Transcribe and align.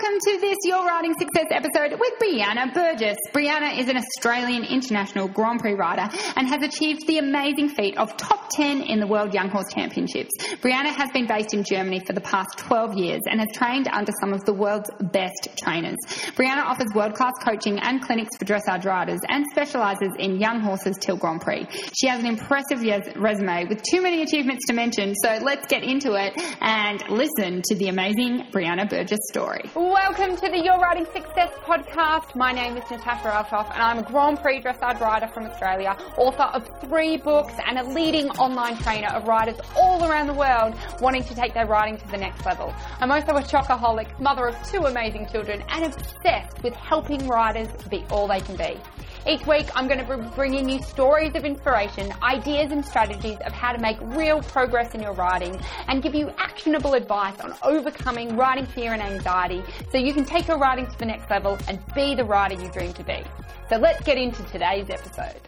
Welcome 0.00 0.18
to 0.20 0.40
this 0.40 0.56
Your 0.64 0.86
Riding 0.86 1.12
Success 1.12 1.46
episode 1.50 2.00
with 2.00 2.12
Briana 2.18 2.72
Burgess. 2.72 3.18
Briana 3.34 3.78
is 3.78 3.88
an 3.88 3.98
Australian 3.98 4.64
international 4.64 5.28
Grand 5.28 5.60
Prix 5.60 5.74
rider 5.74 6.08
and 6.36 6.48
has 6.48 6.62
achieved 6.62 7.06
the 7.06 7.18
amazing 7.18 7.68
feat 7.68 7.98
of 7.98 8.16
top 8.16 8.48
10 8.50 8.80
in 8.82 8.98
the 9.00 9.06
World 9.06 9.34
Young 9.34 9.50
Horse 9.50 9.66
Championships. 9.74 10.30
Briana 10.62 10.86
has 10.86 11.10
been 11.10 11.26
based 11.26 11.52
in 11.52 11.64
Germany 11.64 12.00
for 12.00 12.14
the 12.14 12.20
past 12.22 12.48
12 12.58 12.96
years 12.96 13.20
and 13.26 13.40
has 13.40 13.48
trained 13.52 13.88
under 13.88 14.10
some 14.20 14.32
of 14.32 14.42
the 14.46 14.54
world's 14.54 14.90
best 15.12 15.48
trainers. 15.58 15.96
Briana 16.34 16.64
offers 16.64 16.88
world-class 16.94 17.34
coaching 17.44 17.78
and 17.80 18.00
clinics 18.00 18.30
for 18.38 18.46
dressage 18.46 18.86
riders 18.86 19.20
and 19.28 19.44
specialises 19.52 20.12
in 20.18 20.40
young 20.40 20.60
horses 20.60 20.96
till 20.98 21.18
Grand 21.18 21.42
Prix. 21.42 21.66
She 21.92 22.06
has 22.06 22.20
an 22.20 22.26
impressive 22.26 22.80
resume 23.16 23.66
with 23.68 23.82
too 23.82 24.00
many 24.00 24.22
achievements 24.22 24.64
to 24.68 24.72
mention, 24.72 25.14
so 25.22 25.40
let's 25.42 25.66
get 25.66 25.82
into 25.82 26.14
it 26.14 26.32
and 26.62 27.02
listen 27.10 27.60
to 27.66 27.74
the 27.76 27.88
amazing 27.88 28.46
Briana 28.50 28.88
Burgess 28.88 29.20
story. 29.28 29.60
Welcome 29.90 30.36
to 30.36 30.48
the 30.48 30.62
Your 30.62 30.78
Riding 30.78 31.04
Success 31.06 31.50
podcast. 31.64 32.36
My 32.36 32.52
name 32.52 32.76
is 32.76 32.88
Natasha 32.88 33.28
Althoff 33.28 33.72
and 33.72 33.82
I'm 33.82 33.98
a 33.98 34.04
Grand 34.04 34.40
Prix 34.40 34.62
dressage 34.62 35.00
rider 35.00 35.26
from 35.26 35.46
Australia, 35.46 35.96
author 36.16 36.44
of 36.44 36.70
three 36.80 37.16
books 37.16 37.54
and 37.66 37.76
a 37.76 37.82
leading 37.82 38.30
online 38.38 38.76
trainer 38.76 39.08
of 39.08 39.26
riders 39.26 39.56
all 39.76 40.08
around 40.08 40.28
the 40.28 40.34
world 40.34 40.76
wanting 41.00 41.24
to 41.24 41.34
take 41.34 41.54
their 41.54 41.66
riding 41.66 41.98
to 41.98 42.06
the 42.06 42.18
next 42.18 42.46
level. 42.46 42.72
I'm 43.00 43.10
also 43.10 43.32
a 43.32 43.42
chocoholic, 43.42 44.20
mother 44.20 44.46
of 44.46 44.70
two 44.70 44.84
amazing 44.84 45.26
children 45.26 45.64
and 45.70 45.92
obsessed 45.92 46.62
with 46.62 46.76
helping 46.76 47.26
riders 47.26 47.66
be 47.90 48.04
all 48.12 48.28
they 48.28 48.42
can 48.42 48.54
be. 48.54 48.78
Each 49.26 49.46
week, 49.46 49.68
I'm 49.76 49.86
going 49.86 50.04
to 50.04 50.16
be 50.16 50.22
bringing 50.34 50.66
you 50.66 50.80
stories 50.82 51.34
of 51.34 51.44
inspiration, 51.44 52.10
ideas 52.22 52.72
and 52.72 52.84
strategies 52.84 53.36
of 53.44 53.52
how 53.52 53.72
to 53.72 53.78
make 53.78 53.98
real 54.00 54.40
progress 54.40 54.94
in 54.94 55.02
your 55.02 55.12
writing 55.12 55.60
and 55.88 56.02
give 56.02 56.14
you 56.14 56.30
actionable 56.38 56.94
advice 56.94 57.38
on 57.40 57.54
overcoming 57.62 58.34
writing 58.34 58.64
fear 58.64 58.94
and 58.94 59.02
anxiety 59.02 59.62
so 59.92 59.98
you 59.98 60.14
can 60.14 60.24
take 60.24 60.48
your 60.48 60.56
writing 60.56 60.86
to 60.86 60.98
the 60.98 61.04
next 61.04 61.28
level 61.28 61.58
and 61.68 61.78
be 61.94 62.14
the 62.14 62.24
writer 62.24 62.54
you 62.54 62.70
dream 62.70 62.94
to 62.94 63.04
be. 63.04 63.22
So 63.68 63.76
let's 63.76 64.02
get 64.04 64.16
into 64.16 64.42
today's 64.44 64.88
episode. 64.88 65.40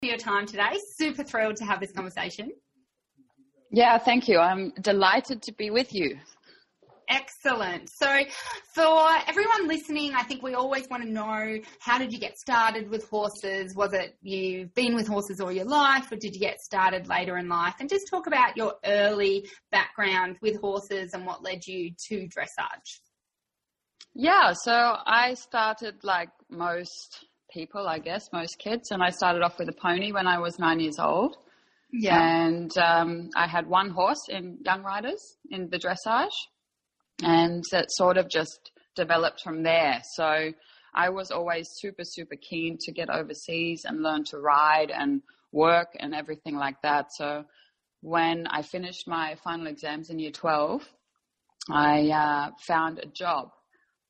For 0.00 0.06
your 0.06 0.16
time 0.16 0.46
today, 0.46 0.78
super 0.94 1.24
thrilled 1.24 1.56
to 1.56 1.64
have 1.64 1.80
this 1.80 1.90
conversation. 1.90 2.52
Yeah, 3.72 3.98
thank 3.98 4.28
you. 4.28 4.38
I'm 4.38 4.70
delighted 4.80 5.42
to 5.42 5.52
be 5.52 5.70
with 5.70 5.92
you. 5.92 6.18
Excellent. 7.08 7.88
So, 7.88 8.06
for 8.74 9.08
everyone 9.26 9.66
listening, 9.66 10.14
I 10.14 10.22
think 10.24 10.42
we 10.42 10.54
always 10.54 10.86
want 10.90 11.02
to 11.04 11.08
know 11.08 11.58
how 11.80 11.98
did 11.98 12.12
you 12.12 12.18
get 12.18 12.36
started 12.36 12.90
with 12.90 13.08
horses? 13.08 13.74
Was 13.74 13.94
it 13.94 14.16
you've 14.20 14.74
been 14.74 14.94
with 14.94 15.08
horses 15.08 15.40
all 15.40 15.50
your 15.50 15.64
life, 15.64 16.12
or 16.12 16.16
did 16.16 16.34
you 16.34 16.40
get 16.40 16.60
started 16.60 17.08
later 17.08 17.38
in 17.38 17.48
life? 17.48 17.76
And 17.80 17.88
just 17.88 18.08
talk 18.10 18.26
about 18.26 18.58
your 18.58 18.74
early 18.84 19.48
background 19.70 20.36
with 20.42 20.60
horses 20.60 21.14
and 21.14 21.24
what 21.24 21.42
led 21.42 21.66
you 21.66 21.92
to 22.08 22.28
dressage. 22.28 23.00
Yeah, 24.14 24.52
so 24.52 24.72
I 24.72 25.34
started 25.34 26.04
like 26.04 26.28
most 26.50 27.24
people, 27.50 27.88
I 27.88 28.00
guess, 28.00 28.28
most 28.34 28.58
kids, 28.58 28.90
and 28.90 29.02
I 29.02 29.10
started 29.10 29.42
off 29.42 29.58
with 29.58 29.70
a 29.70 29.80
pony 29.80 30.12
when 30.12 30.26
I 30.26 30.40
was 30.40 30.58
nine 30.58 30.80
years 30.80 30.98
old. 30.98 31.38
Yeah. 31.90 32.20
And 32.20 32.76
um, 32.76 33.30
I 33.34 33.46
had 33.46 33.66
one 33.66 33.88
horse 33.90 34.28
in 34.28 34.58
Young 34.62 34.82
Riders 34.82 35.38
in 35.50 35.70
the 35.70 35.78
dressage 35.78 36.34
and 37.22 37.64
it 37.72 37.86
sort 37.90 38.16
of 38.16 38.28
just 38.28 38.70
developed 38.94 39.40
from 39.42 39.62
there. 39.62 40.00
So 40.14 40.52
I 40.94 41.10
was 41.10 41.30
always 41.30 41.68
super, 41.74 42.02
super 42.04 42.36
keen 42.36 42.78
to 42.80 42.92
get 42.92 43.10
overseas 43.10 43.82
and 43.84 44.02
learn 44.02 44.24
to 44.30 44.38
ride 44.38 44.90
and 44.90 45.22
work 45.52 45.88
and 45.98 46.14
everything 46.14 46.56
like 46.56 46.80
that. 46.82 47.06
So 47.16 47.44
when 48.00 48.46
I 48.48 48.62
finished 48.62 49.06
my 49.06 49.36
final 49.42 49.66
exams 49.66 50.10
in 50.10 50.18
year 50.18 50.30
12, 50.30 50.82
I 51.70 52.08
uh, 52.08 52.50
found 52.66 52.98
a 52.98 53.06
job 53.06 53.50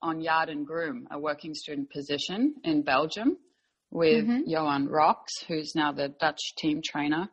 on 0.01 0.21
Yard 0.21 0.49
and 0.49 0.67
Groom, 0.67 1.09
a 1.11 1.19
working 1.19 1.55
student 1.55 1.91
position 1.91 2.55
in 2.63 2.83
Belgium 2.83 3.37
with 3.91 4.25
mm-hmm. 4.25 4.43
Johan 4.47 4.89
Rockx, 4.89 5.45
who's 5.49 5.73
now 5.75 5.93
the 5.93 6.09
Dutch 6.09 6.55
team 6.57 6.81
trainer. 6.85 7.29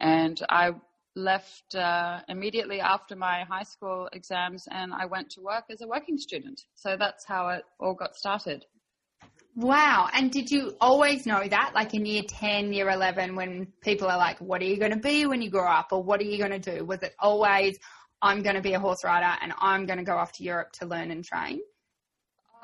And 0.00 0.40
I 0.48 0.70
left 1.16 1.74
uh, 1.74 2.20
immediately 2.28 2.80
after 2.80 3.16
my 3.16 3.44
high 3.48 3.62
school 3.64 4.08
exams 4.12 4.68
and 4.70 4.92
I 4.92 5.06
went 5.06 5.30
to 5.30 5.40
work 5.40 5.64
as 5.70 5.80
a 5.80 5.88
working 5.88 6.18
student. 6.18 6.60
So 6.74 6.96
that's 6.96 7.24
how 7.24 7.48
it 7.48 7.64
all 7.80 7.94
got 7.94 8.14
started. 8.14 8.64
Wow. 9.56 10.08
And 10.12 10.30
did 10.30 10.50
you 10.50 10.76
always 10.80 11.24
know 11.24 11.42
that, 11.48 11.72
like 11.74 11.94
in 11.94 12.04
year 12.04 12.22
10, 12.28 12.74
year 12.74 12.90
11, 12.90 13.34
when 13.34 13.68
people 13.80 14.08
are 14.08 14.18
like, 14.18 14.38
what 14.38 14.60
are 14.60 14.66
you 14.66 14.76
going 14.76 14.92
to 14.92 14.98
be 14.98 15.24
when 15.26 15.40
you 15.40 15.50
grow 15.50 15.66
up? 15.66 15.88
Or 15.92 16.02
what 16.02 16.20
are 16.20 16.24
you 16.24 16.38
going 16.38 16.60
to 16.60 16.76
do? 16.76 16.84
Was 16.84 17.02
it 17.02 17.14
always, 17.18 17.78
I'm 18.20 18.42
going 18.42 18.56
to 18.56 18.62
be 18.62 18.74
a 18.74 18.78
horse 18.78 19.02
rider 19.02 19.34
and 19.40 19.54
I'm 19.58 19.86
going 19.86 19.98
to 19.98 20.04
go 20.04 20.16
off 20.16 20.32
to 20.32 20.44
Europe 20.44 20.72
to 20.80 20.86
learn 20.86 21.10
and 21.10 21.24
train? 21.24 21.60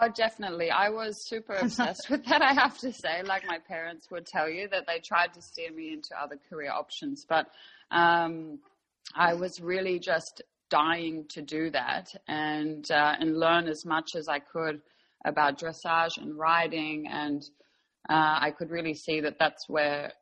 Oh, 0.01 0.09
definitely. 0.09 0.71
I 0.71 0.89
was 0.89 1.27
super 1.27 1.55
obsessed 1.55 2.11
with 2.11 2.25
that, 2.27 2.43
I 2.43 2.55
have 2.55 2.77
to 2.79 2.93
say. 2.93 3.23
Like 3.23 3.47
my 3.47 3.59
parents 3.59 4.11
would 4.11 4.27
tell 4.27 4.49
you 4.49 4.69
that 4.69 4.87
they 4.87 4.99
tried 4.99 5.33
to 5.35 5.43
steer 5.43 5.71
me 5.73 5.93
into 5.93 6.21
other 6.21 6.39
career 6.51 6.73
options, 6.73 7.25
but 7.27 7.47
um, 7.93 8.59
I 9.15 9.35
was 9.35 9.61
really 9.61 9.99
just 9.99 10.43
dying 10.71 11.27
to 11.29 11.43
do 11.43 11.71
that 11.71 12.09
and 12.27 12.91
uh, 12.91 13.15
and 13.21 13.39
learn 13.39 13.69
as 13.69 13.85
much 13.85 14.11
as 14.17 14.27
I 14.29 14.39
could 14.39 14.81
about 15.25 15.61
dressage 15.61 16.17
and 16.17 16.37
riding, 16.37 17.07
and 17.09 17.43
uh, 18.09 18.39
I 18.41 18.53
could 18.57 18.71
really 18.71 18.95
see 18.95 19.21
that 19.21 19.37
that's 19.39 19.69
where 19.69 20.13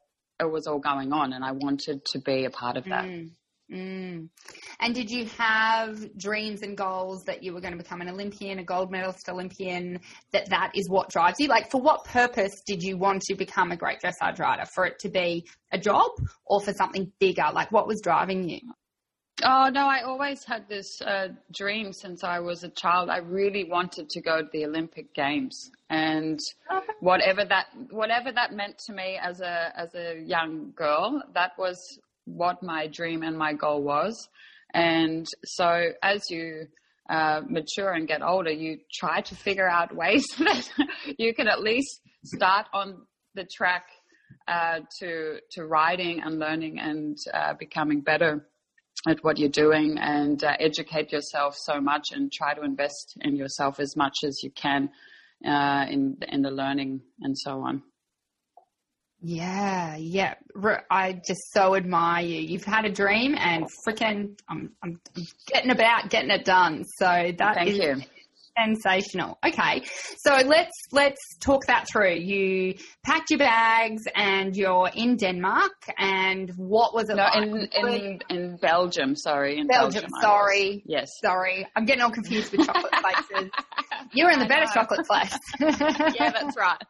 it 0.41 0.51
was 0.51 0.67
all 0.67 0.81
going 0.81 1.13
on, 1.13 1.33
and 1.33 1.45
I 1.45 1.53
wanted 1.53 2.05
to 2.13 2.19
be 2.19 2.45
a 2.45 2.51
part 2.51 2.77
of 2.77 2.85
that. 2.87 3.05
Mm. 3.05 3.31
Mm. 3.73 4.29
And 4.81 4.95
did 4.95 5.11
you 5.11 5.27
have 5.39 6.17
dreams 6.17 6.63
and 6.63 6.77
goals 6.77 7.23
that 7.25 7.43
you 7.43 7.55
were 7.55 7.61
going 7.61 7.73
to 7.73 7.79
become 7.79 8.01
an 8.01 8.09
Olympian, 8.09 8.59
a 8.59 8.65
gold 8.65 8.91
medalist 8.91 9.29
Olympian, 9.29 10.01
that 10.33 10.49
that 10.51 10.73
is 10.75 10.89
what 10.89 11.09
drives 11.11 11.39
you? 11.39 11.47
Like, 11.47 11.71
for 11.71 11.81
what 11.81 12.05
purpose 12.05 12.63
did 12.67 12.83
you 12.83 12.97
want 12.97 13.23
to 13.23 13.35
become 13.35 13.71
a 13.71 13.77
great 13.77 14.01
dressage 14.01 14.39
rider? 14.41 14.65
For 14.67 14.87
it 14.87 14.99
to 15.01 15.09
be 15.09 15.47
a 15.73 15.79
job 15.79 16.11
or 16.47 16.61
for 16.61 16.73
something 16.73 17.13
bigger? 17.21 17.47
Like, 17.53 17.71
what 17.71 17.87
was 17.87 18.01
driving 18.01 18.49
you? 18.49 18.61
Oh, 19.43 19.71
no, 19.73 19.87
I 19.87 20.03
always 20.03 20.45
had 20.45 20.69
this 20.69 21.01
uh, 21.01 21.29
dream 21.55 21.93
since 21.93 22.25
I 22.25 22.41
was 22.41 22.63
a 22.63 22.69
child. 22.69 23.09
I 23.09 23.19
really 23.19 23.65
wanted 23.65 24.11
to 24.11 24.21
go 24.21 24.43
to 24.43 24.49
the 24.53 24.67
Olympic 24.67 25.15
Games. 25.15 25.71
And 25.89 26.39
whatever 27.01 27.45
that 27.47 27.67
whatever 27.91 28.33
that 28.33 28.53
meant 28.53 28.79
to 28.87 28.93
me 28.93 29.19
as 29.23 29.41
a 29.41 29.73
as 29.77 29.95
a 29.95 30.21
young 30.21 30.73
girl, 30.77 31.23
that 31.35 31.53
was 31.57 31.99
what 32.35 32.63
my 32.63 32.87
dream 32.87 33.23
and 33.23 33.37
my 33.37 33.53
goal 33.53 33.83
was. 33.83 34.29
And 34.73 35.27
so 35.45 35.91
as 36.03 36.23
you 36.31 36.67
uh, 37.09 37.43
mature 37.49 37.93
and 37.93 38.07
get 38.07 38.23
older, 38.23 38.51
you 38.51 38.79
try 38.93 39.21
to 39.23 39.35
figure 39.35 39.69
out 39.69 39.95
ways 40.03 40.27
that 40.39 40.69
you 41.19 41.35
can 41.35 41.49
at 41.49 41.61
least 41.61 42.01
start 42.25 42.67
on 42.73 43.03
the 43.35 43.45
track 43.45 43.87
uh, 44.47 44.81
to 45.01 45.39
to 45.53 45.67
riding 45.67 46.21
and 46.23 46.39
learning 46.39 46.79
and 46.79 47.17
uh, 47.35 47.55
becoming 47.59 48.01
better 48.01 48.47
at 49.09 49.23
what 49.23 49.39
you're 49.39 49.49
doing 49.49 49.97
and 49.99 50.45
uh, 50.45 50.53
educate 50.59 51.11
yourself 51.11 51.57
so 51.57 51.81
much 51.81 52.09
and 52.13 52.33
try 52.33 52.55
to 52.55 52.63
invest 52.63 53.17
in 53.23 53.35
yourself 53.35 53.81
as 53.81 53.97
much 53.97 54.19
as 54.25 54.43
you 54.43 54.51
can 54.51 54.91
uh, 55.47 55.87
in 55.89 56.17
in 56.29 56.43
the 56.43 56.51
learning 56.51 57.01
and 57.23 57.37
so 57.37 57.61
on. 57.61 57.83
Yeah, 59.23 59.97
yeah. 59.97 60.35
I 60.91 61.13
just 61.27 61.53
so 61.53 61.75
admire 61.75 62.25
you. 62.25 62.41
You've 62.41 62.65
had 62.65 62.87
a 62.87 62.91
dream 62.91 63.35
and 63.39 63.67
freaking 63.87 64.39
I'm, 64.49 64.73
I'm 64.83 65.01
getting 65.47 65.71
about 65.71 66.09
getting 66.09 66.31
it 66.31 66.45
done. 66.45 66.85
So 66.99 67.05
that 67.39 67.55
Thank 67.55 67.69
is 67.69 67.77
you. 67.77 68.03
sensational. 68.59 69.39
Okay. 69.45 69.83
So 70.25 70.37
let's 70.47 70.73
let's 70.93 71.21
talk 71.39 71.67
that 71.67 71.87
through. 71.93 72.15
You 72.15 72.77
packed 73.05 73.31
your 73.31 73.39
bags 73.41 74.03
and 74.15 74.57
you're 74.57 74.91
in 74.95 75.17
Denmark 75.17 75.91
and 75.99 76.51
what 76.57 76.95
was 76.95 77.11
it 77.11 77.17
no, 77.17 77.25
like? 77.25 77.43
in, 77.43 77.69
in 77.75 78.21
in 78.31 78.57
Belgium, 78.57 79.15
sorry. 79.17 79.59
In 79.59 79.67
Belgium, 79.67 80.01
Belgium 80.01 80.11
sorry. 80.23 80.83
Yes. 80.87 81.11
Sorry. 81.23 81.67
I'm 81.77 81.85
getting 81.85 82.03
all 82.03 82.11
confused 82.11 82.53
with 82.53 82.67
chocolate 82.67 82.93
places. 83.03 83.51
You're 84.15 84.31
in 84.31 84.39
the 84.39 84.47
better 84.47 84.67
chocolate 84.73 85.07
place. 85.07 85.39
yeah, 85.61 86.31
that's 86.31 86.57
right. 86.57 86.81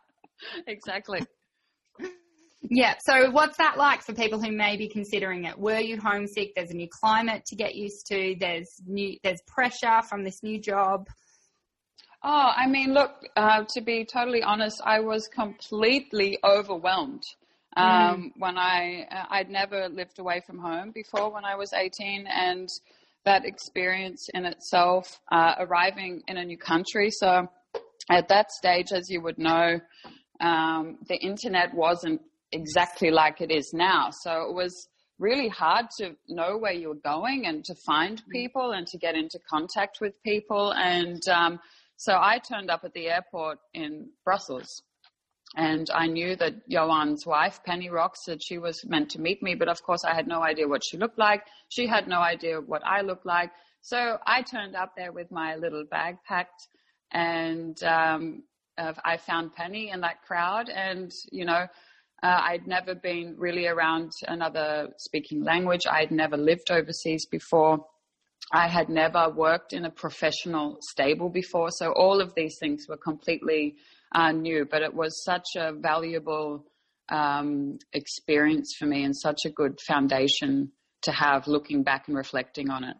Exactly. 0.68 1.20
Yeah. 2.62 2.94
So 3.00 3.30
what's 3.30 3.56
that 3.56 3.78
like 3.78 4.02
for 4.02 4.12
people 4.12 4.40
who 4.40 4.52
may 4.52 4.76
be 4.76 4.88
considering 4.88 5.44
it? 5.44 5.58
Were 5.58 5.78
you 5.78 5.98
homesick? 5.98 6.52
There's 6.54 6.70
a 6.70 6.74
new 6.74 6.88
climate 6.88 7.44
to 7.46 7.56
get 7.56 7.74
used 7.74 8.06
to. 8.08 8.36
There's 8.38 8.68
new, 8.86 9.16
there's 9.24 9.40
pressure 9.46 10.02
from 10.08 10.24
this 10.24 10.42
new 10.42 10.60
job. 10.60 11.06
Oh, 12.22 12.52
I 12.54 12.66
mean, 12.66 12.92
look, 12.92 13.12
uh, 13.34 13.64
to 13.70 13.80
be 13.80 14.04
totally 14.04 14.42
honest, 14.42 14.82
I 14.84 15.00
was 15.00 15.26
completely 15.26 16.38
overwhelmed. 16.44 17.24
Um, 17.76 17.86
mm. 17.86 18.30
when 18.36 18.58
I, 18.58 19.06
uh, 19.10 19.24
I'd 19.30 19.48
never 19.48 19.88
lived 19.88 20.18
away 20.18 20.42
from 20.44 20.58
home 20.58 20.90
before 20.90 21.32
when 21.32 21.44
I 21.44 21.54
was 21.54 21.72
18 21.72 22.26
and 22.26 22.68
that 23.24 23.44
experience 23.44 24.28
in 24.34 24.44
itself, 24.44 25.20
uh, 25.30 25.54
arriving 25.60 26.22
in 26.26 26.36
a 26.36 26.44
new 26.44 26.58
country. 26.58 27.10
So 27.10 27.48
at 28.10 28.28
that 28.28 28.50
stage, 28.50 28.92
as 28.92 29.08
you 29.08 29.22
would 29.22 29.38
know, 29.38 29.80
um, 30.40 30.98
the 31.08 31.16
internet 31.16 31.72
wasn't 31.74 32.20
exactly 32.52 33.10
like 33.10 33.40
it 33.40 33.50
is 33.50 33.72
now. 33.72 34.10
So 34.10 34.48
it 34.48 34.54
was 34.54 34.88
really 35.18 35.48
hard 35.48 35.86
to 35.98 36.16
know 36.28 36.56
where 36.56 36.72
you 36.72 36.88
were 36.88 36.94
going 37.04 37.46
and 37.46 37.64
to 37.64 37.74
find 37.86 38.18
mm. 38.18 38.28
people 38.32 38.72
and 38.72 38.86
to 38.86 38.98
get 38.98 39.14
into 39.14 39.38
contact 39.48 40.00
with 40.00 40.14
people. 40.22 40.72
And 40.72 41.20
um, 41.28 41.60
So 41.96 42.14
I 42.14 42.38
turned 42.38 42.70
up 42.70 42.82
at 42.84 42.94
the 42.94 43.08
airport 43.08 43.58
in 43.74 44.08
Brussels 44.24 44.82
and 45.54 45.90
I 45.92 46.06
knew 46.06 46.34
that 46.36 46.66
Johan's 46.68 47.26
wife, 47.26 47.60
Penny 47.66 47.88
Rockx, 47.88 48.16
said 48.24 48.42
she 48.42 48.56
was 48.56 48.86
meant 48.86 49.10
to 49.10 49.20
meet 49.20 49.42
me, 49.42 49.54
but 49.54 49.68
of 49.68 49.82
course 49.82 50.04
I 50.04 50.14
had 50.14 50.26
no 50.26 50.42
idea 50.42 50.66
what 50.66 50.82
she 50.82 50.96
looked 50.96 51.18
like. 51.18 51.42
She 51.68 51.86
had 51.86 52.08
no 52.08 52.20
idea 52.20 52.60
what 52.60 52.82
I 52.86 53.02
looked 53.02 53.26
like. 53.26 53.50
So 53.82 54.16
I 54.26 54.40
turned 54.42 54.76
up 54.76 54.92
there 54.96 55.12
with 55.12 55.30
my 55.30 55.56
little 55.56 55.84
bag 55.90 56.16
packed 56.26 56.68
and 57.12 57.82
um, 57.82 58.44
uh, 58.78 58.94
I 59.04 59.18
found 59.18 59.54
Penny 59.54 59.90
in 59.90 60.00
that 60.00 60.22
crowd 60.22 60.70
and, 60.70 61.12
you 61.30 61.44
know, 61.44 61.66
uh, 62.22 62.40
I'd 62.42 62.66
never 62.66 62.94
been 62.94 63.34
really 63.38 63.66
around 63.66 64.12
another 64.28 64.88
speaking 64.98 65.42
language. 65.42 65.82
I'd 65.90 66.10
never 66.10 66.36
lived 66.36 66.70
overseas 66.70 67.26
before. 67.26 67.86
I 68.52 68.68
had 68.68 68.88
never 68.88 69.30
worked 69.30 69.72
in 69.72 69.84
a 69.84 69.90
professional 69.90 70.78
stable 70.80 71.28
before. 71.28 71.70
So 71.70 71.92
all 71.92 72.20
of 72.20 72.34
these 72.34 72.56
things 72.58 72.86
were 72.88 72.96
completely 72.96 73.76
uh, 74.14 74.32
new, 74.32 74.66
but 74.70 74.82
it 74.82 74.92
was 74.92 75.24
such 75.24 75.46
a 75.56 75.72
valuable 75.72 76.66
um, 77.10 77.78
experience 77.92 78.74
for 78.78 78.86
me 78.86 79.04
and 79.04 79.16
such 79.16 79.40
a 79.46 79.50
good 79.50 79.78
foundation 79.80 80.72
to 81.02 81.12
have 81.12 81.46
looking 81.46 81.82
back 81.82 82.08
and 82.08 82.16
reflecting 82.16 82.70
on 82.70 82.84
it. 82.84 82.96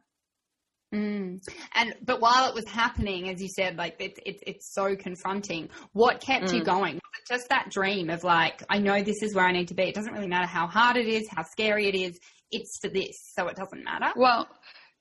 Mm. 0.94 1.40
And 1.74 1.94
but 2.02 2.20
while 2.20 2.48
it 2.48 2.54
was 2.54 2.66
happening, 2.68 3.28
as 3.28 3.40
you 3.40 3.48
said, 3.48 3.76
like 3.76 3.96
it's 4.00 4.18
it's 4.26 4.42
it's 4.46 4.74
so 4.74 4.96
confronting. 4.96 5.68
What 5.92 6.20
kept 6.20 6.46
mm. 6.46 6.54
you 6.54 6.64
going? 6.64 7.00
Just 7.28 7.48
that 7.48 7.70
dream 7.70 8.10
of 8.10 8.24
like, 8.24 8.64
I 8.68 8.78
know 8.78 9.02
this 9.02 9.22
is 9.22 9.34
where 9.34 9.44
I 9.44 9.52
need 9.52 9.68
to 9.68 9.74
be. 9.74 9.84
It 9.84 9.94
doesn't 9.94 10.12
really 10.12 10.26
matter 10.26 10.46
how 10.46 10.66
hard 10.66 10.96
it 10.96 11.06
is, 11.06 11.28
how 11.28 11.44
scary 11.44 11.86
it 11.86 11.94
is. 11.94 12.18
It's 12.50 12.78
for 12.80 12.88
this, 12.88 13.16
so 13.36 13.46
it 13.46 13.56
doesn't 13.56 13.84
matter. 13.84 14.12
Well, 14.16 14.48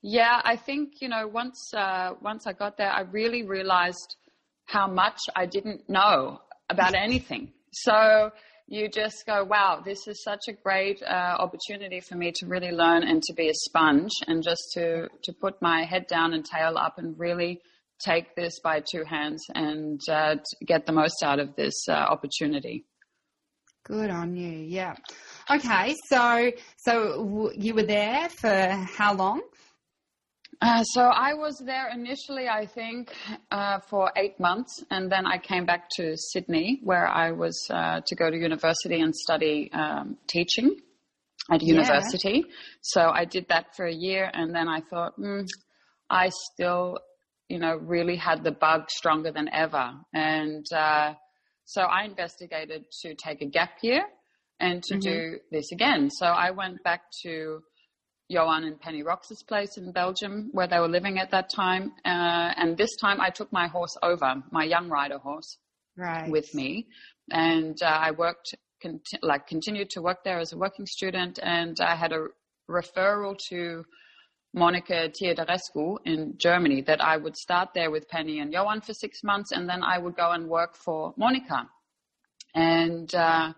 yeah, 0.02 0.40
I 0.44 0.54
think 0.54 1.00
you 1.00 1.08
know 1.08 1.26
once 1.26 1.72
uh, 1.74 2.12
once 2.20 2.46
I 2.46 2.52
got 2.52 2.76
there, 2.76 2.90
I 2.90 3.00
really 3.00 3.42
realized 3.42 4.16
how 4.66 4.86
much 4.86 5.18
I 5.34 5.46
didn't 5.46 5.88
know 5.88 6.40
about 6.68 6.94
anything. 6.94 7.52
So 7.72 8.30
you 8.70 8.88
just 8.88 9.26
go, 9.26 9.42
wow, 9.42 9.82
this 9.84 10.06
is 10.06 10.22
such 10.22 10.42
a 10.48 10.52
great 10.52 11.02
uh, 11.02 11.36
opportunity 11.38 11.98
for 12.00 12.14
me 12.14 12.30
to 12.36 12.46
really 12.46 12.70
learn 12.70 13.02
and 13.02 13.20
to 13.20 13.34
be 13.34 13.48
a 13.48 13.54
sponge 13.54 14.12
and 14.28 14.44
just 14.44 14.62
to, 14.74 15.08
to 15.24 15.32
put 15.32 15.60
my 15.60 15.82
head 15.82 16.06
down 16.06 16.32
and 16.32 16.44
tail 16.44 16.78
up 16.78 16.96
and 16.96 17.18
really 17.18 17.60
take 17.98 18.36
this 18.36 18.60
by 18.62 18.80
two 18.80 19.02
hands 19.04 19.44
and 19.56 20.00
uh, 20.08 20.36
get 20.64 20.86
the 20.86 20.92
most 20.92 21.20
out 21.24 21.40
of 21.40 21.56
this 21.56 21.74
uh, 21.88 21.92
opportunity. 21.92 22.84
Good 23.84 24.08
on 24.08 24.36
you. 24.36 24.52
Yeah. 24.52 24.94
Okay. 25.50 25.96
So, 26.08 26.52
so 26.76 27.24
w- 27.24 27.52
you 27.56 27.74
were 27.74 27.82
there 27.82 28.28
for 28.28 28.68
how 28.96 29.14
long? 29.14 29.42
Uh, 30.62 30.82
so 30.82 31.00
I 31.00 31.32
was 31.34 31.56
there 31.64 31.88
initially, 31.88 32.46
I 32.46 32.66
think, 32.66 33.10
uh, 33.50 33.78
for 33.88 34.12
eight 34.14 34.38
months, 34.38 34.84
and 34.90 35.10
then 35.10 35.26
I 35.26 35.38
came 35.38 35.64
back 35.64 35.88
to 35.96 36.14
Sydney, 36.16 36.80
where 36.84 37.08
I 37.08 37.32
was 37.32 37.58
uh, 37.70 38.00
to 38.06 38.14
go 38.14 38.30
to 38.30 38.36
university 38.36 39.00
and 39.00 39.14
study 39.14 39.70
um, 39.72 40.18
teaching 40.26 40.76
at 41.50 41.62
university. 41.62 42.44
Yeah. 42.46 42.54
So 42.82 43.08
I 43.08 43.24
did 43.24 43.46
that 43.48 43.74
for 43.74 43.86
a 43.86 43.92
year, 43.92 44.30
and 44.32 44.54
then 44.54 44.68
I 44.68 44.80
thought, 44.82 45.18
mm, 45.18 45.46
I 46.10 46.30
still, 46.52 46.98
you 47.48 47.58
know, 47.58 47.76
really 47.76 48.16
had 48.16 48.44
the 48.44 48.52
bug 48.52 48.90
stronger 48.90 49.32
than 49.32 49.48
ever, 49.52 49.92
and 50.12 50.66
uh, 50.76 51.14
so 51.64 51.82
I 51.82 52.04
investigated 52.04 52.84
to 53.02 53.14
take 53.14 53.40
a 53.40 53.46
gap 53.46 53.70
year 53.82 54.02
and 54.58 54.82
to 54.82 54.94
mm-hmm. 54.94 55.00
do 55.00 55.38
this 55.50 55.72
again. 55.72 56.10
So 56.10 56.26
I 56.26 56.50
went 56.50 56.82
back 56.82 57.02
to 57.22 57.62
Johan 58.30 58.62
and 58.62 58.80
Penny 58.80 59.02
Rockx's 59.02 59.42
place 59.42 59.76
in 59.76 59.90
Belgium 59.90 60.50
where 60.52 60.68
they 60.68 60.78
were 60.78 60.88
living 60.88 61.18
at 61.18 61.32
that 61.32 61.50
time. 61.50 61.92
Uh, 62.04 62.54
and 62.56 62.76
this 62.76 62.94
time 62.96 63.20
I 63.20 63.28
took 63.30 63.52
my 63.52 63.66
horse 63.66 63.96
over, 64.04 64.42
my 64.52 64.62
young 64.62 64.88
rider 64.88 65.18
horse, 65.18 65.58
right. 65.96 66.30
with 66.30 66.54
me. 66.54 66.86
And 67.32 67.76
uh, 67.82 67.86
I 67.86 68.12
worked, 68.12 68.54
like 69.20 69.48
continued 69.48 69.90
to 69.90 70.02
work 70.02 70.22
there 70.22 70.38
as 70.38 70.52
a 70.52 70.56
working 70.58 70.86
student. 70.86 71.40
And 71.42 71.76
I 71.80 71.96
had 71.96 72.12
a 72.12 72.28
referral 72.70 73.36
to 73.48 73.84
Monica 74.54 75.10
Theodorescu 75.10 75.96
in 76.04 76.34
Germany 76.38 76.82
that 76.82 77.00
I 77.00 77.16
would 77.16 77.36
start 77.36 77.70
there 77.74 77.90
with 77.90 78.08
Penny 78.08 78.38
and 78.38 78.52
Johan 78.52 78.80
for 78.80 78.94
six 78.94 79.24
months. 79.24 79.50
And 79.50 79.68
then 79.68 79.82
I 79.82 79.98
would 79.98 80.16
go 80.16 80.30
and 80.30 80.48
work 80.48 80.76
for 80.76 81.14
Monica. 81.16 81.68
And, 82.54 83.12
uh, 83.12 83.54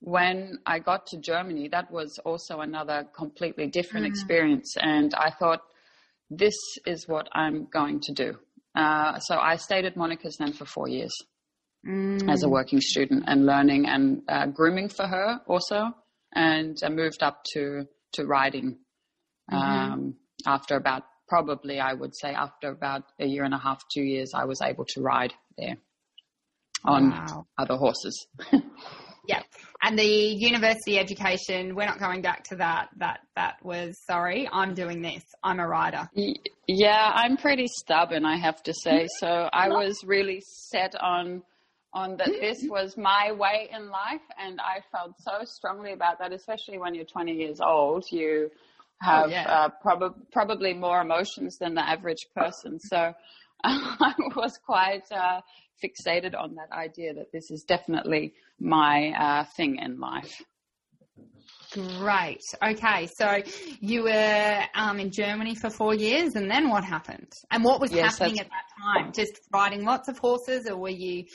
when 0.00 0.58
I 0.66 0.78
got 0.78 1.06
to 1.08 1.18
Germany, 1.18 1.68
that 1.68 1.90
was 1.90 2.18
also 2.24 2.60
another 2.60 3.06
completely 3.14 3.66
different 3.66 4.06
mm. 4.06 4.08
experience. 4.08 4.74
And 4.78 5.14
I 5.14 5.30
thought, 5.30 5.60
this 6.30 6.54
is 6.86 7.06
what 7.06 7.28
I'm 7.32 7.66
going 7.66 8.00
to 8.00 8.12
do. 8.12 8.38
Uh, 8.74 9.18
so 9.18 9.36
I 9.36 9.56
stayed 9.56 9.84
at 9.84 9.96
Monica's 9.96 10.36
then 10.38 10.52
for 10.52 10.64
four 10.64 10.88
years 10.88 11.12
mm. 11.86 12.30
as 12.30 12.44
a 12.44 12.48
working 12.48 12.80
student 12.80 13.24
and 13.26 13.44
learning 13.44 13.86
and 13.86 14.22
uh, 14.28 14.46
grooming 14.46 14.88
for 14.88 15.06
her 15.06 15.40
also. 15.46 15.92
And 16.34 16.78
I 16.82 16.88
moved 16.88 17.22
up 17.22 17.42
to, 17.54 17.86
to 18.12 18.24
riding 18.24 18.78
mm-hmm. 19.52 19.56
um, 19.56 20.14
after 20.46 20.76
about, 20.76 21.02
probably 21.28 21.80
I 21.80 21.92
would 21.92 22.16
say 22.16 22.30
after 22.30 22.70
about 22.70 23.02
a 23.18 23.26
year 23.26 23.44
and 23.44 23.54
a 23.54 23.58
half, 23.58 23.82
two 23.92 24.02
years, 24.02 24.32
I 24.34 24.44
was 24.44 24.62
able 24.62 24.84
to 24.90 25.02
ride 25.02 25.34
there 25.58 25.76
on 26.84 27.10
wow. 27.10 27.46
other 27.58 27.76
horses. 27.76 28.26
yeah. 29.28 29.42
And 29.82 29.98
the 29.98 30.04
university 30.04 30.98
education, 30.98 31.74
we're 31.74 31.86
not 31.86 31.98
going 31.98 32.20
back 32.20 32.44
to 32.44 32.56
that. 32.56 32.90
That 32.98 33.20
that 33.34 33.56
was 33.62 33.96
sorry, 34.06 34.48
I'm 34.52 34.74
doing 34.74 35.00
this. 35.00 35.24
I'm 35.42 35.58
a 35.58 35.66
writer. 35.66 36.08
Yeah, 36.66 37.12
I'm 37.14 37.36
pretty 37.36 37.66
stubborn, 37.66 38.26
I 38.26 38.36
have 38.36 38.62
to 38.64 38.74
say. 38.74 39.08
So 39.18 39.48
I 39.52 39.68
was 39.68 40.04
really 40.04 40.42
set 40.44 40.94
on 41.00 41.42
on 41.92 42.16
that 42.18 42.28
this 42.28 42.64
was 42.68 42.96
my 42.96 43.32
way 43.32 43.68
in 43.74 43.88
life 43.90 44.20
and 44.38 44.60
I 44.60 44.80
felt 44.92 45.14
so 45.18 45.44
strongly 45.44 45.92
about 45.92 46.18
that, 46.20 46.32
especially 46.32 46.78
when 46.78 46.94
you're 46.94 47.04
20 47.04 47.32
years 47.32 47.58
old. 47.60 48.04
You 48.12 48.50
have 49.02 49.26
oh, 49.26 49.30
yeah. 49.30 49.42
uh, 49.48 49.68
prob- 49.82 50.14
probably 50.30 50.72
more 50.72 51.00
emotions 51.00 51.56
than 51.58 51.74
the 51.74 51.80
average 51.80 52.26
person. 52.36 52.78
So 52.78 53.12
I 53.64 54.14
was 54.36 54.58
quite 54.58 55.10
uh, 55.10 55.40
fixated 55.82 56.38
on 56.38 56.54
that 56.56 56.70
idea 56.72 57.14
that 57.14 57.32
this 57.32 57.50
is 57.50 57.62
definitely 57.64 58.34
my 58.58 59.12
uh, 59.18 59.44
thing 59.56 59.76
in 59.76 60.00
life. 60.00 60.42
Great. 61.72 62.42
Okay, 62.62 63.06
so 63.06 63.42
you 63.80 64.02
were 64.02 64.62
um, 64.74 64.98
in 64.98 65.10
Germany 65.10 65.54
for 65.54 65.70
four 65.70 65.94
years, 65.94 66.34
and 66.34 66.50
then 66.50 66.68
what 66.68 66.84
happened? 66.84 67.32
And 67.50 67.62
what 67.62 67.80
was 67.80 67.92
yes, 67.92 68.18
happening 68.18 68.40
at 68.40 68.48
that 68.48 68.82
time? 68.82 69.12
Just 69.12 69.40
riding 69.52 69.84
lots 69.84 70.08
of 70.08 70.18
horses, 70.18 70.66
or 70.68 70.76
were 70.76 70.88
you 70.88 71.26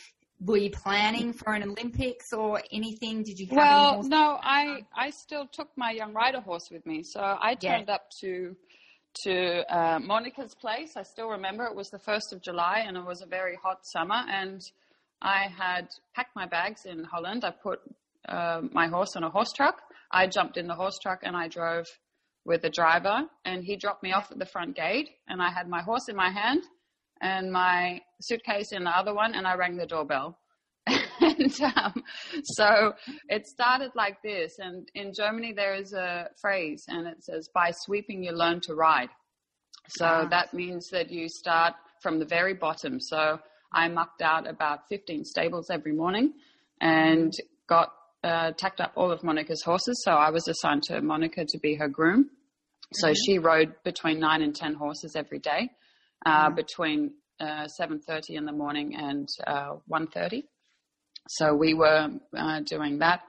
were 0.41 0.57
you 0.57 0.71
planning 0.71 1.31
for 1.31 1.53
an 1.53 1.63
Olympics 1.63 2.33
or 2.33 2.61
anything? 2.71 3.23
Did 3.23 3.39
you 3.39 3.47
have 3.47 3.57
well, 3.57 4.03
no, 4.03 4.37
I 4.41 4.81
I 4.93 5.11
still 5.11 5.47
took 5.47 5.69
my 5.77 5.91
young 5.91 6.13
rider 6.13 6.41
horse 6.41 6.69
with 6.69 6.85
me, 6.85 7.03
so 7.03 7.21
I 7.21 7.55
turned 7.55 7.89
up 7.89 8.09
to 8.19 8.57
to 9.23 9.75
uh, 9.75 9.99
Monica's 9.99 10.53
place. 10.53 10.95
I 10.95 11.03
still 11.03 11.29
remember 11.29 11.65
it 11.65 11.75
was 11.75 11.89
the 11.89 11.99
1st 11.99 12.33
of 12.33 12.41
July 12.41 12.83
and 12.85 12.97
it 12.97 13.05
was 13.05 13.21
a 13.21 13.25
very 13.25 13.57
hot 13.61 13.79
summer. 13.83 14.23
And 14.29 14.61
I 15.21 15.47
had 15.57 15.87
packed 16.15 16.35
my 16.35 16.45
bags 16.45 16.85
in 16.85 17.03
Holland. 17.03 17.43
I 17.45 17.51
put 17.51 17.79
uh, 18.27 18.61
my 18.71 18.87
horse 18.87 19.15
on 19.15 19.23
a 19.23 19.29
horse 19.29 19.51
truck. 19.53 19.81
I 20.11 20.27
jumped 20.27 20.57
in 20.57 20.67
the 20.67 20.75
horse 20.75 20.97
truck 21.01 21.19
and 21.23 21.35
I 21.35 21.47
drove 21.47 21.85
with 22.45 22.61
the 22.61 22.69
driver 22.69 23.23
and 23.43 23.63
he 23.63 23.75
dropped 23.75 24.03
me 24.03 24.13
off 24.13 24.31
at 24.31 24.39
the 24.39 24.45
front 24.45 24.75
gate 24.75 25.09
and 25.27 25.41
I 25.41 25.49
had 25.49 25.67
my 25.67 25.81
horse 25.81 26.07
in 26.09 26.15
my 26.15 26.29
hand 26.29 26.63
and 27.21 27.51
my 27.51 28.01
suitcase 28.21 28.71
in 28.71 28.83
the 28.83 28.89
other 28.89 29.13
one 29.13 29.33
and 29.33 29.47
I 29.47 29.55
rang 29.55 29.77
the 29.77 29.87
doorbell. 29.87 30.37
and 31.37 31.61
um, 31.75 32.03
so 32.43 32.93
it 33.29 33.47
started 33.47 33.91
like 33.95 34.21
this. 34.21 34.53
And 34.59 34.87
in 34.93 35.11
Germany, 35.13 35.53
there 35.53 35.75
is 35.75 35.93
a 35.93 36.29
phrase, 36.39 36.83
and 36.87 37.07
it 37.07 37.23
says, 37.23 37.49
"By 37.53 37.71
sweeping, 37.71 38.23
you 38.23 38.31
learn 38.31 38.61
to 38.61 38.75
ride." 38.75 39.09
So 39.87 40.05
ah. 40.05 40.27
that 40.29 40.53
means 40.53 40.87
that 40.91 41.09
you 41.11 41.27
start 41.27 41.73
from 42.01 42.19
the 42.19 42.25
very 42.25 42.53
bottom. 42.53 42.99
So 42.99 43.39
I 43.73 43.87
mucked 43.87 44.21
out 44.21 44.47
about 44.47 44.87
15 44.89 45.25
stables 45.25 45.69
every 45.71 45.93
morning, 45.93 46.33
and 46.79 47.33
got 47.67 47.93
uh, 48.23 48.51
tacked 48.51 48.81
up 48.81 48.91
all 48.95 49.11
of 49.11 49.23
Monica's 49.23 49.63
horses. 49.63 50.01
So 50.05 50.11
I 50.11 50.29
was 50.29 50.47
assigned 50.47 50.83
to 50.83 51.01
Monica 51.01 51.45
to 51.45 51.59
be 51.59 51.75
her 51.75 51.87
groom. 51.87 52.29
So 52.93 53.07
mm-hmm. 53.07 53.15
she 53.25 53.39
rode 53.39 53.73
between 53.83 54.19
nine 54.19 54.43
and 54.43 54.55
ten 54.55 54.75
horses 54.75 55.15
every 55.15 55.39
day, 55.39 55.71
uh, 56.25 56.47
mm-hmm. 56.47 56.55
between 56.55 57.13
uh, 57.39 57.67
7.30 57.79 58.21
in 58.29 58.45
the 58.45 58.51
morning 58.51 58.95
and 58.95 59.27
uh, 59.45 59.75
1.30 59.91 60.43
so 61.27 61.55
we 61.55 61.73
were 61.73 62.09
uh, 62.37 62.59
doing 62.61 62.99
that, 62.99 63.21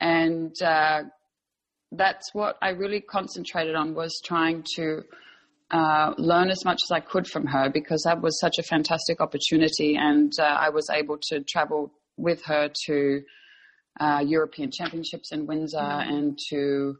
and 0.00 0.54
uh, 0.62 1.02
that's 1.92 2.34
what 2.34 2.56
I 2.60 2.70
really 2.70 3.00
concentrated 3.00 3.74
on 3.74 3.94
was 3.94 4.20
trying 4.24 4.64
to 4.76 5.02
uh, 5.70 6.14
learn 6.18 6.50
as 6.50 6.64
much 6.64 6.78
as 6.84 6.92
I 6.92 7.00
could 7.00 7.26
from 7.26 7.46
her 7.46 7.70
because 7.70 8.02
that 8.04 8.20
was 8.20 8.38
such 8.40 8.58
a 8.58 8.62
fantastic 8.62 9.20
opportunity, 9.20 9.96
and 9.96 10.32
uh, 10.38 10.44
I 10.44 10.70
was 10.70 10.88
able 10.90 11.18
to 11.30 11.40
travel 11.40 11.92
with 12.16 12.42
her 12.44 12.70
to 12.86 13.22
uh, 14.00 14.22
European 14.24 14.70
Championships 14.70 15.32
in 15.32 15.46
Windsor 15.46 15.78
mm-hmm. 15.78 16.14
and 16.14 16.38
to 16.50 16.96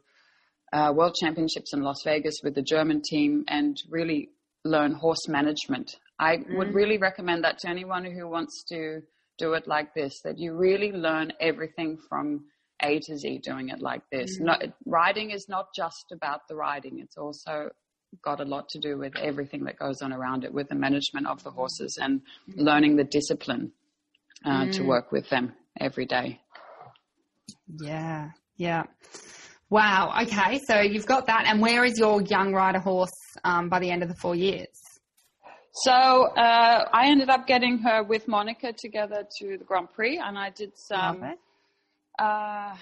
uh, 0.73 0.93
World 0.95 1.15
Championships 1.21 1.73
in 1.73 1.81
Las 1.81 2.01
Vegas 2.03 2.35
with 2.43 2.55
the 2.55 2.61
German 2.61 3.01
team, 3.01 3.45
and 3.47 3.77
really 3.89 4.29
learn 4.65 4.93
horse 4.93 5.27
management 5.27 5.95
I 6.19 6.37
mm. 6.37 6.57
would 6.57 6.73
really 6.73 6.97
recommend 6.97 7.43
that 7.45 7.59
to 7.59 7.69
anyone 7.69 8.03
who 8.05 8.27
wants 8.27 8.63
to 8.69 9.01
do 9.39 9.53
it 9.53 9.65
like 9.67 9.93
this, 9.95 10.21
that 10.23 10.37
you 10.37 10.53
really 10.53 10.91
learn 10.91 11.33
everything 11.39 11.97
from 12.07 12.45
A 12.83 12.99
to 12.99 13.17
Z 13.17 13.39
doing 13.43 13.69
it 13.69 13.81
like 13.81 14.03
this. 14.11 14.39
Mm. 14.39 14.45
Not, 14.45 14.63
riding 14.85 15.31
is 15.31 15.47
not 15.49 15.67
just 15.75 16.11
about 16.11 16.41
the 16.47 16.55
riding, 16.55 16.99
it's 16.99 17.17
also 17.17 17.69
got 18.23 18.39
a 18.39 18.45
lot 18.45 18.69
to 18.69 18.79
do 18.79 18.97
with 18.97 19.15
everything 19.17 19.63
that 19.65 19.77
goes 19.77 20.01
on 20.01 20.11
around 20.13 20.43
it, 20.43 20.53
with 20.53 20.67
the 20.69 20.75
management 20.75 21.27
of 21.27 21.43
the 21.43 21.51
horses 21.51 21.97
and 22.01 22.21
learning 22.55 22.95
the 22.95 23.03
discipline 23.03 23.71
uh, 24.45 24.65
mm. 24.65 24.71
to 24.73 24.83
work 24.83 25.11
with 25.11 25.29
them 25.29 25.53
every 25.79 26.05
day. 26.05 26.39
Yeah, 27.81 28.29
yeah. 28.57 28.83
Wow. 29.69 30.11
Okay. 30.23 30.59
So 30.67 30.79
you've 30.81 31.05
got 31.05 31.27
that. 31.27 31.43
And 31.45 31.61
where 31.61 31.85
is 31.85 31.99
your 31.99 32.21
young 32.23 32.53
rider 32.53 32.79
horse 32.79 33.11
um, 33.43 33.69
by 33.69 33.79
the 33.79 33.91
end 33.91 34.01
of 34.01 34.09
the 34.09 34.15
four 34.15 34.35
years? 34.35 34.67
So 35.83 35.93
uh, 35.93 36.89
I 36.91 37.07
ended 37.07 37.29
up 37.29 37.47
getting 37.47 37.77
her 37.79 38.03
with 38.03 38.27
Monica 38.27 38.73
together 38.73 39.25
to 39.39 39.57
the 39.57 39.63
Grand 39.63 39.89
Prix, 39.93 40.17
and 40.17 40.37
I 40.37 40.49
did 40.49 40.77
some 40.77 41.23
uh, 42.19 42.21
uh, 42.21 42.75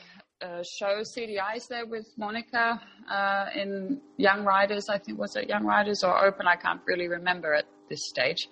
show 0.79 1.03
CDIs 1.15 1.67
there 1.69 1.85
with 1.85 2.07
Monica 2.17 2.81
uh, 3.07 3.45
in 3.55 4.01
Young 4.17 4.43
Riders. 4.43 4.89
I 4.89 4.97
think 4.97 5.19
was 5.19 5.35
it 5.35 5.47
Young 5.47 5.63
Riders 5.63 6.03
or 6.03 6.25
Open? 6.25 6.47
I 6.47 6.55
can't 6.55 6.81
really 6.87 7.07
remember 7.07 7.53
at 7.53 7.65
this 7.87 8.07
stage. 8.09 8.49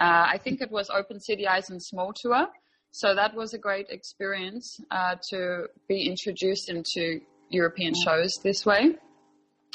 Uh, 0.00 0.26
I 0.26 0.38
think 0.42 0.60
it 0.60 0.72
was 0.72 0.90
Open 0.90 1.18
CDIs 1.18 1.70
and 1.70 1.80
Small 1.80 2.12
Tour. 2.12 2.48
So 2.90 3.14
that 3.14 3.34
was 3.36 3.54
a 3.54 3.58
great 3.58 3.90
experience 3.90 4.80
uh, 4.90 5.16
to 5.30 5.66
be 5.88 6.08
introduced 6.08 6.68
into 6.68 7.20
European 7.48 7.92
shows 8.04 8.32
this 8.42 8.66
way. 8.66 8.96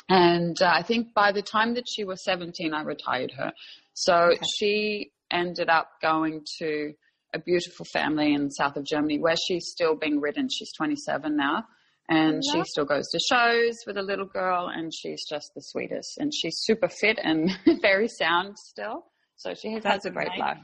And 0.09 0.59
uh, 0.61 0.71
I 0.73 0.81
think 0.81 1.13
by 1.13 1.31
the 1.31 1.41
time 1.41 1.75
that 1.75 1.87
she 1.87 2.03
was 2.03 2.23
17, 2.23 2.73
I 2.73 2.81
retired 2.81 3.31
her. 3.37 3.53
So 3.99 4.15
okay. 4.15 4.39
she 4.57 5.11
ended 5.29 5.69
up 5.69 5.89
going 6.01 6.45
to 6.59 6.93
a 7.33 7.39
beautiful 7.39 7.85
family 7.91 8.33
in 8.33 8.49
south 8.49 8.77
of 8.77 8.85
Germany 8.85 9.19
where 9.19 9.35
she's 9.35 9.67
still 9.67 9.95
being 9.95 10.21
ridden. 10.21 10.47
She's 10.49 10.71
27 10.77 11.35
now. 11.35 11.65
And 12.07 12.41
she 12.43 12.63
still 12.65 12.85
goes 12.85 13.07
to 13.09 13.19
shows 13.19 13.75
with 13.85 13.97
a 13.97 14.01
little 14.01 14.25
girl, 14.25 14.67
and 14.67 14.91
she's 14.91 15.23
just 15.29 15.51
the 15.53 15.61
sweetest. 15.61 16.17
And 16.17 16.33
she's 16.33 16.55
super 16.61 16.89
fit 16.89 17.19
and 17.21 17.51
very 17.81 18.07
sound 18.07 18.57
still. 18.57 19.05
So 19.35 19.53
she 19.53 19.73
has, 19.73 19.83
has 19.83 20.05
a 20.05 20.09
great 20.09 20.35
life. 20.39 20.57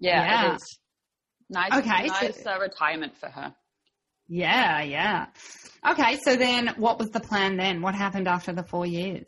Yeah, 0.00 0.24
yeah, 0.24 0.52
it 0.52 0.54
is. 0.54 0.78
Nice, 1.50 1.72
okay, 1.74 2.06
nice 2.06 2.42
so, 2.42 2.52
uh, 2.52 2.58
retirement 2.60 3.14
for 3.18 3.28
her. 3.28 3.54
Yeah, 4.26 4.80
yeah. 4.82 5.26
Okay, 5.86 6.18
so 6.24 6.36
then 6.36 6.68
what 6.78 6.98
was 6.98 7.10
the 7.10 7.20
plan 7.20 7.58
then? 7.58 7.82
What 7.82 7.94
happened 7.94 8.26
after 8.26 8.54
the 8.54 8.62
four 8.62 8.86
years? 8.86 9.26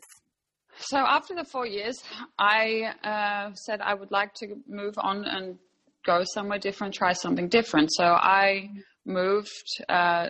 So 0.79 0.97
after 0.97 1.35
the 1.35 1.43
four 1.43 1.65
years, 1.65 1.95
I 2.37 2.93
uh, 3.03 3.53
said 3.53 3.81
I 3.81 3.93
would 3.93 4.11
like 4.11 4.33
to 4.35 4.55
move 4.67 4.93
on 4.97 5.25
and 5.25 5.57
go 6.05 6.23
somewhere 6.33 6.59
different, 6.59 6.93
try 6.93 7.13
something 7.13 7.49
different. 7.49 7.89
So 7.93 8.05
I 8.05 8.69
moved 9.05 9.67
uh, 9.89 10.29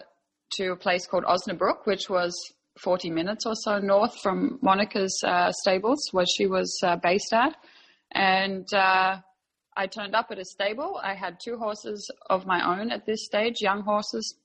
to 0.54 0.72
a 0.72 0.75
place 0.75 1.06
called 1.06 1.25
Osnabrück, 1.25 1.86
which 1.86 2.10
was 2.10 2.34
40 2.82 3.10
minutes 3.12 3.46
or 3.46 3.54
so 3.56 3.80
north 3.80 4.18
from 4.22 4.60
Monica's 4.62 5.20
uh, 5.25 5.51
stables, 5.51 6.00
where 6.12 6.25
she 6.25 6.48
was 6.48 6.75
uh, 6.84 6.96
based 6.96 7.34
at. 7.34 7.56
And 8.12 8.68
uh, 8.74 9.18
I 9.75 9.88
turned 9.88 10.16
up 10.16 10.27
at 10.32 10.39
a 10.39 10.46
stable. 10.46 11.00
I 11.04 11.13
had 11.13 11.39
two 11.44 11.58
horses 11.58 12.10
of 12.30 12.46
my 12.46 12.80
own 12.80 12.92
at 12.92 13.06
this 13.06 13.25
stage, 13.25 13.56
young 13.60 13.82
horses, 13.82 14.36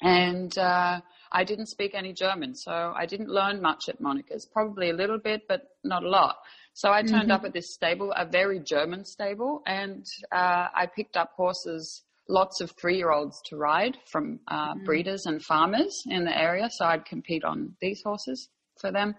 and 0.00 0.56
uh, 0.58 1.00
I 1.34 1.42
didn't 1.42 1.66
speak 1.66 1.94
any 1.94 2.12
German, 2.12 2.54
so 2.54 2.72
I 2.96 3.06
didn't 3.06 3.28
learn 3.28 3.60
much 3.60 3.88
at 3.88 4.00
Monica's. 4.00 4.46
Probably 4.46 4.90
a 4.90 4.94
little 4.94 5.18
bit, 5.18 5.42
but 5.48 5.62
not 5.82 6.04
a 6.04 6.08
lot. 6.08 6.36
So 6.74 6.92
I 6.92 7.02
turned 7.02 7.24
mm-hmm. 7.24 7.30
up 7.32 7.44
at 7.44 7.52
this 7.52 7.74
stable, 7.74 8.12
a 8.16 8.24
very 8.24 8.60
German 8.60 9.04
stable, 9.04 9.62
and 9.66 10.06
uh, 10.30 10.68
I 10.72 10.86
picked 10.94 11.16
up 11.16 11.32
horses, 11.36 12.02
lots 12.28 12.60
of 12.60 12.70
three-year-olds 12.80 13.42
to 13.46 13.56
ride 13.56 13.96
from 14.12 14.38
uh, 14.46 14.74
mm-hmm. 14.74 14.84
breeders 14.84 15.26
and 15.26 15.42
farmers 15.42 16.04
in 16.06 16.24
the 16.24 16.38
area. 16.38 16.68
So 16.70 16.84
I'd 16.84 17.04
compete 17.04 17.44
on 17.44 17.74
these 17.80 18.00
horses 18.04 18.48
for 18.80 18.92
them. 18.92 19.16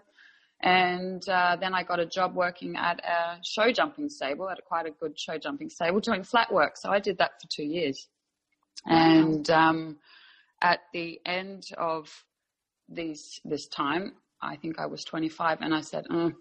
And 0.62 1.22
uh, 1.28 1.56
then 1.60 1.74
I 1.74 1.82
got 1.82 2.00
a 2.00 2.06
job 2.06 2.34
working 2.34 2.76
at 2.76 2.98
a 3.04 3.38
show 3.44 3.70
jumping 3.72 4.08
stable, 4.08 4.48
at 4.48 4.58
a 4.58 4.62
quite 4.62 4.86
a 4.86 4.90
good 4.90 5.20
show 5.20 5.36
jumping 5.36 5.68
stable, 5.68 6.00
doing 6.00 6.24
flat 6.24 6.50
work. 6.50 6.76
So 6.76 6.90
I 6.90 6.98
did 6.98 7.18
that 7.18 7.32
for 7.42 7.48
two 7.54 7.64
years. 7.64 8.08
And 8.86 9.50
um, 9.50 9.98
at 10.60 10.80
the 10.92 11.20
end 11.26 11.62
of 11.76 12.08
these 12.88 13.40
this 13.44 13.66
time, 13.68 14.14
I 14.40 14.56
think 14.56 14.78
I 14.78 14.86
was 14.86 15.04
25, 15.04 15.58
and 15.60 15.74
I 15.74 15.80
said, 15.80 16.04
mm, 16.10 16.32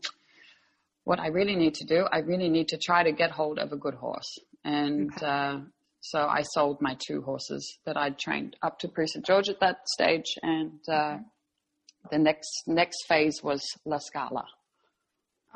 "What 1.04 1.20
I 1.20 1.28
really 1.28 1.56
need 1.56 1.76
to 1.76 1.86
do, 1.86 2.06
I 2.12 2.20
really 2.20 2.50
need 2.50 2.68
to 2.70 2.78
try 2.78 3.04
to 3.04 3.12
get 3.12 3.32
hold 3.32 3.60
of 3.60 3.72
a 3.72 3.78
good 3.78 3.96
horse." 3.96 4.38
And 4.64 5.12
okay. 5.16 5.26
uh, 5.26 5.60
so 6.02 6.20
I 6.28 6.44
sold 6.44 6.82
my 6.82 6.98
two 7.08 7.22
horses 7.22 7.80
that 7.86 7.98
I'd 7.98 8.20
trained 8.20 8.56
up 8.62 8.80
to 8.80 8.88
Prix 8.88 9.08
St 9.08 9.26
George 9.26 9.50
at 9.50 9.60
that 9.60 9.88
stage, 9.88 10.38
and 10.42 10.80
uh, 10.88 11.18
the 12.12 12.20
next 12.20 12.64
next 12.68 13.06
phase 13.08 13.42
was 13.44 13.62
La 13.86 13.98
Scala. 13.98 14.46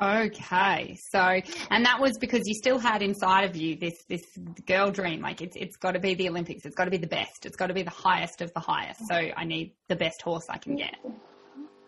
Okay, 0.02 0.96
so 1.10 1.40
and 1.70 1.84
that 1.84 2.00
was 2.00 2.16
because 2.18 2.42
you 2.46 2.54
still 2.54 2.78
had 2.78 3.02
inside 3.02 3.42
of 3.44 3.54
you 3.54 3.76
this 3.76 4.02
this 4.08 4.24
girl 4.66 4.90
dream. 4.90 5.20
Like 5.20 5.42
it's 5.42 5.56
it's 5.56 5.76
got 5.76 5.92
to 5.92 6.00
be 6.00 6.14
the 6.14 6.28
Olympics. 6.30 6.64
It's 6.64 6.74
got 6.74 6.86
to 6.86 6.90
be 6.90 6.96
the 6.96 7.06
best. 7.06 7.44
It's 7.44 7.56
got 7.56 7.66
to 7.66 7.74
be 7.74 7.82
the 7.82 7.90
highest 7.90 8.40
of 8.40 8.52
the 8.54 8.60
highest. 8.60 9.06
So 9.06 9.14
I 9.14 9.44
need 9.44 9.74
the 9.88 9.96
best 9.96 10.22
horse 10.22 10.46
I 10.48 10.56
can 10.56 10.76
get. 10.76 10.96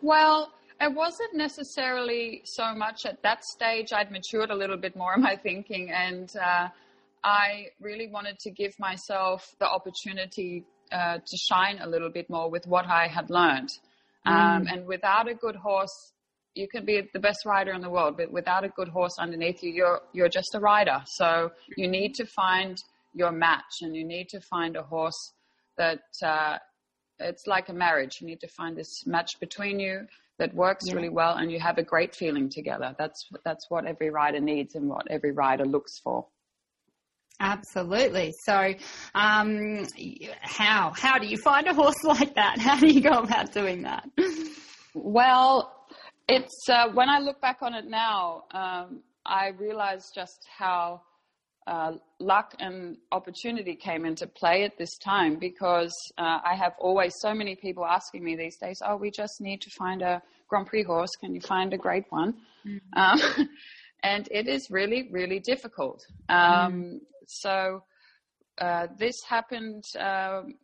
Well, 0.02 0.52
it 0.78 0.95
wasn't 0.95 1.35
necessarily 1.35 2.42
so 2.45 2.75
much 2.75 3.07
at 3.07 3.23
that 3.23 3.45
stage. 3.45 3.92
I'd 3.95 4.11
matured 4.11 4.50
a 4.50 4.54
little 4.54 4.76
bit 4.76 4.95
more 4.95 5.14
in 5.14 5.23
my 5.23 5.37
thinking, 5.37 5.90
and 5.90 6.31
uh, 6.37 6.69
I 7.25 7.69
really 7.81 8.09
wanted 8.09 8.38
to 8.40 8.50
give 8.50 8.78
myself 8.78 9.54
the 9.59 9.66
opportunity 9.66 10.64
uh, 10.90 11.19
to 11.19 11.37
shine 11.37 11.78
a 11.81 11.88
little 11.88 12.11
bit 12.11 12.28
more 12.28 12.50
with 12.50 12.66
what 12.66 12.85
I 12.87 13.07
had 13.07 13.31
learned. 13.31 13.71
Mm. 14.26 14.33
Um, 14.33 14.66
and 14.71 14.87
without 14.87 15.28
a 15.28 15.35
good 15.35 15.57
horse, 15.57 16.12
you 16.55 16.69
can 16.69 16.85
be 16.85 17.09
the 17.13 17.19
best 17.19 17.45
rider 17.47 17.73
in 17.73 17.81
the 17.81 17.91
world, 17.91 18.17
but 18.17 18.31
without 18.31 18.65
a 18.65 18.69
good 18.69 18.89
horse 18.89 19.17
underneath 19.19 19.63
you, 19.63 19.71
you're 19.71 20.01
you're 20.13 20.29
just 20.29 20.55
a 20.55 20.61
rider. 20.61 21.03
So 21.07 21.53
you 21.77 21.89
need 21.89 22.15
to 22.17 22.27
find 22.27 22.77
your 23.15 23.33
match, 23.33 23.83
and 23.83 23.97
you 23.97 24.05
need 24.05 24.29
to 24.31 24.41
find 24.41 24.77
a 24.77 24.83
horse 24.83 25.33
that 25.79 26.03
uh, 26.23 26.59
it's 27.19 27.47
like 27.47 27.69
a 27.69 27.73
marriage. 27.73 28.19
You 28.21 28.27
need 28.27 28.41
to 28.41 28.49
find 28.49 28.77
this 28.77 29.07
match 29.07 29.31
between 29.41 29.81
you 29.81 30.07
that 30.39 30.55
works 30.55 30.85
yeah. 30.87 30.95
really 30.95 31.09
well, 31.09 31.37
and 31.37 31.51
you 31.51 31.61
have 31.61 31.79
a 31.79 31.83
great 31.83 32.15
feeling 32.15 32.49
together. 32.49 32.95
That's 32.99 33.29
that's 33.45 33.71
what 33.71 33.87
every 33.87 34.11
rider 34.11 34.41
needs, 34.41 34.75
and 34.75 34.89
what 34.89 35.07
every 35.11 35.33
rider 35.33 35.65
looks 35.65 35.99
for. 35.99 36.27
Absolutely. 37.41 38.33
So, 38.45 38.75
um, 39.15 39.87
how 40.43 40.93
how 40.95 41.19
do 41.19 41.27
you 41.27 41.37
find 41.39 41.67
a 41.67 41.75
horse 41.75 42.03
like 42.05 42.35
that? 42.35 42.59
How 42.59 42.79
do 42.79 42.87
you 42.93 43.01
go 43.01 43.11
about 43.11 43.53
doing 43.53 43.83
that? 43.83 44.09
Well, 44.95 45.82
it's 46.33 46.69
uh, 46.69 46.89
when 46.93 47.09
I 47.09 47.19
look 47.19 47.41
back 47.41 47.59
on 47.62 47.75
it 47.75 47.87
now, 47.87 48.45
um, 48.53 49.03
I 49.25 49.49
realize 49.49 50.11
just 50.15 50.47
how 50.59 51.03
uh, 51.67 51.93
luck 52.19 52.55
and 52.59 52.97
opportunity 53.12 53.77
came 53.77 54.05
into 54.05 54.27
play 54.27 54.65
at 54.65 54.77
this 54.79 54.97
time 54.99 55.37
because 55.37 55.95
uh, 56.19 56.41
I 56.45 56.55
have 56.57 56.73
always 56.79 57.15
so 57.21 57.35
many 57.35 57.55
people 57.55 57.85
asking 57.85 58.25
me 58.25 58.37
these 58.37 58.57
days, 58.57 58.81
"Oh, 58.85 58.97
we 58.97 59.11
just 59.11 59.41
need 59.41 59.61
to 59.61 59.71
find 59.71 60.03
a 60.03 60.23
Grand 60.49 60.67
Prix 60.67 60.83
horse. 60.83 61.11
Can 61.21 61.35
you 61.35 61.41
find 61.41 61.73
a 61.73 61.79
great 61.79 62.05
one?" 62.11 62.35
Mm-hmm. 62.67 62.99
Um, 62.99 63.49
and 64.03 64.29
it 64.31 64.49
is 64.49 64.69
really, 64.71 65.09
really 65.12 65.39
difficult. 65.39 66.05
Um, 66.29 66.39
mm-hmm. 66.39 66.97
So 67.27 67.85
uh, 68.59 68.89
this 68.99 69.15
happened. 69.29 69.85
Um, 69.99 70.55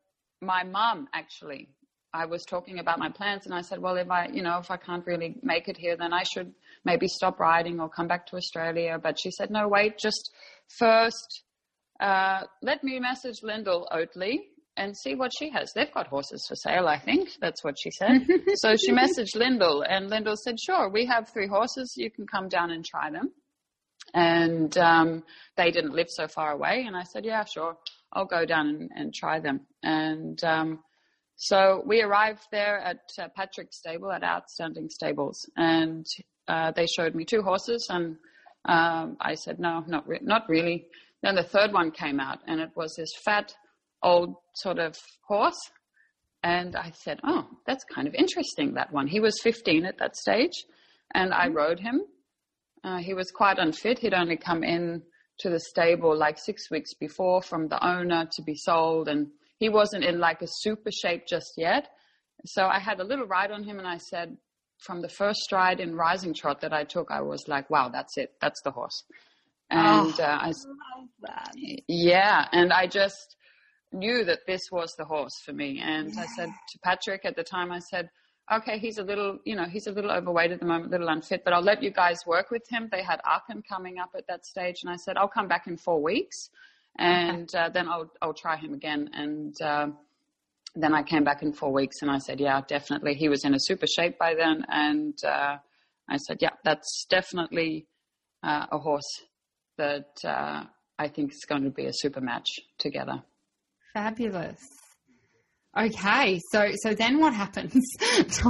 my 0.40 0.62
mom 0.62 1.08
actually 1.14 1.68
I 2.12 2.24
was 2.24 2.44
talking 2.44 2.78
about 2.78 2.98
my 2.98 3.10
plans 3.10 3.44
and 3.44 3.54
I 3.54 3.60
said, 3.60 3.80
well, 3.80 3.96
if 3.96 4.10
I, 4.10 4.28
you 4.32 4.42
know, 4.42 4.58
if 4.58 4.70
I 4.70 4.76
can't 4.78 5.06
really 5.06 5.36
make 5.42 5.68
it 5.68 5.76
here, 5.76 5.96
then 5.96 6.12
I 6.12 6.22
should 6.22 6.54
maybe 6.84 7.06
stop 7.06 7.38
riding 7.38 7.80
or 7.80 7.88
come 7.88 8.08
back 8.08 8.26
to 8.28 8.36
Australia. 8.36 8.98
But 9.02 9.18
she 9.20 9.30
said, 9.30 9.50
no, 9.50 9.68
wait, 9.68 9.98
just 9.98 10.30
first, 10.78 11.42
uh, 12.00 12.44
let 12.62 12.82
me 12.82 12.98
message 12.98 13.36
Lyndal 13.42 13.86
Oatley 13.92 14.38
and 14.78 14.96
see 14.96 15.16
what 15.16 15.32
she 15.38 15.50
has. 15.50 15.70
They've 15.74 15.92
got 15.92 16.06
horses 16.06 16.46
for 16.48 16.54
sale, 16.54 16.86
I 16.86 16.98
think. 16.98 17.30
That's 17.40 17.62
what 17.62 17.74
she 17.78 17.90
said. 17.90 18.26
so 18.54 18.74
she 18.76 18.92
messaged 18.92 19.36
Lyndal 19.36 19.84
and 19.86 20.08
Lyndal 20.08 20.36
said, 20.36 20.58
sure, 20.58 20.88
we 20.88 21.04
have 21.06 21.28
three 21.28 21.48
horses. 21.48 21.92
You 21.96 22.10
can 22.10 22.26
come 22.26 22.48
down 22.48 22.70
and 22.70 22.84
try 22.84 23.10
them. 23.10 23.32
And, 24.14 24.76
um, 24.78 25.24
they 25.56 25.70
didn't 25.70 25.92
live 25.92 26.08
so 26.08 26.26
far 26.26 26.52
away. 26.52 26.84
And 26.86 26.96
I 26.96 27.02
said, 27.02 27.26
yeah, 27.26 27.44
sure. 27.44 27.76
I'll 28.14 28.24
go 28.24 28.46
down 28.46 28.68
and, 28.68 28.90
and 28.94 29.14
try 29.14 29.40
them. 29.40 29.60
And, 29.82 30.42
um, 30.42 30.78
so 31.40 31.84
we 31.86 32.02
arrived 32.02 32.42
there 32.50 32.80
at 32.80 32.98
uh, 33.16 33.28
Patrick's 33.36 33.78
stable 33.78 34.10
at 34.10 34.24
Outstanding 34.24 34.88
Stables, 34.90 35.48
and 35.56 36.04
uh, 36.48 36.72
they 36.72 36.86
showed 36.86 37.14
me 37.14 37.24
two 37.24 37.42
horses, 37.42 37.86
and 37.90 38.16
um, 38.64 39.16
I 39.20 39.36
said, 39.36 39.60
no, 39.60 39.84
not 39.86 40.06
re- 40.08 40.18
not 40.20 40.48
really. 40.48 40.86
Then 41.22 41.36
the 41.36 41.44
third 41.44 41.72
one 41.72 41.92
came 41.92 42.18
out, 42.18 42.40
and 42.48 42.60
it 42.60 42.70
was 42.74 42.96
this 42.96 43.12
fat, 43.24 43.54
old 44.02 44.34
sort 44.56 44.80
of 44.80 44.96
horse, 45.28 45.60
and 46.42 46.74
I 46.74 46.90
said, 46.90 47.20
oh, 47.22 47.46
that's 47.68 47.84
kind 47.84 48.08
of 48.08 48.14
interesting. 48.14 48.74
That 48.74 48.92
one. 48.92 49.06
He 49.06 49.20
was 49.20 49.40
15 49.40 49.86
at 49.86 49.98
that 49.98 50.16
stage, 50.16 50.64
and 51.14 51.32
I 51.32 51.46
mm-hmm. 51.46 51.56
rode 51.56 51.78
him. 51.78 52.02
Uh, 52.82 52.98
he 52.98 53.14
was 53.14 53.30
quite 53.30 53.58
unfit. 53.58 54.00
He'd 54.00 54.12
only 54.12 54.36
come 54.36 54.64
in 54.64 55.02
to 55.38 55.50
the 55.50 55.60
stable 55.60 56.16
like 56.16 56.36
six 56.36 56.68
weeks 56.68 56.94
before 56.94 57.42
from 57.42 57.68
the 57.68 57.84
owner 57.86 58.28
to 58.32 58.42
be 58.42 58.56
sold, 58.56 59.06
and 59.06 59.28
he 59.58 59.68
wasn't 59.68 60.04
in 60.04 60.18
like 60.18 60.42
a 60.42 60.46
super 60.48 60.90
shape 60.90 61.26
just 61.26 61.54
yet. 61.56 61.88
So 62.46 62.66
I 62.66 62.78
had 62.78 63.00
a 63.00 63.04
little 63.04 63.26
ride 63.26 63.50
on 63.50 63.64
him, 63.64 63.78
and 63.78 63.88
I 63.88 63.98
said, 63.98 64.36
from 64.78 65.02
the 65.02 65.08
first 65.08 65.40
stride 65.40 65.80
in 65.80 65.96
Rising 65.96 66.34
Trot 66.34 66.60
that 66.60 66.72
I 66.72 66.84
took, 66.84 67.10
I 67.10 67.20
was 67.20 67.48
like, 67.48 67.68
wow, 67.68 67.88
that's 67.88 68.16
it. 68.16 68.34
That's 68.40 68.62
the 68.62 68.70
horse. 68.70 69.02
And 69.70 70.14
oh, 70.18 70.22
uh, 70.22 70.38
I, 70.40 70.46
love 70.46 71.08
that. 71.22 71.52
yeah, 71.88 72.46
and 72.52 72.72
I 72.72 72.86
just 72.86 73.36
knew 73.92 74.24
that 74.24 74.40
this 74.46 74.62
was 74.70 74.94
the 74.96 75.04
horse 75.04 75.34
for 75.44 75.52
me. 75.52 75.80
And 75.82 76.14
yeah. 76.14 76.22
I 76.22 76.26
said 76.26 76.48
to 76.48 76.78
Patrick 76.82 77.24
at 77.24 77.36
the 77.36 77.42
time, 77.42 77.72
I 77.72 77.80
said, 77.80 78.08
okay, 78.52 78.78
he's 78.78 78.98
a 78.98 79.02
little, 79.02 79.38
you 79.44 79.56
know, 79.56 79.64
he's 79.64 79.86
a 79.86 79.92
little 79.92 80.10
overweight 80.10 80.52
at 80.52 80.60
the 80.60 80.66
moment, 80.66 80.86
a 80.86 80.90
little 80.90 81.08
unfit, 81.08 81.42
but 81.44 81.52
I'll 81.52 81.62
let 81.62 81.82
you 81.82 81.90
guys 81.90 82.18
work 82.26 82.50
with 82.50 82.62
him. 82.68 82.88
They 82.90 83.02
had 83.02 83.20
Aachen 83.26 83.62
coming 83.62 83.98
up 83.98 84.10
at 84.16 84.26
that 84.28 84.46
stage, 84.46 84.76
and 84.82 84.90
I 84.90 84.96
said, 84.96 85.16
I'll 85.16 85.28
come 85.28 85.48
back 85.48 85.66
in 85.66 85.76
four 85.76 86.02
weeks, 86.02 86.50
and 86.98 87.54
uh, 87.54 87.68
then 87.68 87.88
I'll 87.88 88.10
I'll 88.20 88.34
try 88.34 88.56
him 88.56 88.74
again. 88.74 89.10
And 89.12 89.54
uh, 89.62 89.88
then 90.74 90.94
I 90.94 91.02
came 91.02 91.24
back 91.24 91.42
in 91.42 91.52
four 91.52 91.72
weeks, 91.72 92.02
and 92.02 92.10
I 92.10 92.18
said, 92.18 92.40
yeah, 92.40 92.60
definitely. 92.66 93.14
He 93.14 93.28
was 93.28 93.44
in 93.44 93.54
a 93.54 93.60
super 93.60 93.86
shape 93.86 94.18
by 94.18 94.34
then, 94.34 94.64
and 94.68 95.14
uh, 95.24 95.56
I 96.08 96.16
said, 96.16 96.38
yeah, 96.40 96.50
that's 96.64 97.06
definitely 97.08 97.86
uh, 98.42 98.66
a 98.70 98.78
horse 98.78 99.22
that 99.76 100.18
uh, 100.24 100.64
I 100.98 101.08
think 101.08 101.32
is 101.32 101.44
going 101.48 101.64
to 101.64 101.70
be 101.70 101.86
a 101.86 101.92
super 101.92 102.20
match 102.20 102.48
together. 102.78 103.22
Fabulous. 103.94 104.58
Okay, 105.78 106.40
so 106.50 106.70
so 106.74 106.92
then 106.92 107.20
what 107.20 107.32
happens? 107.34 107.84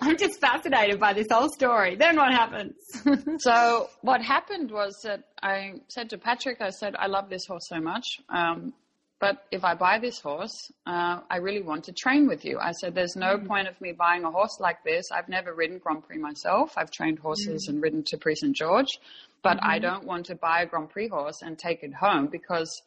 I'm 0.00 0.16
just 0.16 0.40
fascinated 0.40 0.98
by 0.98 1.12
this 1.12 1.26
whole 1.30 1.50
story. 1.50 1.94
Then 1.94 2.16
what 2.16 2.32
happens? 2.32 2.74
so 3.42 3.90
what 4.00 4.22
happened 4.22 4.70
was 4.70 4.98
that 5.04 5.24
I 5.42 5.74
said 5.88 6.08
to 6.10 6.18
Patrick, 6.18 6.62
I 6.62 6.70
said, 6.70 6.94
I 6.98 7.08
love 7.08 7.28
this 7.28 7.44
horse 7.46 7.66
so 7.68 7.80
much, 7.80 8.06
um, 8.30 8.72
but 9.20 9.44
if 9.50 9.62
I 9.62 9.74
buy 9.74 9.98
this 9.98 10.20
horse, 10.20 10.54
uh, 10.86 11.20
I 11.30 11.36
really 11.36 11.62
want 11.62 11.84
to 11.84 11.92
train 11.92 12.26
with 12.26 12.46
you. 12.46 12.58
I 12.58 12.72
said, 12.72 12.94
there's 12.94 13.16
no 13.16 13.36
mm. 13.36 13.46
point 13.46 13.68
of 13.68 13.78
me 13.82 13.92
buying 13.92 14.24
a 14.24 14.30
horse 14.30 14.58
like 14.58 14.82
this. 14.84 15.04
I've 15.12 15.28
never 15.28 15.52
ridden 15.54 15.78
Grand 15.78 16.04
Prix 16.04 16.18
myself. 16.18 16.72
I've 16.78 16.90
trained 16.90 17.18
horses 17.18 17.66
mm. 17.66 17.74
and 17.74 17.82
ridden 17.82 18.04
to 18.06 18.16
Prix 18.16 18.36
St 18.36 18.56
George, 18.56 18.98
but 19.42 19.58
mm-hmm. 19.58 19.70
I 19.70 19.78
don't 19.80 20.04
want 20.04 20.26
to 20.26 20.34
buy 20.34 20.62
a 20.62 20.66
Grand 20.66 20.88
Prix 20.88 21.08
horse 21.08 21.42
and 21.42 21.58
take 21.58 21.82
it 21.82 21.92
home 21.92 22.28
because 22.28 22.82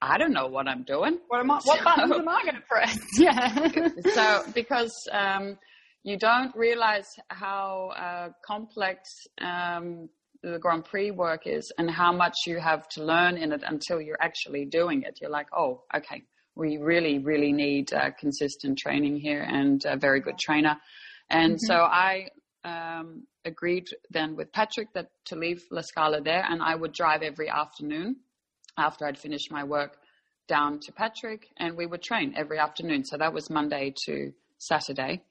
I 0.00 0.18
don't 0.18 0.32
know 0.32 0.48
what 0.48 0.68
I'm 0.68 0.82
doing. 0.82 1.18
What 1.28 1.40
am 1.40 1.50
I? 1.50 1.60
What 1.64 1.78
so, 1.78 1.84
buttons 1.84 2.12
am 2.12 2.28
I 2.28 2.42
going 2.42 2.56
to 2.56 2.62
press? 2.68 2.98
Yeah. 3.18 3.88
so 4.12 4.52
because 4.52 4.92
um, 5.12 5.58
you 6.02 6.18
don't 6.18 6.54
realize 6.54 7.08
how 7.28 7.92
uh, 7.96 8.28
complex 8.46 9.08
um, 9.40 10.08
the 10.42 10.58
Grand 10.58 10.84
Prix 10.84 11.10
work 11.10 11.46
is 11.46 11.72
and 11.78 11.90
how 11.90 12.12
much 12.12 12.34
you 12.46 12.58
have 12.58 12.86
to 12.90 13.04
learn 13.04 13.36
in 13.36 13.52
it 13.52 13.62
until 13.66 14.00
you're 14.00 14.20
actually 14.20 14.66
doing 14.66 15.02
it. 15.02 15.18
You're 15.20 15.30
like, 15.30 15.48
oh, 15.56 15.82
okay, 15.96 16.22
we 16.54 16.76
really, 16.76 17.18
really 17.18 17.52
need 17.52 17.92
uh, 17.92 18.10
consistent 18.18 18.78
training 18.78 19.16
here 19.16 19.42
and 19.42 19.82
a 19.86 19.96
very 19.96 20.20
good 20.20 20.38
trainer. 20.38 20.76
And 21.30 21.54
mm-hmm. 21.54 21.66
so 21.66 21.76
I 21.76 22.28
um, 22.64 23.26
agreed 23.44 23.86
then 24.10 24.36
with 24.36 24.52
Patrick 24.52 24.92
that 24.94 25.08
to 25.26 25.36
leave 25.36 25.62
La 25.70 25.80
Scala 25.80 26.20
there, 26.20 26.44
and 26.48 26.62
I 26.62 26.74
would 26.74 26.92
drive 26.92 27.22
every 27.22 27.48
afternoon 27.48 28.16
after 28.76 29.06
I'd 29.06 29.18
finished 29.18 29.50
my 29.50 29.64
work 29.64 29.98
down 30.48 30.80
to 30.80 30.92
Patrick 30.92 31.48
and 31.56 31.76
we 31.76 31.86
would 31.86 32.02
train 32.02 32.34
every 32.36 32.58
afternoon. 32.58 33.04
So 33.04 33.16
that 33.16 33.32
was 33.32 33.50
Monday 33.50 33.94
to 34.06 34.32
Saturday. 34.58 35.22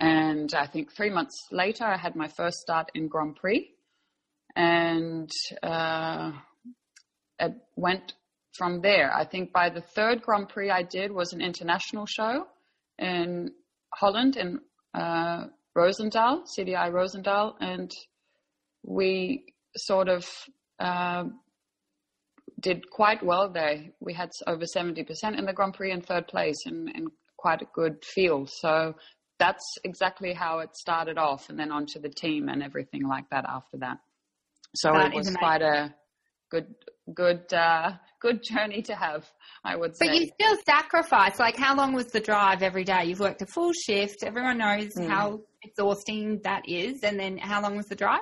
And 0.00 0.52
I 0.54 0.66
think 0.66 0.92
three 0.92 1.10
months 1.10 1.34
later, 1.52 1.84
I 1.84 1.96
had 1.96 2.16
my 2.16 2.28
first 2.28 2.58
start 2.58 2.90
in 2.94 3.08
Grand 3.08 3.36
Prix 3.36 3.70
and 4.56 5.30
uh, 5.62 6.32
it 7.38 7.54
went 7.76 8.14
from 8.56 8.80
there. 8.80 9.12
I 9.14 9.24
think 9.24 9.52
by 9.52 9.68
the 9.68 9.80
third 9.80 10.22
Grand 10.22 10.48
Prix 10.48 10.70
I 10.70 10.82
did 10.82 11.12
was 11.12 11.32
an 11.32 11.40
international 11.40 12.06
show 12.06 12.46
in 12.98 13.50
Holland 13.92 14.36
in 14.36 14.60
uh, 14.94 15.46
CDI 15.76 16.92
Roosendaal, 16.92 17.54
and 17.60 17.90
we 18.84 19.46
sort 19.76 20.08
of 20.08 20.24
uh, 20.78 21.24
did 22.60 22.90
quite 22.90 23.22
well 23.22 23.50
there. 23.50 23.84
We 24.00 24.14
had 24.14 24.30
over 24.46 24.64
70% 24.64 25.38
in 25.38 25.44
the 25.44 25.52
Grand 25.52 25.74
Prix 25.74 25.92
in 25.92 26.00
third 26.00 26.26
place 26.28 26.66
and, 26.66 26.88
in 26.88 27.06
quite 27.36 27.62
a 27.62 27.66
good 27.74 28.04
field. 28.04 28.50
So 28.50 28.94
that's 29.38 29.64
exactly 29.84 30.32
how 30.32 30.60
it 30.60 30.74
started 30.76 31.18
off 31.18 31.50
and 31.50 31.58
then 31.58 31.70
onto 31.70 32.00
the 32.00 32.08
team 32.08 32.48
and 32.48 32.62
everything 32.62 33.06
like 33.06 33.28
that 33.30 33.44
after 33.48 33.78
that. 33.78 33.98
So 34.74 34.92
that 34.92 35.12
it 35.12 35.14
was 35.14 35.30
quite 35.36 35.62
a 35.62 35.94
good, 36.50 36.74
good, 37.14 37.52
uh, 37.52 37.92
good 38.20 38.42
journey 38.42 38.82
to 38.82 38.94
have, 38.94 39.30
I 39.64 39.76
would 39.76 39.96
say. 39.96 40.06
But 40.06 40.14
you 40.16 40.30
still 40.40 40.56
sacrifice. 40.64 41.38
Like, 41.38 41.56
how 41.56 41.76
long 41.76 41.92
was 41.92 42.06
the 42.06 42.20
drive 42.20 42.62
every 42.62 42.84
day? 42.84 43.04
You've 43.04 43.20
worked 43.20 43.42
a 43.42 43.46
full 43.46 43.72
shift. 43.72 44.24
Everyone 44.24 44.58
knows 44.58 44.94
mm. 44.94 45.08
how 45.08 45.40
exhausting 45.62 46.40
that 46.44 46.62
is. 46.68 47.02
And 47.02 47.18
then 47.18 47.38
how 47.38 47.62
long 47.62 47.76
was 47.76 47.86
the 47.86 47.94
drive? 47.94 48.20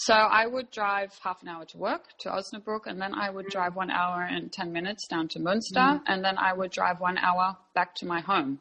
So 0.00 0.14
I 0.14 0.46
would 0.46 0.70
drive 0.70 1.10
half 1.24 1.42
an 1.42 1.48
hour 1.48 1.64
to 1.64 1.76
work 1.76 2.16
to 2.20 2.28
Osnabrück, 2.28 2.86
and 2.86 3.00
then 3.00 3.14
I 3.14 3.30
would 3.30 3.46
mm. 3.46 3.50
drive 3.50 3.74
one 3.74 3.90
hour 3.90 4.22
and 4.22 4.52
10 4.52 4.72
minutes 4.72 5.08
down 5.08 5.26
to 5.30 5.40
Münster, 5.40 5.74
mm 5.74 6.00
and 6.06 6.24
then 6.24 6.38
I 6.38 6.52
would 6.52 6.70
drive 6.70 7.00
one 7.00 7.18
hour 7.18 7.56
back 7.74 7.96
to 7.96 8.06
my 8.06 8.20
home. 8.20 8.60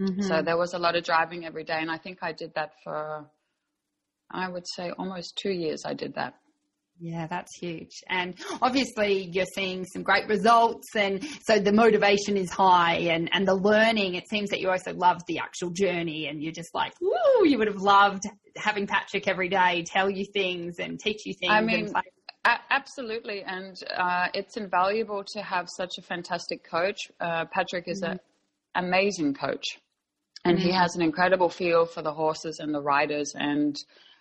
Mm-hmm. 0.00 0.22
So 0.22 0.40
there 0.40 0.56
was 0.56 0.72
a 0.72 0.78
lot 0.78 0.96
of 0.96 1.04
driving 1.04 1.44
every 1.44 1.64
day, 1.64 1.76
and 1.78 1.90
I 1.90 1.98
think 1.98 2.20
I 2.22 2.32
did 2.32 2.54
that 2.54 2.72
for, 2.82 3.26
I 4.30 4.48
would 4.48 4.66
say, 4.66 4.90
almost 4.98 5.36
two 5.36 5.50
years. 5.50 5.84
I 5.84 5.92
did 5.92 6.14
that. 6.14 6.39
Yeah, 7.02 7.26
that's 7.26 7.56
huge. 7.56 8.02
And 8.08 8.34
obviously 8.60 9.30
you're 9.32 9.46
seeing 9.54 9.86
some 9.86 10.02
great 10.02 10.28
results 10.28 10.94
and 10.94 11.24
so 11.42 11.58
the 11.58 11.72
motivation 11.72 12.36
is 12.36 12.50
high 12.50 12.96
and, 12.96 13.30
and 13.32 13.48
the 13.48 13.54
learning, 13.54 14.16
it 14.16 14.28
seems 14.28 14.50
that 14.50 14.60
you 14.60 14.68
also 14.68 14.92
love 14.92 15.22
the 15.26 15.38
actual 15.38 15.70
journey 15.70 16.26
and 16.26 16.42
you're 16.42 16.52
just 16.52 16.74
like, 16.74 16.92
woo, 17.00 17.46
you 17.46 17.56
would 17.56 17.68
have 17.68 17.80
loved 17.80 18.24
having 18.54 18.86
Patrick 18.86 19.28
every 19.28 19.48
day 19.48 19.82
tell 19.86 20.10
you 20.10 20.26
things 20.34 20.74
and 20.78 21.00
teach 21.00 21.24
you 21.24 21.32
things. 21.40 21.50
I 21.50 21.62
mean, 21.62 21.90
absolutely. 22.44 23.44
And 23.44 23.76
uh, 23.96 24.28
it's 24.34 24.58
invaluable 24.58 25.24
to 25.32 25.40
have 25.40 25.68
such 25.74 25.92
a 25.98 26.02
fantastic 26.02 26.68
coach. 26.68 27.10
Uh, 27.18 27.46
Patrick 27.50 27.84
is 27.86 28.02
mm-hmm. 28.02 28.12
an 28.12 28.20
amazing 28.74 29.32
coach 29.32 29.64
and 30.44 30.58
mm-hmm. 30.58 30.66
he 30.66 30.72
has 30.74 30.96
an 30.96 31.02
incredible 31.02 31.48
feel 31.48 31.86
for 31.86 32.02
the 32.02 32.12
horses 32.12 32.58
and 32.58 32.74
the 32.74 32.82
riders 32.82 33.32
and 33.34 33.76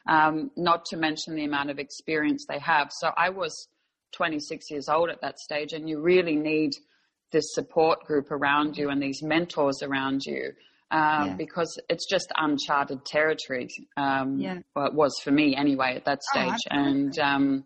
um, 0.08 0.52
not 0.56 0.86
to 0.86 0.98
mention 0.98 1.36
the 1.36 1.46
amount 1.46 1.70
of 1.70 1.80
experience 1.80 2.46
they 2.48 2.60
have. 2.60 2.90
So 2.92 3.12
I 3.16 3.30
was 3.30 3.68
26 4.14 4.72
years 4.72 4.90
old 4.90 5.10
at 5.10 5.22
that 5.22 5.40
stage, 5.40 5.74
and 5.74 5.88
you 5.88 6.02
really 6.02 6.36
need 6.36 6.72
this 7.32 7.54
support 7.54 8.04
group 8.06 8.32
around 8.32 8.78
you 8.78 8.90
and 8.90 9.02
these 9.02 9.22
mentors 9.22 9.82
around 9.84 10.24
you. 10.26 10.52
Um, 10.92 11.28
yeah. 11.28 11.36
because 11.38 11.80
it's 11.88 12.08
just 12.10 12.32
uncharted 12.36 13.06
territory. 13.06 13.68
Um, 13.96 14.40
yeah. 14.40 14.58
Well, 14.76 14.88
it 14.88 14.96
was 14.96 15.14
for 15.24 15.30
me 15.30 15.56
anyway 15.56 15.96
at 15.96 16.06
that 16.06 16.20
oh, 16.34 16.40
stage. 16.40 16.60
Oh, 16.72 16.76
and 16.76 17.20
um, 17.20 17.66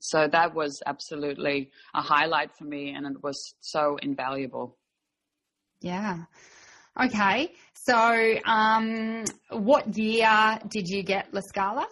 so 0.00 0.28
that 0.28 0.54
was 0.54 0.82
absolutely 0.86 1.70
a 1.94 2.02
highlight 2.02 2.54
for 2.56 2.64
me 2.64 2.94
and 2.94 3.06
it 3.06 3.22
was 3.22 3.54
so 3.60 3.96
invaluable. 4.02 4.76
Yeah. 5.80 6.24
Okay. 7.00 7.52
So, 7.84 8.38
um, 8.44 9.24
what 9.50 9.96
year 9.98 10.58
did 10.68 10.86
you 10.86 11.02
get 11.02 11.34
La 11.34 11.40
Scala? 11.40 11.86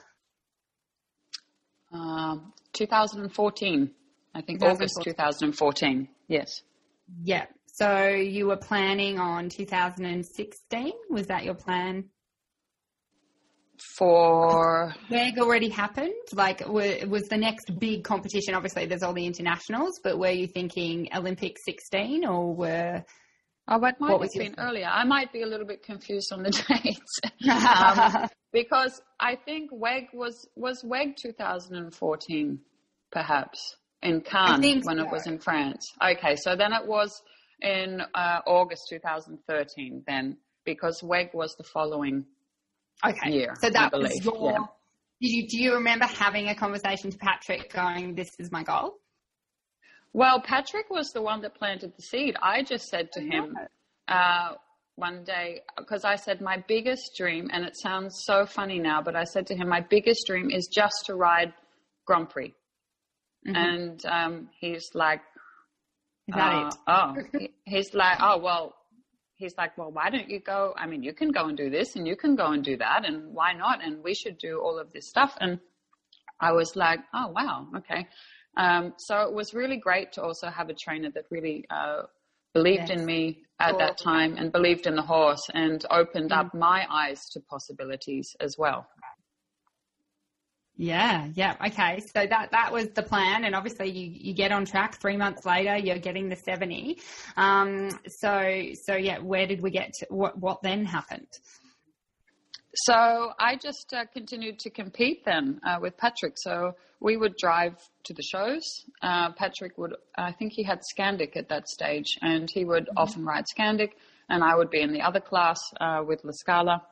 Um, 1.92 2.52
2014. 2.74 3.90
I 4.32 4.40
think 4.42 4.60
2014. 4.60 4.70
August 4.70 5.02
2014. 5.02 6.08
Yes. 6.28 6.62
Yeah. 7.24 7.46
So 7.66 8.06
you 8.06 8.46
were 8.46 8.56
planning 8.56 9.18
on 9.18 9.48
2016. 9.48 10.92
Was 11.10 11.26
that 11.26 11.42
your 11.42 11.54
plan? 11.54 12.04
For 13.96 14.94
WEG 15.10 15.38
already 15.38 15.70
happened. 15.70 16.12
Like, 16.32 16.68
was 16.68 17.24
the 17.28 17.36
next 17.36 17.80
big 17.80 18.04
competition? 18.04 18.54
Obviously, 18.54 18.86
there's 18.86 19.02
all 19.02 19.14
the 19.14 19.26
internationals, 19.26 19.98
but 20.04 20.18
were 20.18 20.30
you 20.30 20.46
thinking 20.46 21.08
Olympic 21.16 21.56
16, 21.64 22.26
or 22.26 22.54
were 22.54 23.02
Oh, 23.72 23.78
but 23.78 24.00
might 24.00 24.20
have 24.20 24.32
been 24.32 24.56
earlier. 24.58 24.88
I 24.90 25.04
might 25.04 25.32
be 25.32 25.42
a 25.42 25.46
little 25.46 25.66
bit 25.66 25.84
confused 25.84 26.32
on 26.32 26.42
the 26.42 26.50
dates 26.82 27.20
um, 27.48 28.28
because 28.52 29.00
I 29.20 29.36
think 29.36 29.70
WEG 29.72 30.08
was 30.12 30.48
was 30.56 30.82
WEG 30.82 31.14
2014, 31.16 32.58
perhaps 33.12 33.76
in 34.02 34.22
Caen 34.22 34.60
when 34.82 34.96
so. 34.96 35.04
it 35.04 35.10
was 35.10 35.26
in 35.28 35.38
France. 35.38 35.86
Okay, 36.02 36.34
so 36.34 36.56
then 36.56 36.72
it 36.72 36.84
was 36.84 37.22
in 37.62 38.00
uh, 38.12 38.40
August 38.44 38.82
2013 38.90 40.02
then 40.06 40.36
because 40.64 41.00
WEG 41.02 41.30
was 41.32 41.54
the 41.56 41.64
following 41.64 42.24
okay. 43.06 43.30
year. 43.30 43.54
So 43.60 43.70
that 43.70 43.92
was 43.92 44.24
your. 44.24 44.50
Yeah. 44.50 44.58
Do 45.22 45.28
you, 45.28 45.48
do 45.48 45.62
you 45.62 45.74
remember 45.74 46.06
having 46.06 46.48
a 46.48 46.54
conversation 46.54 47.10
to 47.10 47.18
Patrick 47.18 47.72
going, 47.72 48.16
"This 48.16 48.30
is 48.40 48.50
my 48.50 48.64
go"? 48.64 48.94
Well, 50.12 50.40
Patrick 50.40 50.90
was 50.90 51.10
the 51.12 51.22
one 51.22 51.42
that 51.42 51.54
planted 51.54 51.92
the 51.96 52.02
seed. 52.02 52.36
I 52.42 52.62
just 52.62 52.88
said 52.88 53.12
to 53.12 53.20
him, 53.20 53.56
uh, 54.08 54.54
one 54.96 55.24
day 55.24 55.62
because 55.78 56.04
I 56.04 56.16
said 56.16 56.40
my 56.40 56.62
biggest 56.68 57.12
dream, 57.16 57.48
and 57.52 57.64
it 57.64 57.76
sounds 57.76 58.22
so 58.24 58.44
funny 58.44 58.78
now, 58.78 59.00
but 59.02 59.16
I 59.16 59.24
said 59.24 59.46
to 59.48 59.54
him, 59.54 59.68
my 59.68 59.80
biggest 59.80 60.26
dream 60.26 60.50
is 60.50 60.68
just 60.72 61.06
to 61.06 61.14
ride 61.14 61.54
Grand 62.06 62.28
Prix. 62.28 62.54
Mm-hmm. 63.46 63.56
And 63.56 64.06
um, 64.06 64.48
he's 64.60 64.90
like, 64.94 65.22
uh, 66.32 66.70
oh, 66.86 67.14
he's 67.64 67.94
like, 67.94 68.18
oh, 68.20 68.38
well, 68.38 68.74
he's 69.36 69.54
like, 69.56 69.76
well, 69.78 69.90
why 69.90 70.10
don't 70.10 70.28
you 70.28 70.38
go? 70.40 70.74
I 70.76 70.86
mean, 70.86 71.02
you 71.02 71.14
can 71.14 71.30
go 71.30 71.46
and 71.46 71.56
do 71.56 71.70
this 71.70 71.96
and 71.96 72.06
you 72.06 72.16
can 72.16 72.36
go 72.36 72.52
and 72.52 72.62
do 72.62 72.76
that. 72.76 73.04
And 73.06 73.32
why 73.32 73.54
not? 73.54 73.82
And 73.82 74.04
we 74.04 74.14
should 74.14 74.38
do 74.38 74.60
all 74.60 74.78
of 74.78 74.92
this 74.92 75.08
stuff. 75.08 75.34
And 75.40 75.58
I 76.38 76.52
was 76.52 76.76
like, 76.76 77.00
oh, 77.14 77.28
wow. 77.28 77.68
Okay. 77.78 78.06
Um, 78.56 78.94
so 78.98 79.22
it 79.22 79.32
was 79.32 79.54
really 79.54 79.76
great 79.76 80.12
to 80.12 80.22
also 80.22 80.48
have 80.48 80.68
a 80.68 80.74
trainer 80.74 81.10
that 81.14 81.24
really, 81.30 81.64
uh, 81.70 82.02
believed 82.54 82.88
yes. 82.88 82.98
in 82.98 83.06
me 83.06 83.42
at 83.60 83.70
cool. 83.70 83.78
that 83.78 83.98
time 83.98 84.36
and 84.36 84.50
believed 84.50 84.86
in 84.86 84.96
the 84.96 85.02
horse 85.02 85.42
and 85.54 85.84
opened 85.90 86.30
mm. 86.30 86.36
up 86.36 86.54
my 86.54 86.86
eyes 86.90 87.28
to 87.32 87.40
possibilities 87.40 88.34
as 88.40 88.56
well. 88.58 88.86
Yeah, 90.76 91.28
yeah. 91.34 91.56
Okay. 91.66 92.00
So 92.00 92.26
that 92.26 92.50
that 92.52 92.72
was 92.72 92.88
the 92.88 93.02
plan 93.02 93.44
and 93.44 93.54
obviously 93.54 93.90
you, 93.90 94.10
you 94.14 94.32
get 94.32 94.50
on 94.50 94.64
track 94.64 94.98
3 94.98 95.14
months 95.18 95.44
later 95.44 95.76
you're 95.76 95.98
getting 95.98 96.30
the 96.30 96.36
70. 96.36 96.98
Um 97.36 97.90
so 98.08 98.62
so 98.82 98.96
yeah, 98.96 99.18
where 99.18 99.46
did 99.46 99.60
we 99.60 99.70
get 99.70 99.92
to, 99.98 100.06
what 100.08 100.38
what 100.38 100.62
then 100.62 100.86
happened? 100.86 101.28
So 102.74 103.32
I 103.38 103.56
just 103.56 103.92
uh, 103.92 104.04
continued 104.12 104.60
to 104.60 104.70
compete 104.70 105.24
then 105.24 105.60
uh, 105.66 105.78
with 105.80 105.96
Patrick. 105.96 106.34
So 106.36 106.76
we 107.00 107.16
would 107.16 107.36
drive 107.36 107.76
to 108.04 108.14
the 108.14 108.22
shows. 108.22 108.62
Uh, 109.02 109.32
Patrick 109.32 109.76
would, 109.76 109.94
I 110.16 110.32
think 110.32 110.52
he 110.52 110.62
had 110.62 110.80
Scandic 110.80 111.36
at 111.36 111.48
that 111.48 111.68
stage, 111.68 112.06
and 112.22 112.48
he 112.52 112.64
would 112.64 112.84
mm-hmm. 112.84 112.98
often 112.98 113.24
ride 113.24 113.44
Scandic, 113.56 113.90
and 114.28 114.44
I 114.44 114.54
would 114.54 114.70
be 114.70 114.80
in 114.80 114.92
the 114.92 115.02
other 115.02 115.20
class 115.20 115.58
uh, 115.80 116.02
with 116.06 116.22
La 116.22 116.30
Scala. 116.32 116.82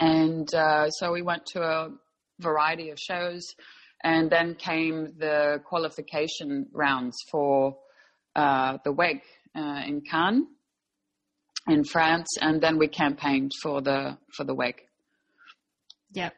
And 0.00 0.52
uh, 0.52 0.90
so 0.90 1.12
we 1.12 1.22
went 1.22 1.46
to 1.52 1.62
a 1.62 1.90
variety 2.40 2.90
of 2.90 2.98
shows, 2.98 3.46
and 4.02 4.30
then 4.30 4.56
came 4.56 5.12
the 5.18 5.60
qualification 5.64 6.66
rounds 6.72 7.16
for 7.30 7.76
uh, 8.34 8.78
the 8.84 8.92
WEG 8.92 9.22
in 9.54 10.02
Caen 10.10 10.46
in 11.68 11.84
France, 11.84 12.28
and 12.40 12.60
then 12.60 12.78
we 12.78 12.88
campaigned 12.88 13.52
for 13.62 13.80
the 13.80 14.16
for 14.36 14.44
the 14.44 14.54
WEG. 14.54 14.87
Yep. 16.12 16.34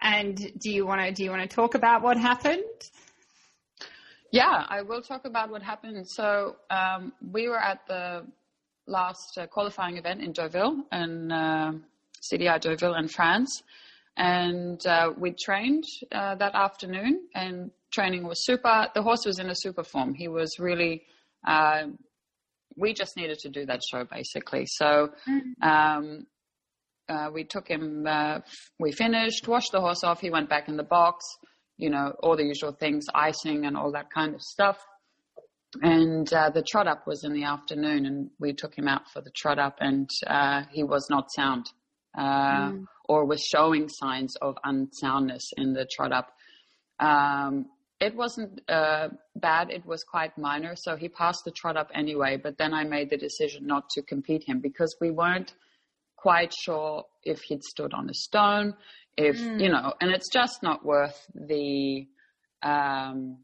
And 0.00 0.52
do 0.58 0.70
you 0.70 0.86
want 0.86 1.00
to 1.00 1.12
do 1.12 1.24
you 1.24 1.30
want 1.30 1.48
to 1.48 1.54
talk 1.54 1.74
about 1.74 2.02
what 2.02 2.16
happened? 2.16 2.62
Yeah, 4.30 4.64
I 4.68 4.82
will 4.82 5.00
talk 5.00 5.24
about 5.24 5.50
what 5.50 5.62
happened. 5.62 6.08
So 6.08 6.56
um, 6.70 7.12
we 7.32 7.48
were 7.48 7.58
at 7.58 7.86
the 7.86 8.26
last 8.86 9.38
uh, 9.38 9.46
qualifying 9.46 9.96
event 9.96 10.20
in 10.20 10.32
Deauville, 10.32 10.84
in 10.92 11.32
uh, 11.32 11.72
CDI 12.20 12.60
Deauville 12.60 12.94
in 12.94 13.08
France, 13.08 13.62
and 14.16 14.84
uh, 14.86 15.12
we 15.16 15.32
trained 15.32 15.84
uh, 16.12 16.34
that 16.34 16.54
afternoon. 16.54 17.28
And 17.34 17.70
training 17.92 18.26
was 18.26 18.44
super. 18.44 18.88
The 18.94 19.02
horse 19.02 19.24
was 19.24 19.38
in 19.38 19.48
a 19.48 19.54
super 19.54 19.84
form. 19.84 20.14
He 20.14 20.28
was 20.28 20.58
really. 20.58 21.04
Uh, 21.46 21.84
we 22.76 22.92
just 22.92 23.16
needed 23.16 23.38
to 23.38 23.48
do 23.48 23.64
that 23.66 23.80
show 23.82 24.04
basically. 24.04 24.66
So 24.66 25.10
mm-hmm. 25.26 25.66
um, 25.66 26.26
uh, 27.08 27.30
we 27.32 27.44
took 27.44 27.68
him, 27.68 28.04
uh, 28.06 28.40
we 28.78 28.92
finished, 28.92 29.46
washed 29.46 29.72
the 29.72 29.80
horse 29.80 30.02
off. 30.02 30.20
He 30.20 30.30
went 30.30 30.48
back 30.48 30.68
in 30.68 30.76
the 30.76 30.82
box, 30.82 31.24
you 31.76 31.90
know, 31.90 32.14
all 32.20 32.36
the 32.36 32.44
usual 32.44 32.72
things, 32.72 33.06
icing 33.14 33.66
and 33.66 33.76
all 33.76 33.92
that 33.92 34.10
kind 34.12 34.34
of 34.34 34.42
stuff. 34.42 34.78
And 35.82 36.32
uh, 36.32 36.50
the 36.50 36.62
trot 36.62 36.86
up 36.86 37.06
was 37.06 37.24
in 37.24 37.32
the 37.32 37.44
afternoon, 37.44 38.06
and 38.06 38.30
we 38.38 38.52
took 38.54 38.74
him 38.76 38.88
out 38.88 39.10
for 39.12 39.20
the 39.20 39.30
trot 39.30 39.58
up, 39.58 39.76
and 39.80 40.08
uh, 40.26 40.62
he 40.70 40.84
was 40.84 41.08
not 41.10 41.30
sound, 41.30 41.66
uh, 42.16 42.70
mm. 42.70 42.84
or 43.04 43.26
was 43.26 43.42
showing 43.42 43.88
signs 43.88 44.36
of 44.36 44.56
unsoundness 44.64 45.52
in 45.56 45.74
the 45.74 45.86
trot 45.94 46.12
up. 46.12 46.32
Um, 46.98 47.66
it 48.00 48.14
wasn't 48.14 48.62
uh, 48.70 49.08
bad; 49.34 49.70
it 49.70 49.84
was 49.84 50.02
quite 50.02 50.38
minor. 50.38 50.76
So 50.76 50.96
he 50.96 51.08
passed 51.08 51.44
the 51.44 51.50
trot 51.50 51.76
up 51.76 51.90
anyway. 51.92 52.38
But 52.42 52.56
then 52.56 52.72
I 52.72 52.84
made 52.84 53.10
the 53.10 53.18
decision 53.18 53.66
not 53.66 53.90
to 53.90 54.02
compete 54.02 54.44
him 54.46 54.60
because 54.60 54.96
we 55.00 55.10
weren't 55.10 55.52
quite 56.26 56.52
sure 56.52 57.04
if 57.22 57.40
he'd 57.42 57.62
stood 57.62 57.94
on 57.94 58.10
a 58.10 58.14
stone, 58.14 58.74
if, 59.16 59.38
mm. 59.38 59.60
you 59.62 59.68
know, 59.68 59.94
and 60.00 60.10
it's 60.10 60.28
just 60.32 60.60
not 60.60 60.84
worth 60.84 61.24
the, 61.36 62.04
um, 62.64 63.38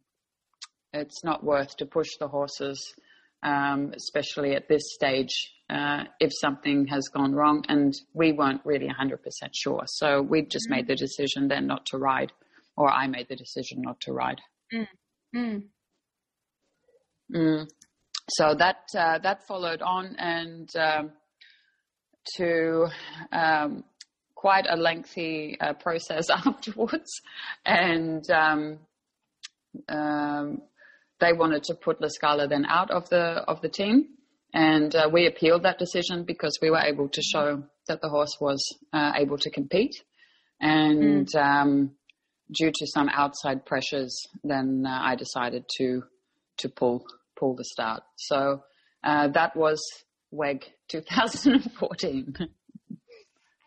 it's 0.93 1.23
not 1.23 1.45
worth 1.45 1.77
to 1.77 1.87
push 1.87 2.09
the 2.19 2.27
horses, 2.27 2.93
um, 3.45 3.93
especially 3.95 4.57
at 4.57 4.67
this 4.69 4.83
stage, 4.95 5.31
uh, 5.71 6.03
if 6.19 6.33
something 6.41 6.89
has 6.89 7.09
gone 7.15 7.33
wrong. 7.33 7.65
And 7.69 7.95
we 8.15 8.33
weren't 8.33 8.63
really 8.65 8.89
100% 8.89 9.19
sure. 9.55 9.85
So 9.87 10.21
we 10.21 10.43
just 10.43 10.67
mm. 10.67 10.73
made 10.73 10.89
the 10.89 10.97
decision 10.97 11.47
then 11.47 11.69
not 11.69 11.87
to 11.87 11.99
ride, 11.99 12.33
or 12.77 12.91
I 12.91 13.07
made 13.07 13.29
the 13.29 13.37
decision 13.37 13.81
not 13.83 14.01
to 14.01 14.13
ride. 14.13 14.41
Mm. 14.75 14.89
mm. 15.37 15.63
Mm. 17.33 17.69
So 18.29 18.55
that 18.57 18.83
uh, 18.97 19.19
that 19.19 19.47
followed 19.47 19.83
on, 19.83 20.17
and 20.17 20.69
um, 20.77 21.13
to 22.37 22.89
um, 23.33 23.85
quite 24.35 24.67
a 24.69 24.77
lengthy 24.77 25.57
uh, 25.61 25.73
process 25.75 26.29
afterwards, 26.31 27.11
and 27.65 28.29
um, 28.31 28.79
um, 29.89 30.63
they 31.21 31.33
wanted 31.33 31.63
to 31.65 31.75
put 31.75 32.01
La 32.01 32.09
Scala 32.09 32.49
then 32.49 32.67
out 32.67 32.91
of 32.91 33.09
the 33.09 33.45
of 33.47 33.61
the 33.61 33.69
team, 33.69 34.09
and 34.53 34.95
uh, 34.95 35.09
we 35.13 35.27
appealed 35.27 35.63
that 35.63 35.79
decision 35.79 36.25
because 36.25 36.59
we 36.61 36.71
were 36.71 36.81
able 36.81 37.09
to 37.09 37.23
show 37.23 37.63
that 37.89 38.01
the 38.01 38.09
horse 38.09 38.37
was 38.41 38.61
uh, 38.93 39.13
able 39.17 39.39
to 39.39 39.51
compete, 39.51 39.95
and 40.61 41.29
mm. 41.29 41.91
due 42.53 42.71
to 42.75 42.87
some 42.87 43.09
outside 43.09 43.65
pressures, 43.65 44.15
then 44.45 44.85
uh, 44.87 44.99
I 45.03 45.15
decided 45.15 45.65
to 45.79 46.03
to 46.59 46.69
pull 46.69 47.05
pull 47.39 47.55
the 47.55 47.65
start. 47.65 48.03
So 48.17 48.63
uh, 49.05 49.29
that 49.29 49.57
was 49.57 49.81
WEG 50.33 50.65
2014. 50.89 52.35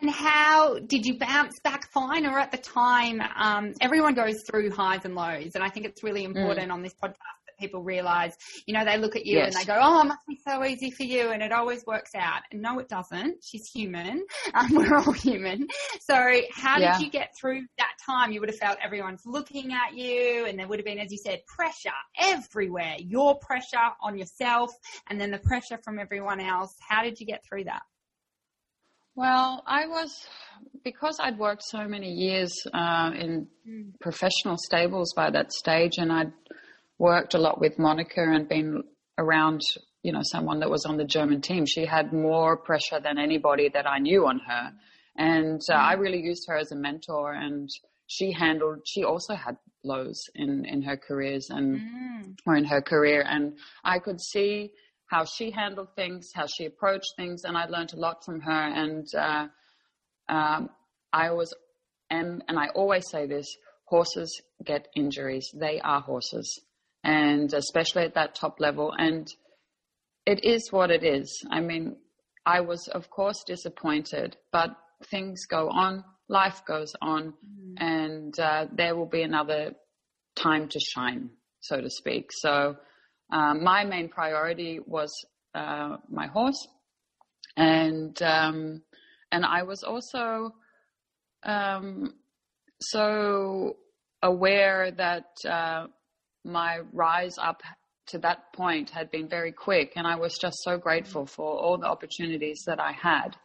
And 0.01 0.11
how 0.11 0.77
did 0.79 1.05
you 1.05 1.17
bounce 1.17 1.57
back 1.63 1.89
fine, 1.93 2.25
or 2.25 2.37
at 2.37 2.51
the 2.51 2.57
time, 2.57 3.21
um, 3.21 3.73
everyone 3.79 4.13
goes 4.13 4.35
through 4.49 4.71
highs 4.71 5.05
and 5.05 5.15
lows, 5.15 5.51
and 5.55 5.63
I 5.63 5.69
think 5.69 5.85
it's 5.85 6.03
really 6.03 6.23
mm. 6.23 6.35
important 6.35 6.69
mm. 6.69 6.73
on 6.73 6.81
this 6.81 6.93
podcast 7.01 7.15
people 7.57 7.83
realize, 7.83 8.35
you 8.65 8.73
know, 8.73 8.85
they 8.85 8.97
look 8.97 9.15
at 9.15 9.25
you 9.25 9.37
yes. 9.37 9.53
and 9.53 9.61
they 9.61 9.65
go, 9.65 9.77
"Oh, 9.81 10.01
it 10.01 10.05
must 10.05 10.25
be 10.27 10.39
so 10.47 10.63
easy 10.63 10.91
for 10.91 11.03
you," 11.03 11.31
and 11.31 11.41
it 11.41 11.51
always 11.51 11.85
works 11.85 12.11
out. 12.15 12.41
And 12.51 12.61
no, 12.61 12.79
it 12.79 12.89
doesn't. 12.89 13.43
She's 13.43 13.69
human. 13.73 14.25
Um, 14.53 14.73
we're 14.73 14.95
all 14.95 15.11
human. 15.11 15.67
So, 16.01 16.15
how 16.53 16.77
yeah. 16.77 16.97
did 16.97 17.05
you 17.05 17.11
get 17.11 17.31
through 17.39 17.63
that 17.77 17.93
time? 18.05 18.31
You 18.31 18.39
would 18.39 18.49
have 18.49 18.57
felt 18.57 18.77
everyone's 18.81 19.23
looking 19.25 19.73
at 19.73 19.97
you, 19.97 20.45
and 20.45 20.57
there 20.57 20.67
would 20.67 20.79
have 20.79 20.85
been, 20.85 20.99
as 20.99 21.11
you 21.11 21.17
said, 21.17 21.41
pressure 21.45 21.89
everywhere. 22.17 22.95
Your 22.99 23.37
pressure 23.39 23.77
on 24.01 24.17
yourself, 24.17 24.71
and 25.09 25.19
then 25.19 25.31
the 25.31 25.39
pressure 25.39 25.77
from 25.83 25.99
everyone 25.99 26.39
else. 26.39 26.73
How 26.87 27.03
did 27.03 27.19
you 27.19 27.25
get 27.25 27.43
through 27.45 27.65
that? 27.65 27.81
Well, 29.15 29.63
I 29.65 29.87
was 29.87 30.27
because 30.83 31.19
I'd 31.21 31.37
worked 31.37 31.63
so 31.63 31.87
many 31.87 32.11
years 32.11 32.53
uh, 32.73 33.11
in 33.17 33.47
mm. 33.67 33.99
professional 34.01 34.57
stables 34.57 35.13
by 35.15 35.31
that 35.31 35.53
stage, 35.53 35.93
and 35.97 36.11
I'd 36.11 36.33
worked 36.97 37.33
a 37.33 37.37
lot 37.37 37.59
with 37.59 37.77
Monica 37.77 38.21
and 38.21 38.47
been 38.47 38.83
around, 39.17 39.61
you 40.03 40.11
know, 40.11 40.21
someone 40.23 40.59
that 40.59 40.69
was 40.69 40.85
on 40.85 40.97
the 40.97 41.05
German 41.05 41.41
team. 41.41 41.65
She 41.65 41.85
had 41.85 42.13
more 42.13 42.57
pressure 42.57 42.99
than 43.01 43.17
anybody 43.17 43.69
that 43.69 43.87
I 43.87 43.99
knew 43.99 44.27
on 44.27 44.39
her, 44.47 44.71
and 45.17 45.61
uh, 45.69 45.75
mm. 45.75 45.79
I 45.79 45.93
really 45.93 46.21
used 46.21 46.45
her 46.47 46.57
as 46.57 46.71
a 46.71 46.75
mentor. 46.75 47.33
And 47.33 47.69
she 48.07 48.31
handled. 48.31 48.81
She 48.85 49.03
also 49.03 49.35
had 49.35 49.57
lows 49.83 50.21
in 50.35 50.65
in 50.65 50.81
her 50.83 50.97
careers 50.97 51.47
and 51.49 51.79
mm. 51.79 52.37
or 52.45 52.55
in 52.55 52.65
her 52.65 52.81
career, 52.81 53.23
and 53.27 53.57
I 53.83 53.99
could 53.99 54.21
see 54.21 54.71
how 55.07 55.25
she 55.25 55.51
handled 55.51 55.89
things, 55.95 56.29
how 56.33 56.45
she 56.47 56.65
approached 56.65 57.13
things, 57.15 57.43
and 57.43 57.57
I 57.57 57.65
learned 57.65 57.93
a 57.93 57.99
lot 57.99 58.23
from 58.25 58.41
her. 58.41 58.51
And 58.51 59.07
uh, 59.15 59.47
um, 60.27 60.69
I 61.13 61.29
always 61.29 61.53
am, 62.09 62.41
and 62.47 62.59
I 62.59 62.67
always 62.69 63.09
say 63.09 63.27
this: 63.27 63.47
horses 63.85 64.41
get 64.63 64.87
injuries. 64.95 65.49
They 65.53 65.79
are 65.81 66.01
horses, 66.01 66.61
and 67.05 67.53
especially 67.53 68.03
at 68.03 68.15
that 68.15 68.35
top 68.35 68.59
level. 68.59 68.91
And 68.97 69.31
it 70.25 70.43
is 70.43 70.71
what 70.71 70.89
it 70.89 71.03
is. 71.03 71.45
I 71.51 71.61
mean, 71.61 71.97
I 72.45 72.61
was 72.61 72.87
of 72.87 73.09
course 73.09 73.43
disappointed, 73.45 74.35
but 74.51 74.71
things 75.09 75.45
go 75.45 75.69
on. 75.69 76.03
Life 76.27 76.63
goes 76.67 76.93
on, 77.01 77.33
mm-hmm. 77.33 77.75
and 77.77 78.39
uh, 78.39 78.65
there 78.73 78.95
will 78.95 79.05
be 79.05 79.21
another 79.21 79.73
time 80.35 80.67
to 80.69 80.79
shine, 80.79 81.29
so 81.59 81.79
to 81.79 81.89
speak. 81.89 82.31
So 82.31 82.77
um, 83.31 83.63
my 83.63 83.85
main 83.85 84.09
priority 84.09 84.79
was 84.83 85.11
uh, 85.53 85.97
my 86.09 86.25
horse, 86.25 86.67
and 87.55 88.19
um, 88.23 88.81
and 89.31 89.45
I 89.45 89.61
was 89.63 89.83
also 89.83 90.55
um, 91.43 92.15
so 92.81 93.77
aware 94.23 94.89
that 94.89 95.25
uh, 95.47 95.85
my 96.45 96.79
rise 96.93 97.35
up 97.41 97.61
to 98.07 98.19
that 98.19 98.53
point 98.53 98.91
had 98.91 99.09
been 99.11 99.27
very 99.27 99.51
quick, 99.51 99.93
and 99.95 100.05
I 100.05 100.15
was 100.15 100.37
just 100.37 100.57
so 100.63 100.77
grateful 100.77 101.25
for 101.25 101.45
all 101.45 101.77
the 101.77 101.87
opportunities 101.87 102.63
that 102.67 102.79
I 102.79 102.91
had. 102.91 103.35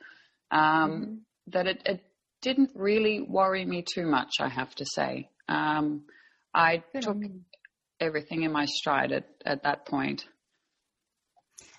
Um, 0.50 0.60
mm-hmm. 0.60 1.14
That 1.48 1.66
it, 1.66 1.82
it, 1.86 2.04
didn't 2.42 2.70
really 2.74 3.20
worry 3.20 3.66
me 3.66 3.84
too 3.94 4.06
much, 4.06 4.30
I 4.40 4.48
have 4.48 4.74
to 4.76 4.86
say. 4.86 5.28
Um, 5.46 6.04
I 6.54 6.82
Good 6.94 7.02
took 7.02 7.18
everything 8.00 8.44
in 8.44 8.52
my 8.52 8.64
stride 8.64 9.12
at, 9.12 9.26
at 9.44 9.62
that 9.64 9.84
point. 9.84 10.24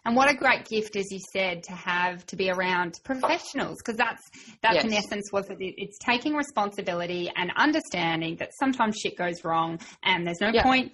And 0.06 0.16
what 0.16 0.30
a 0.30 0.36
great 0.36 0.66
gift, 0.66 0.96
as 0.96 1.12
you 1.12 1.20
said, 1.34 1.64
to 1.64 1.74
have 1.74 2.26
to 2.28 2.36
be 2.36 2.50
around 2.50 3.00
professionals, 3.04 3.78
because 3.78 3.98
that's 3.98 4.22
that's 4.62 4.76
yes. 4.76 4.86
in 4.86 4.94
essence 4.94 5.32
what 5.32 5.50
it, 5.50 5.58
it's 5.60 5.98
taking 6.00 6.34
responsibility 6.34 7.32
and 7.36 7.52
understanding 7.56 8.36
that 8.38 8.50
sometimes 8.60 8.98
shit 8.98 9.16
goes 9.16 9.44
wrong, 9.44 9.80
and 10.04 10.26
there's 10.26 10.42
no 10.42 10.50
yeah. 10.54 10.64
point 10.64 10.92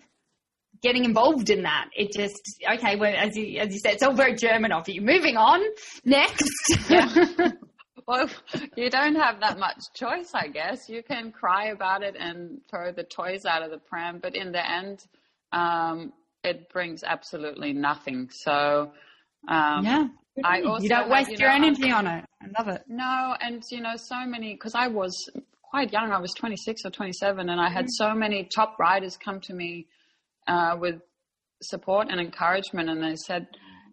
getting 0.82 1.06
involved 1.06 1.50
in 1.50 1.63
that. 1.63 1.90
It 1.96 2.12
just 2.13 2.42
okay. 2.74 2.96
Well, 2.96 3.13
as 3.16 3.36
you 3.36 3.60
as 3.60 3.74
you 3.74 3.80
said, 3.80 3.94
it's 3.94 4.04
all 4.04 4.13
very 4.13 4.36
German 4.36 4.72
of 4.72 4.88
you. 4.88 5.02
Moving 5.02 5.38
on 5.38 5.62
next. 6.06 6.52
Yeah. 6.90 7.28
well, 8.08 8.30
you 8.76 8.90
don't 8.90 9.16
have 9.16 9.40
that 9.42 9.60
much 9.60 9.82
choice, 9.94 10.32
I 10.34 10.48
guess. 10.48 10.90
You 10.90 11.04
can 11.04 11.32
cry 11.32 11.68
about 11.68 12.04
it 12.04 12.16
and 12.18 12.62
throw 12.70 12.92
the 12.92 13.04
toys 13.04 13.46
out 13.46 13.63
of 13.63 13.72
the 13.72 13.80
pram, 13.80 14.20
but 14.22 14.36
in 14.36 14.52
the 14.52 14.70
end, 14.70 15.06
um, 15.52 16.13
it 16.44 16.70
brings 16.70 17.04
absolutely 17.04 17.74
nothing. 17.74 18.30
So, 18.32 18.92
um, 19.48 19.86
yeah. 19.86 20.08
I 20.44 20.62
also 20.62 20.84
you 20.84 20.90
don't 20.90 21.10
waste 21.10 21.32
you 21.32 21.38
know, 21.38 21.46
your 21.46 21.54
energy 21.54 21.92
on 21.92 22.06
it. 22.06 22.26
I 22.42 22.46
love 22.58 22.68
it. 22.68 22.84
No, 22.88 23.36
and 23.42 23.63
you 23.72 23.82
know, 23.82 23.96
so 23.96 24.26
many 24.26 24.54
because 24.54 24.76
I 24.76 24.88
was 24.88 25.30
quite 25.63 25.92
young. 25.92 26.12
I 26.12 26.20
was 26.20 26.34
26 26.34 26.86
or 26.86 26.92
27, 26.92 27.50
and 27.50 27.60
I 27.60 27.70
had 27.70 27.86
mm. 27.86 27.90
so 27.92 28.13
many 28.13 28.44
top 28.44 28.78
riders 28.80 29.18
come 29.18 29.42
to 29.42 29.54
me 29.54 29.88
uh, 30.48 30.76
with 30.80 30.96
support 31.62 32.08
and 32.10 32.20
encouragement, 32.20 32.90
and 32.90 33.04
they 33.04 33.16
said, 33.16 33.48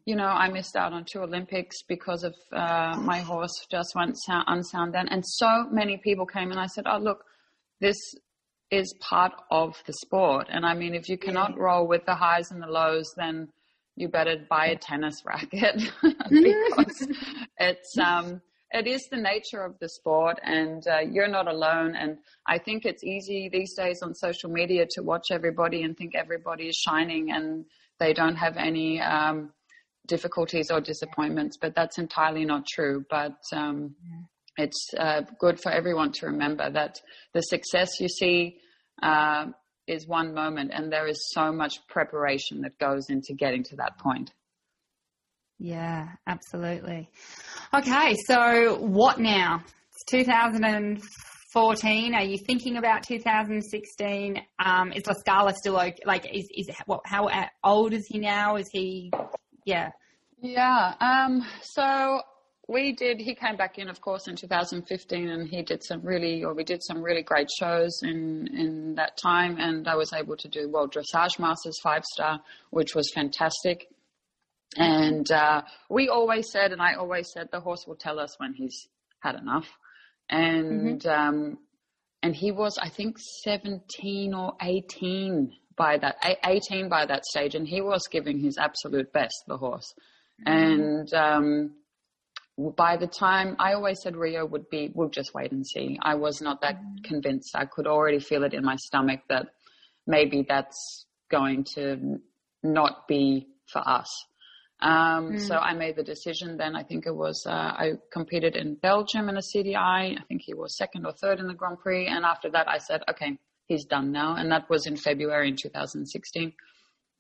you 0.06 0.16
know, 0.16 0.26
I 0.26 0.48
missed 0.50 0.76
out 0.76 0.92
on 0.92 1.04
two 1.10 1.20
Olympics 1.20 1.76
because 1.88 2.24
of 2.24 2.34
uh, 2.52 2.96
my 3.00 3.20
horse 3.20 3.66
just 3.70 3.94
went 3.94 4.16
sound, 4.18 4.44
unsound 4.48 4.94
then, 4.94 5.08
and 5.08 5.24
so 5.26 5.66
many 5.70 5.96
people 5.96 6.26
came, 6.26 6.50
and 6.50 6.60
I 6.60 6.66
said, 6.66 6.84
oh 6.86 6.98
look, 6.98 7.24
this 7.80 7.96
is 8.70 8.94
part 9.00 9.32
of 9.50 9.74
the 9.86 9.92
sport. 9.92 10.48
And 10.50 10.66
I 10.66 10.74
mean, 10.74 10.94
if 10.94 11.08
you 11.08 11.16
cannot 11.16 11.58
roll 11.58 11.86
with 11.86 12.04
the 12.06 12.14
highs 12.14 12.50
and 12.50 12.62
the 12.62 12.66
lows, 12.66 13.12
then 13.16 13.48
you 13.96 14.08
better 14.08 14.36
buy 14.48 14.66
a 14.66 14.76
tennis 14.76 15.22
racket 15.24 15.76
because 16.02 17.08
it's 17.58 17.98
um, 17.98 18.40
it 18.70 18.86
is 18.86 19.06
the 19.10 19.16
nature 19.16 19.62
of 19.62 19.78
the 19.78 19.88
sport, 19.88 20.40
and 20.42 20.86
uh, 20.86 21.00
you're 21.00 21.28
not 21.28 21.46
alone. 21.46 21.94
And 21.94 22.18
I 22.46 22.58
think 22.58 22.84
it's 22.84 23.04
easy 23.04 23.48
these 23.48 23.74
days 23.74 24.00
on 24.02 24.14
social 24.14 24.50
media 24.50 24.86
to 24.90 25.02
watch 25.02 25.26
everybody 25.30 25.82
and 25.82 25.96
think 25.96 26.14
everybody 26.14 26.68
is 26.68 26.76
shining 26.76 27.30
and 27.30 27.64
they 28.00 28.12
don't 28.12 28.36
have 28.36 28.56
any 28.56 29.00
um, 29.00 29.52
difficulties 30.06 30.70
or 30.70 30.80
disappointments, 30.80 31.56
but 31.60 31.74
that's 31.74 31.98
entirely 31.98 32.44
not 32.44 32.66
true. 32.66 33.04
But 33.08 33.38
um, 33.52 33.94
it's 34.56 34.88
uh, 34.98 35.22
good 35.38 35.60
for 35.60 35.70
everyone 35.70 36.12
to 36.12 36.26
remember 36.26 36.70
that 36.70 37.00
the 37.32 37.40
success 37.40 38.00
you 38.00 38.08
see 38.08 38.58
uh, 39.02 39.46
is 39.86 40.06
one 40.06 40.34
moment, 40.34 40.70
and 40.72 40.92
there 40.92 41.06
is 41.06 41.30
so 41.32 41.52
much 41.52 41.74
preparation 41.88 42.62
that 42.62 42.78
goes 42.78 43.06
into 43.08 43.34
getting 43.34 43.62
to 43.64 43.76
that 43.76 43.98
point. 43.98 44.32
Yeah, 45.58 46.08
absolutely. 46.26 47.10
Okay, 47.72 48.16
so 48.26 48.78
what 48.80 49.18
now? 49.18 49.62
It's 49.92 50.04
2014. 50.10 52.14
Are 52.14 52.22
you 52.22 52.38
thinking 52.38 52.76
about 52.76 53.04
2016? 53.04 54.42
Um, 54.64 54.92
is 54.92 55.06
La 55.06 55.14
Scala 55.14 55.54
still 55.54 55.78
okay? 55.78 55.96
Like, 56.04 56.26
is 56.32 56.48
is 56.54 56.70
what? 56.86 57.00
How 57.04 57.28
old 57.62 57.92
is 57.92 58.06
he 58.08 58.18
now? 58.18 58.56
Is 58.56 58.68
he? 58.72 59.12
Yeah. 59.64 59.90
Yeah. 60.40 60.94
Um, 61.00 61.46
so 61.62 62.20
we 62.68 62.92
did 62.92 63.20
he 63.20 63.34
came 63.34 63.56
back 63.56 63.78
in 63.78 63.88
of 63.88 64.00
course 64.00 64.26
in 64.26 64.36
2015 64.36 65.28
and 65.28 65.48
he 65.48 65.62
did 65.62 65.84
some 65.84 66.00
really 66.00 66.44
or 66.44 66.54
we 66.54 66.64
did 66.64 66.82
some 66.82 67.02
really 67.02 67.22
great 67.22 67.48
shows 67.58 68.00
in 68.02 68.48
in 68.56 68.94
that 68.94 69.16
time 69.18 69.56
and 69.58 69.86
i 69.86 69.94
was 69.94 70.12
able 70.14 70.36
to 70.36 70.48
do 70.48 70.68
world 70.68 70.92
dressage 70.92 71.38
masters 71.38 71.78
five 71.82 72.02
star 72.04 72.40
which 72.70 72.94
was 72.94 73.10
fantastic 73.14 73.88
and 74.76 75.30
uh, 75.30 75.62
we 75.88 76.08
always 76.08 76.50
said 76.50 76.72
and 76.72 76.82
i 76.82 76.94
always 76.94 77.30
said 77.32 77.48
the 77.52 77.60
horse 77.60 77.84
will 77.86 77.96
tell 77.96 78.18
us 78.18 78.38
when 78.38 78.54
he's 78.54 78.88
had 79.20 79.36
enough 79.36 79.68
and 80.28 81.02
mm-hmm. 81.02 81.08
um, 81.08 81.58
and 82.22 82.34
he 82.34 82.50
was 82.50 82.78
i 82.80 82.88
think 82.88 83.16
17 83.44 84.34
or 84.34 84.54
18 84.60 85.52
by 85.76 85.98
that 85.98 86.16
18 86.44 86.88
by 86.88 87.06
that 87.06 87.24
stage 87.24 87.54
and 87.54 87.66
he 87.66 87.80
was 87.80 88.06
giving 88.10 88.38
his 88.38 88.58
absolute 88.58 89.12
best 89.12 89.44
the 89.46 89.56
horse 89.56 89.94
mm-hmm. 90.46 90.52
and 90.52 91.14
um, 91.14 91.70
by 92.56 92.96
the 92.96 93.06
time 93.06 93.56
I 93.58 93.72
always 93.72 94.00
said 94.00 94.16
Rio 94.16 94.46
would 94.46 94.70
be, 94.70 94.92
we'll 94.94 95.08
just 95.08 95.34
wait 95.34 95.50
and 95.50 95.66
see. 95.66 95.98
I 96.00 96.14
was 96.14 96.40
not 96.40 96.60
that 96.60 96.76
mm-hmm. 96.76 97.02
convinced. 97.04 97.54
I 97.56 97.66
could 97.66 97.86
already 97.86 98.20
feel 98.20 98.44
it 98.44 98.54
in 98.54 98.64
my 98.64 98.76
stomach 98.76 99.20
that 99.28 99.48
maybe 100.06 100.44
that's 100.48 101.06
going 101.30 101.64
to 101.74 102.20
not 102.62 103.08
be 103.08 103.48
for 103.66 103.86
us. 103.86 104.08
Um, 104.84 105.32
mm. 105.32 105.40
So 105.40 105.56
I 105.56 105.72
made 105.72 105.96
the 105.96 106.02
decision 106.02 106.58
then. 106.58 106.76
I 106.76 106.82
think 106.82 107.06
it 107.06 107.16
was, 107.16 107.46
uh, 107.46 107.50
I 107.50 107.92
competed 108.12 108.54
in 108.54 108.74
Belgium 108.74 109.30
in 109.30 109.36
a 109.38 109.40
CDI. 109.40 110.18
I 110.18 110.22
think 110.28 110.42
he 110.44 110.52
was 110.52 110.76
second 110.76 111.06
or 111.06 111.12
third 111.12 111.40
in 111.40 111.48
the 111.48 111.54
Grand 111.54 111.80
Prix. 111.80 112.06
And 112.06 112.24
after 112.24 112.50
that, 112.50 112.68
I 112.68 112.78
said, 112.78 113.02
okay, 113.10 113.38
he's 113.66 113.86
done 113.86 114.12
now. 114.12 114.36
And 114.36 114.52
that 114.52 114.68
was 114.68 114.86
in 114.86 114.96
February 114.96 115.48
in 115.48 115.56
2016. 115.56 116.52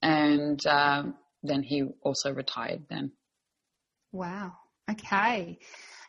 And 0.02 0.66
uh, 0.66 1.04
then 1.42 1.62
he 1.62 1.84
also 2.02 2.32
retired 2.32 2.82
then. 2.90 3.12
Wow. 4.12 4.52
Okay. 4.90 5.58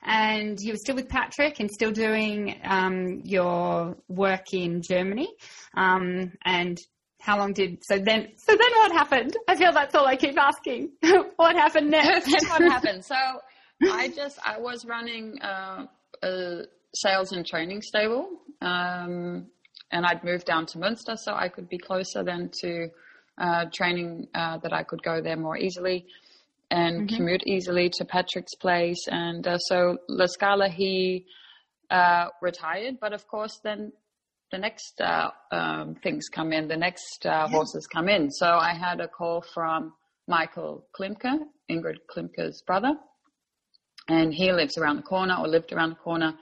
And 0.04 0.60
you 0.60 0.74
were 0.74 0.78
still 0.78 0.96
with 0.96 1.08
Patrick 1.08 1.62
and 1.62 1.72
still 1.72 1.92
doing 1.92 2.60
um, 2.66 3.22
your 3.24 3.96
work 4.10 4.54
in 4.54 4.82
Germany. 4.82 5.34
Um, 5.76 6.34
and 6.44 6.78
how 7.26 7.40
long 7.40 7.54
did 7.54 7.84
so 7.84 7.98
then? 7.98 8.30
So 8.38 8.56
then 8.56 8.72
what 8.78 8.92
happened? 8.92 9.36
I 9.48 9.56
feel 9.56 9.72
that's 9.72 9.96
all 9.96 10.06
I 10.06 10.16
keep 10.16 10.38
asking. 10.38 10.92
what 11.38 11.56
happened 11.56 11.90
next? 12.00 12.32
what 12.50 12.62
happened? 12.62 13.04
So 13.14 13.16
I 13.92 14.08
just 14.10 14.40
I 14.46 14.60
was 14.60 14.86
running 14.86 15.42
uh, 15.42 15.86
a 16.24 16.62
sales 16.94 17.34
and 17.34 17.46
training 17.46 17.82
stable, 17.82 18.30
um, 18.62 19.48
and 19.92 20.06
I'd 20.06 20.24
moved 20.24 20.46
down 20.46 20.66
to 20.68 20.78
Münster 20.78 21.18
so 21.18 21.34
I 21.34 21.50
could 21.50 21.68
be 21.68 21.78
closer 21.78 22.24
then 22.24 22.52
to 22.62 22.90
uh, 23.38 23.66
training 23.74 24.28
uh, 24.34 24.60
that 24.60 24.72
I 24.72 24.84
could 24.84 25.04
go 25.04 25.20
there 25.20 25.36
more 25.36 25.58
easily 25.58 26.06
and 26.72 27.02
mm-hmm. 27.02 27.16
commute 27.16 27.44
easily 27.46 27.90
to 27.98 28.06
Patrick's 28.06 28.56
place. 28.56 29.08
And 29.08 29.46
uh, 29.48 29.58
so 29.58 29.98
La 30.08 30.28
Scala, 30.28 30.70
he 30.70 31.26
uh, 31.90 32.28
retired, 32.42 32.96
but 33.02 33.14
of 33.14 33.28
course, 33.28 33.60
then 33.64 33.92
the 34.56 34.62
next 34.62 35.02
uh, 35.02 35.32
um, 35.52 35.96
things 35.96 36.30
come 36.30 36.54
in, 36.54 36.70
the 36.70 36.78
next 36.78 37.26
uh, 37.26 37.46
horses 37.50 37.88
come 37.88 38.08
in. 38.08 38.32
So 38.32 38.48
I 38.48 38.74
had 38.74 39.02
a 39.02 39.08
call 39.08 39.44
from 39.54 39.92
Michael 40.30 40.88
Klimke, 40.98 41.40
Ingrid 41.70 41.98
Klimke's 42.10 42.62
brother, 42.62 42.94
and 44.08 44.34
he 44.34 44.54
lives 44.54 44.78
around 44.78 44.96
the 44.96 45.04
corner 45.04 45.36
or 45.38 45.50
lived 45.50 45.74
around 45.74 45.90
the 45.90 45.96
corner. 45.98 46.34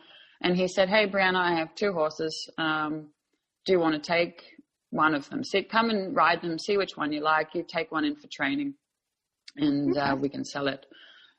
And 0.43 0.55
he 0.55 0.67
said, 0.67 0.89
Hey, 0.89 1.07
Briana, 1.07 1.39
I 1.39 1.55
have 1.55 1.73
two 1.73 1.91
horses. 1.91 2.51
Um, 2.59 3.09
do 3.65 3.73
you 3.73 3.79
want 3.79 3.95
to 3.95 3.99
take 3.99 4.43
one 4.91 5.15
of 5.15 5.27
them? 5.31 5.43
See, 5.43 5.63
come 5.63 5.89
and 5.89 6.15
ride 6.15 6.43
them, 6.43 6.59
see 6.59 6.77
which 6.77 6.95
one 6.95 7.11
you 7.11 7.21
like. 7.21 7.55
You 7.55 7.65
take 7.67 7.91
one 7.91 8.05
in 8.05 8.15
for 8.15 8.27
training 8.31 8.75
and 9.57 9.97
uh, 9.97 10.15
we 10.19 10.29
can 10.29 10.45
sell 10.45 10.67
it. 10.67 10.85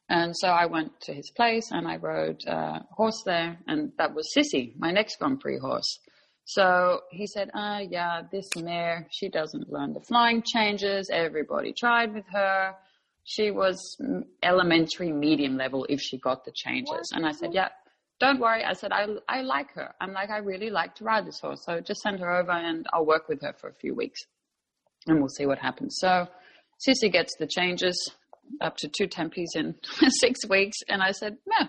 And 0.09 0.37
so 0.37 0.49
I 0.49 0.67
went 0.67 1.01
to 1.03 1.15
his 1.15 1.31
place 1.37 1.71
and 1.71 1.87
I 1.87 1.99
rode 1.99 2.43
a 2.49 2.57
uh, 2.57 2.79
horse 2.91 3.23
there, 3.25 3.59
and 3.69 3.93
that 3.97 4.13
was 4.13 4.29
Sissy, 4.37 4.77
my 4.77 4.91
next 4.91 5.21
Grand 5.21 5.39
Prix 5.39 5.59
horse. 5.59 6.01
So 6.45 7.01
he 7.11 7.27
said, 7.27 7.51
uh, 7.55 7.81
yeah, 7.89 8.23
this 8.31 8.49
mare, 8.57 9.07
she 9.11 9.29
doesn't 9.29 9.73
learn 9.73 9.95
the 9.95 10.01
flying 10.01 10.43
changes. 10.43 11.09
Everybody 11.11 11.73
tried 11.73 12.13
with 12.15 12.27
her. 12.33 12.75
She 13.25 13.51
was 13.51 13.97
elementary, 14.43 15.11
medium 15.11 15.57
level 15.57 15.87
if 15.89 16.01
she 16.01 16.19
got 16.19 16.45
the 16.45 16.53
changes. 16.55 17.11
And 17.15 17.25
I 17.25 17.33
said, 17.33 17.55
yeah, 17.55 17.69
don't 18.21 18.39
worry. 18.39 18.63
I 18.63 18.75
said, 18.75 18.93
I, 18.93 19.07
I 19.27 19.41
like 19.41 19.73
her. 19.73 19.95
I'm 20.01 20.13
like, 20.13 20.29
I 20.29 20.39
really 20.39 20.69
like 20.69 20.95
to 20.97 21.05
ride 21.05 21.27
this 21.27 21.41
horse. 21.41 21.65
So 21.65 21.81
just 21.81 22.03
send 22.03 22.21
her 22.21 22.31
over 22.31 22.53
and 22.53 22.87
I'll 22.93 23.07
work 23.07 23.29
with 23.29 23.41
her 23.41 23.55
for 23.59 23.71
a 23.71 23.75
few 23.75 23.95
weeks 23.95 24.21
and 25.07 25.21
we'll 25.21 25.31
see 25.31 25.47
what 25.47 25.59
happens. 25.59 25.97
So 25.99 26.27
Sissy 26.87 27.11
gets 27.11 27.35
the 27.39 27.47
changes 27.47 27.97
up 28.61 28.77
to 28.79 28.89
two 28.89 29.09
tempies 29.09 29.57
in 29.57 29.75
six 30.11 30.41
weeks. 30.47 30.77
And 30.91 31.03
I 31.03 31.13
said, 31.13 31.39
no, 31.47 31.67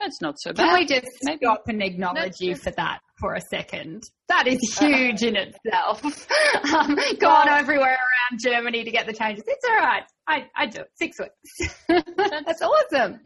that's 0.00 0.22
not 0.22 0.36
so 0.38 0.54
bad. 0.54 0.64
Can 0.64 0.78
we 0.78 0.86
just 0.86 1.06
Maybe. 1.24 1.40
stop 1.42 1.64
and 1.68 1.82
acknowledge 1.82 2.40
you 2.40 2.54
for 2.54 2.70
that 2.70 3.00
for 3.20 3.34
a 3.34 3.40
second? 3.40 4.04
That 4.28 4.46
is 4.46 4.58
huge 4.78 5.22
in 5.22 5.36
itself. 5.36 6.02
um, 6.74 6.96
gone 7.18 7.48
everywhere 7.48 7.98
around 7.98 8.40
Germany 8.40 8.84
to 8.84 8.90
get 8.90 9.06
the 9.06 9.12
changes. 9.12 9.44
It's 9.46 9.64
all 9.68 9.76
right. 9.76 10.04
I, 10.26 10.46
I 10.56 10.66
do 10.66 10.80
it. 10.80 10.90
Six 10.94 11.18
weeks. 11.18 11.74
that's 12.46 12.62
awesome. 12.62 13.20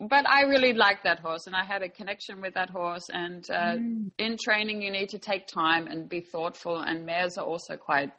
But 0.00 0.28
I 0.28 0.42
really 0.42 0.72
liked 0.72 1.04
that 1.04 1.18
horse 1.18 1.46
and 1.46 1.54
I 1.54 1.64
had 1.64 1.82
a 1.82 1.88
connection 1.88 2.40
with 2.40 2.54
that 2.54 2.70
horse. 2.70 3.10
And 3.12 3.44
uh, 3.50 3.76
mm. 3.76 4.10
in 4.18 4.36
training, 4.42 4.80
you 4.80 4.90
need 4.90 5.10
to 5.10 5.18
take 5.18 5.46
time 5.46 5.86
and 5.86 6.08
be 6.08 6.20
thoughtful. 6.20 6.78
And 6.78 7.04
mares 7.04 7.36
are 7.36 7.44
also 7.44 7.76
quite 7.76 8.10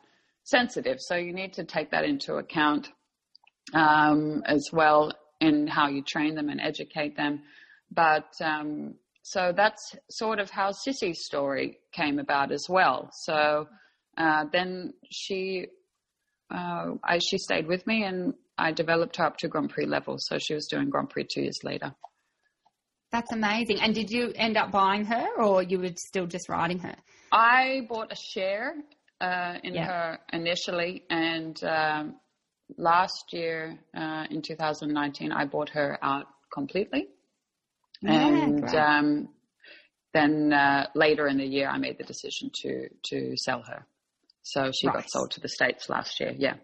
sensitive. 0.43 0.97
So 0.99 1.15
you 1.15 1.33
need 1.33 1.53
to 1.53 1.63
take 1.63 1.91
that 1.91 2.03
into 2.03 2.35
account 2.35 2.89
um, 3.73 4.43
as 4.45 4.69
well 4.71 5.11
in 5.39 5.65
how 5.67 5.87
you 5.87 6.03
train 6.03 6.35
them 6.35 6.49
and 6.49 6.61
educate 6.61 7.17
them. 7.17 7.41
But 7.89 8.29
um, 8.41 8.95
so 9.23 9.53
that's 9.55 9.95
sort 10.09 10.39
of 10.39 10.49
how 10.49 10.71
Sissy's 10.71 11.25
story 11.25 11.79
came 11.91 12.19
about 12.19 12.51
as 12.51 12.65
well. 12.67 13.09
So 13.13 13.67
uh, 14.17 14.45
then 14.51 14.93
she, 15.11 15.67
uh, 16.53 16.95
I, 17.03 17.19
she 17.19 17.37
stayed 17.37 17.67
with 17.67 17.85
me 17.85 18.03
and 18.03 18.33
I 18.57 18.71
developed 18.71 19.17
her 19.17 19.25
up 19.25 19.37
to 19.37 19.47
Grand 19.47 19.69
Prix 19.69 19.85
level. 19.85 20.15
So 20.17 20.37
she 20.39 20.53
was 20.53 20.67
doing 20.67 20.89
Grand 20.89 21.09
Prix 21.09 21.27
two 21.31 21.41
years 21.41 21.59
later. 21.63 21.93
That's 23.11 23.31
amazing. 23.31 23.79
And 23.81 23.93
did 23.93 24.09
you 24.09 24.31
end 24.35 24.57
up 24.57 24.71
buying 24.71 25.05
her 25.05 25.27
or 25.37 25.61
you 25.61 25.79
were 25.79 25.91
still 25.97 26.25
just 26.25 26.49
riding 26.49 26.79
her? 26.79 26.95
I 27.31 27.81
bought 27.89 28.11
a 28.11 28.15
share 28.15 28.73
uh, 29.19 29.55
in 29.63 29.75
yeah. 29.75 29.85
her 29.85 30.19
initially 30.33 31.03
and 31.09 31.61
um, 31.63 32.15
last 32.77 33.33
year 33.33 33.77
uh, 33.95 34.25
in 34.31 34.41
2019 34.41 35.31
I 35.31 35.45
bought 35.45 35.69
her 35.69 35.99
out 36.01 36.25
completely. 36.53 37.07
Yeah, 38.01 38.27
and 38.27 38.75
um, 38.75 39.29
then 40.13 40.53
uh, 40.53 40.87
later 40.95 41.27
in 41.27 41.37
the 41.37 41.45
year 41.45 41.69
I 41.69 41.77
made 41.77 41.97
the 41.97 42.03
decision 42.03 42.49
to 42.61 42.89
to 43.09 43.37
sell 43.37 43.63
her. 43.63 43.85
So 44.43 44.71
she 44.71 44.87
right. 44.87 44.97
got 44.97 45.09
sold 45.09 45.31
to 45.31 45.39
the 45.39 45.49
States 45.49 45.89
last 45.89 46.19
year. 46.19 46.33
Yeah. 46.37 46.55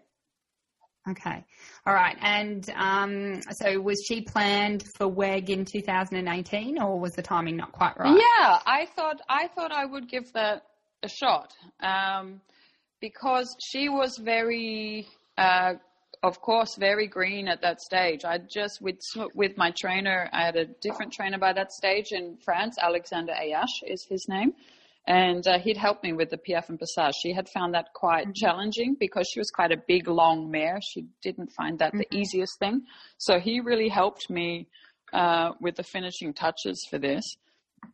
Okay. 1.08 1.44
All 1.86 1.94
right. 1.94 2.16
And 2.20 2.68
um, 2.76 3.40
so 3.52 3.80
was 3.80 4.04
she 4.06 4.20
planned 4.20 4.84
for 4.96 5.08
WEG 5.08 5.48
in 5.48 5.64
2018 5.64 6.78
or 6.80 6.98
was 6.98 7.12
the 7.12 7.22
timing 7.22 7.56
not 7.56 7.72
quite 7.72 7.98
right? 7.98 8.14
Yeah, 8.14 8.58
I 8.66 8.86
thought 8.94 9.20
I 9.28 9.48
thought 9.48 9.72
I 9.72 9.86
would 9.86 10.08
give 10.08 10.30
that 10.34 10.64
a 11.02 11.08
shot 11.08 11.54
um, 11.80 12.40
because 13.00 13.54
she 13.60 13.88
was 13.88 14.18
very, 14.18 15.06
uh, 15.36 15.74
of 16.22 16.40
course, 16.40 16.76
very 16.76 17.06
green 17.06 17.48
at 17.48 17.62
that 17.62 17.80
stage. 17.80 18.24
I 18.24 18.38
just 18.38 18.80
with 18.80 18.98
with 19.34 19.56
my 19.56 19.72
trainer, 19.78 20.28
I 20.32 20.44
had 20.44 20.56
a 20.56 20.66
different 20.66 21.12
trainer 21.12 21.38
by 21.38 21.52
that 21.52 21.72
stage 21.72 22.06
in 22.10 22.36
France. 22.44 22.76
Alexander 22.80 23.32
Ayache 23.32 23.82
is 23.86 24.06
his 24.08 24.26
name 24.28 24.54
and 25.08 25.46
uh, 25.48 25.58
he'd 25.58 25.78
helped 25.78 26.04
me 26.04 26.12
with 26.12 26.28
the 26.28 26.36
piaffe 26.36 26.68
and 26.68 26.78
passage. 26.78 27.14
She 27.22 27.32
had 27.32 27.48
found 27.48 27.72
that 27.72 27.86
quite 27.94 28.24
mm-hmm. 28.24 28.32
challenging 28.34 28.94
because 29.00 29.26
she 29.32 29.40
was 29.40 29.50
quite 29.50 29.72
a 29.72 29.82
big, 29.88 30.06
long 30.06 30.50
mare. 30.50 30.80
She 30.82 31.06
didn't 31.22 31.50
find 31.56 31.78
that 31.78 31.94
mm-hmm. 31.94 32.02
the 32.10 32.16
easiest 32.16 32.58
thing. 32.58 32.82
So 33.16 33.40
he 33.40 33.60
really 33.60 33.88
helped 33.88 34.28
me 34.28 34.68
uh, 35.14 35.52
with 35.62 35.76
the 35.76 35.82
finishing 35.82 36.34
touches 36.34 36.86
for 36.90 36.98
this. 36.98 37.24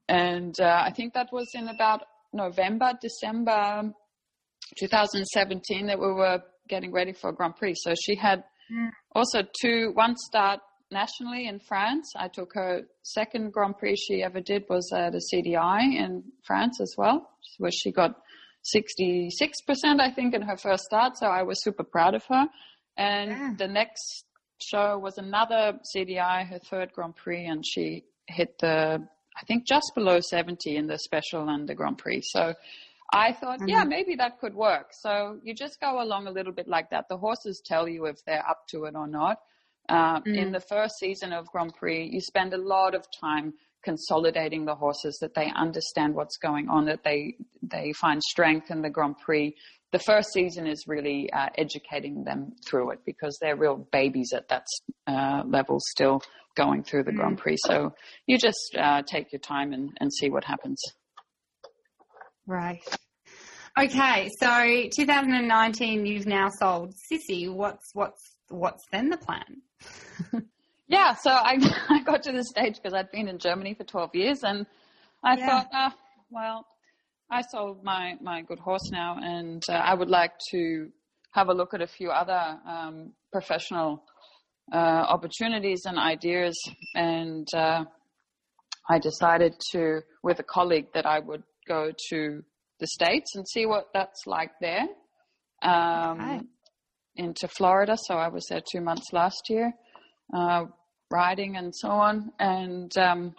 And 0.08 0.58
uh, 0.60 0.82
I 0.84 0.90
think 0.90 1.14
that 1.14 1.28
was 1.32 1.48
in 1.54 1.68
about 1.68 2.02
November, 2.32 2.94
December 3.00 3.92
2017 4.80 5.86
that 5.86 6.00
we 6.00 6.12
were 6.12 6.42
getting 6.68 6.92
ready 6.92 7.12
for 7.12 7.30
a 7.30 7.34
Grand 7.34 7.56
Prix. 7.56 7.74
So 7.76 7.94
she 7.94 8.14
had 8.14 8.44
mm. 8.72 8.88
also 9.14 9.42
two, 9.60 9.92
one 9.94 10.16
start 10.16 10.60
nationally 10.90 11.46
in 11.46 11.58
France. 11.58 12.12
I 12.16 12.28
took 12.28 12.54
her 12.54 12.82
second 13.02 13.52
Grand 13.52 13.78
Prix 13.78 13.96
she 13.96 14.22
ever 14.22 14.40
did 14.40 14.64
was 14.68 14.90
at 14.94 15.14
a 15.14 15.20
CDI 15.32 15.96
in 15.96 16.24
France 16.46 16.80
as 16.80 16.94
well, 16.96 17.30
where 17.58 17.70
she 17.70 17.90
got 17.90 18.16
66%, 18.74 19.30
I 20.00 20.10
think, 20.10 20.34
in 20.34 20.42
her 20.42 20.56
first 20.56 20.84
start. 20.84 21.18
So 21.18 21.26
I 21.26 21.42
was 21.42 21.62
super 21.62 21.84
proud 21.84 22.14
of 22.14 22.24
her. 22.28 22.46
And 22.96 23.30
yeah. 23.30 23.54
the 23.58 23.68
next 23.68 24.24
show 24.62 24.98
was 24.98 25.18
another 25.18 25.78
CDI, 25.94 26.48
her 26.48 26.60
third 26.70 26.92
Grand 26.92 27.16
Prix, 27.16 27.44
and 27.46 27.64
she 27.66 28.04
hit 28.26 28.54
the, 28.60 29.06
I 29.36 29.44
think, 29.46 29.66
just 29.66 29.92
below 29.94 30.20
70 30.20 30.76
in 30.76 30.86
the 30.86 30.98
special 30.98 31.48
and 31.48 31.68
the 31.68 31.74
Grand 31.74 31.98
Prix. 31.98 32.22
So 32.22 32.54
I 33.12 33.32
thought, 33.32 33.60
mm-hmm. 33.60 33.68
yeah, 33.68 33.84
maybe 33.84 34.16
that 34.16 34.40
could 34.40 34.54
work. 34.54 34.90
So 34.92 35.38
you 35.42 35.54
just 35.54 35.80
go 35.80 36.02
along 36.02 36.26
a 36.26 36.30
little 36.30 36.52
bit 36.52 36.68
like 36.68 36.90
that. 36.90 37.06
The 37.08 37.16
horses 37.16 37.62
tell 37.64 37.88
you 37.88 38.06
if 38.06 38.16
they're 38.26 38.48
up 38.48 38.66
to 38.70 38.84
it 38.84 38.94
or 38.96 39.06
not. 39.06 39.38
Uh, 39.88 40.20
mm. 40.20 40.36
In 40.36 40.52
the 40.52 40.60
first 40.60 40.94
season 40.98 41.32
of 41.32 41.46
Grand 41.48 41.74
Prix, 41.74 42.08
you 42.10 42.20
spend 42.20 42.54
a 42.54 42.58
lot 42.58 42.94
of 42.94 43.04
time 43.20 43.52
consolidating 43.84 44.64
the 44.64 44.74
horses, 44.74 45.18
that 45.20 45.34
they 45.34 45.52
understand 45.54 46.14
what's 46.14 46.38
going 46.38 46.68
on, 46.68 46.86
that 46.86 47.04
they 47.04 47.36
they 47.62 47.92
find 47.92 48.22
strength 48.22 48.70
in 48.70 48.82
the 48.82 48.90
Grand 48.90 49.18
Prix. 49.18 49.54
The 49.92 49.98
first 49.98 50.32
season 50.32 50.66
is 50.66 50.84
really 50.88 51.30
uh, 51.32 51.50
educating 51.56 52.24
them 52.24 52.54
through 52.66 52.92
it 52.92 53.00
because 53.04 53.38
they're 53.40 53.56
real 53.56 53.86
babies 53.92 54.32
at 54.34 54.48
that 54.48 54.64
uh, 55.06 55.42
level, 55.46 55.78
still 55.80 56.22
going 56.56 56.82
through 56.82 57.04
the 57.04 57.12
mm. 57.12 57.16
Grand 57.16 57.38
Prix. 57.38 57.58
So 57.66 57.94
you 58.26 58.38
just 58.38 58.74
uh, 58.76 59.02
take 59.02 59.32
your 59.32 59.40
time 59.40 59.72
and, 59.72 59.90
and 60.00 60.12
see 60.12 60.30
what 60.30 60.44
happens. 60.44 60.80
Right. 62.46 62.82
Okay, 63.78 64.28
so 64.38 64.88
2019, 64.96 66.06
you've 66.06 66.26
now 66.26 66.48
sold 66.60 66.94
Sissy. 67.10 67.52
What's 67.52 67.90
what's 67.92 68.36
what's 68.48 68.84
then 68.92 69.10
the 69.10 69.16
plan? 69.16 69.62
yeah, 70.88 71.14
so 71.14 71.30
I, 71.30 71.58
I 71.88 72.02
got 72.02 72.22
to 72.24 72.32
this 72.32 72.48
stage 72.48 72.76
because 72.76 72.94
I'd 72.94 73.10
been 73.10 73.28
in 73.28 73.38
Germany 73.38 73.74
for 73.74 73.84
12 73.84 74.14
years 74.14 74.44
and 74.44 74.66
I 75.22 75.36
yeah. 75.36 75.46
thought, 75.46 75.68
ah, 75.72 75.96
well, 76.30 76.66
I 77.30 77.42
sold 77.42 77.82
my, 77.82 78.14
my 78.20 78.42
good 78.42 78.58
horse 78.58 78.90
now 78.92 79.18
and 79.20 79.62
uh, 79.68 79.72
I 79.72 79.94
would 79.94 80.10
like 80.10 80.32
to 80.50 80.90
have 81.32 81.48
a 81.48 81.54
look 81.54 81.74
at 81.74 81.80
a 81.80 81.86
few 81.86 82.10
other 82.10 82.58
um, 82.66 83.12
professional 83.32 84.04
uh, 84.72 84.76
opportunities 84.76 85.82
and 85.84 85.98
ideas. 85.98 86.54
And 86.94 87.48
uh, 87.54 87.84
I 88.88 88.98
decided 88.98 89.54
to, 89.72 90.00
with 90.22 90.38
a 90.38 90.44
colleague, 90.44 90.86
that 90.94 91.06
I 91.06 91.18
would 91.18 91.42
go 91.66 91.92
to 92.10 92.42
the 92.80 92.86
States 92.86 93.34
and 93.34 93.46
see 93.48 93.66
what 93.66 93.88
that's 93.92 94.26
like 94.26 94.52
there. 94.60 94.86
Um, 95.62 96.20
okay 96.20 96.40
into 97.16 97.48
Florida. 97.48 97.96
So 97.96 98.14
I 98.14 98.28
was 98.28 98.46
there 98.48 98.62
two 98.72 98.80
months 98.80 99.12
last 99.12 99.48
year, 99.48 99.72
uh, 100.34 100.64
riding 101.10 101.56
and 101.56 101.74
so 101.74 101.88
on. 101.88 102.32
And 102.38 102.96
um, 102.98 103.34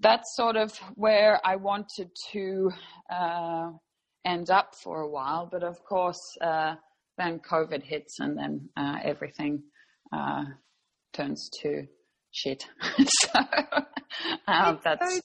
that's 0.00 0.36
sort 0.36 0.56
of 0.56 0.72
where 0.94 1.40
I 1.44 1.56
wanted 1.56 2.10
to 2.32 2.70
uh, 3.10 3.70
end 4.24 4.50
up 4.50 4.74
for 4.82 5.00
a 5.00 5.08
while. 5.08 5.48
But 5.50 5.62
of 5.62 5.82
course, 5.84 6.20
uh, 6.40 6.74
then 7.18 7.40
COVID 7.40 7.82
hits 7.82 8.18
and 8.20 8.36
then 8.36 8.68
uh, 8.76 8.98
everything 9.02 9.62
uh, 10.12 10.44
turns 11.12 11.50
to 11.62 11.86
shit. 12.30 12.66
so 13.22 13.40
um, 14.46 14.78
that's 14.84 15.20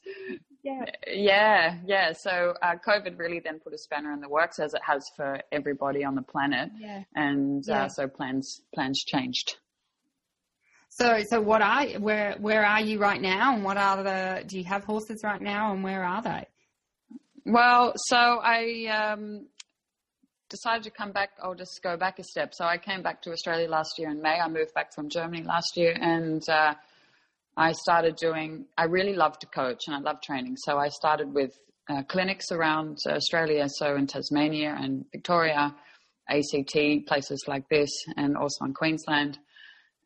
yeah. 0.63 0.85
Yeah, 1.07 1.77
yeah. 1.85 2.13
So 2.13 2.53
uh, 2.61 2.75
COVID 2.87 3.17
really 3.17 3.39
then 3.39 3.59
put 3.59 3.73
a 3.73 3.77
spanner 3.77 4.11
in 4.13 4.21
the 4.21 4.29
works, 4.29 4.59
as 4.59 4.73
it 4.73 4.81
has 4.85 5.03
for 5.15 5.39
everybody 5.51 6.03
on 6.03 6.15
the 6.15 6.21
planet. 6.21 6.69
Yeah. 6.79 7.03
And 7.15 7.63
uh, 7.69 7.73
yeah. 7.73 7.83
Uh, 7.85 7.89
so 7.89 8.07
plans 8.07 8.61
plans 8.73 9.03
changed. 9.03 9.57
So, 10.89 11.23
so 11.29 11.39
what 11.39 11.61
are 11.61 11.87
where 11.99 12.35
where 12.39 12.65
are 12.65 12.81
you 12.81 12.99
right 12.99 13.21
now, 13.21 13.55
and 13.55 13.63
what 13.63 13.77
are 13.77 14.03
the? 14.03 14.43
Do 14.45 14.57
you 14.57 14.65
have 14.65 14.83
horses 14.83 15.21
right 15.23 15.41
now, 15.41 15.71
and 15.71 15.83
where 15.83 16.03
are 16.03 16.21
they? 16.21 16.45
Well, 17.45 17.93
so 17.95 18.17
I 18.17 18.85
um, 18.87 19.47
decided 20.49 20.83
to 20.83 20.91
come 20.91 21.11
back. 21.11 21.31
I'll 21.41 21.55
just 21.55 21.81
go 21.81 21.95
back 21.97 22.19
a 22.19 22.23
step. 22.23 22.53
So 22.53 22.65
I 22.65 22.77
came 22.77 23.01
back 23.01 23.21
to 23.23 23.31
Australia 23.31 23.69
last 23.69 23.97
year 23.97 24.09
in 24.09 24.21
May. 24.21 24.37
I 24.39 24.47
moved 24.49 24.73
back 24.75 24.93
from 24.93 25.09
Germany 25.09 25.43
last 25.43 25.71
year, 25.75 25.97
and 25.99 26.47
uh, 26.49 26.75
I 27.57 27.73
started 27.73 28.15
doing, 28.15 28.65
I 28.77 28.85
really 28.85 29.13
love 29.13 29.37
to 29.39 29.47
coach 29.47 29.81
and 29.87 29.95
I 29.95 29.99
love 29.99 30.21
training. 30.21 30.55
So 30.57 30.77
I 30.77 30.87
started 30.89 31.33
with 31.33 31.57
uh, 31.89 32.03
clinics 32.03 32.51
around 32.51 32.97
Australia, 33.07 33.67
so 33.67 33.95
in 33.95 34.07
Tasmania 34.07 34.75
and 34.79 35.05
Victoria, 35.11 35.75
ACT, 36.29 37.07
places 37.07 37.43
like 37.47 37.67
this, 37.69 37.89
and 38.15 38.37
also 38.37 38.65
in 38.65 38.73
Queensland. 38.73 39.37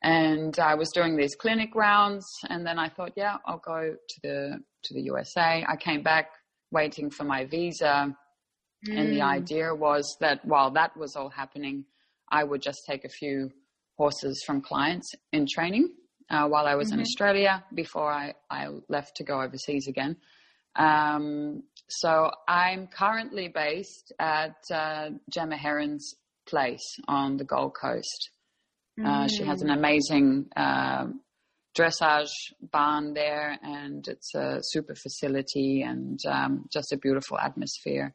And 0.02 0.58
I 0.60 0.76
was 0.76 0.90
doing 0.90 1.18
these 1.18 1.36
clinic 1.36 1.76
rounds, 1.76 2.26
and 2.50 2.66
then 2.66 2.80
I 2.80 2.90
thought, 2.90 3.14
yeah, 3.16 3.38
I'll 3.46 3.62
go 3.64 3.96
to 3.96 4.20
the 4.24 4.60
to 4.84 4.94
the 4.94 5.02
USA. 5.02 5.66
I 5.68 5.76
came 5.78 6.04
back 6.04 6.30
waiting 6.72 7.10
for 7.10 7.24
my 7.24 7.46
visa, 7.46 8.16
mm. 8.88 8.98
and 8.98 9.10
the 9.10 9.20
mm. 9.20 9.28
idea 9.28 9.74
was 9.74 10.16
that 10.20 10.44
while 10.46 10.72
that 10.72 10.96
was 10.98 11.16
all 11.16 11.30
happening, 11.30 11.86
I 12.30 12.44
would 12.44 12.62
just 12.62 12.80
take 12.88 13.04
a 13.06 13.10
few 13.10 13.52
horses 13.98 14.44
from 14.46 14.62
clients 14.62 15.12
in 15.32 15.46
training 15.52 15.90
uh, 16.30 16.48
while 16.48 16.66
I 16.66 16.76
was 16.76 16.90
mm-hmm. 16.90 16.96
in 16.96 17.02
Australia 17.02 17.64
before 17.74 18.12
I, 18.12 18.34
I 18.50 18.68
left 18.90 19.18
to 19.18 19.24
go 19.24 19.42
overseas 19.42 19.88
again. 19.88 20.18
Um, 20.76 21.64
so 21.88 22.32
I'm 22.48 22.88
currently 22.88 23.48
based 23.48 24.12
at 24.20 24.56
uh, 24.74 25.10
Gemma 25.30 25.58
Heron's 25.58 26.16
place 26.48 27.00
on 27.08 27.38
the 27.38 27.44
Gold 27.44 27.74
Coast. 27.80 28.30
Uh, 29.04 29.28
she 29.28 29.44
has 29.44 29.62
an 29.62 29.68
mm. 29.68 29.78
amazing 29.78 30.46
uh, 30.56 31.08
dressage 31.78 32.32
barn 32.72 33.14
there, 33.14 33.58
and 33.62 34.08
it's 34.08 34.34
a 34.36 34.60
super 34.62 34.96
facility 34.96 35.82
and 35.82 36.18
um, 36.26 36.66
just 36.72 36.94
a 36.94 36.98
beautiful 36.98 37.38
atmosphere. 37.38 38.14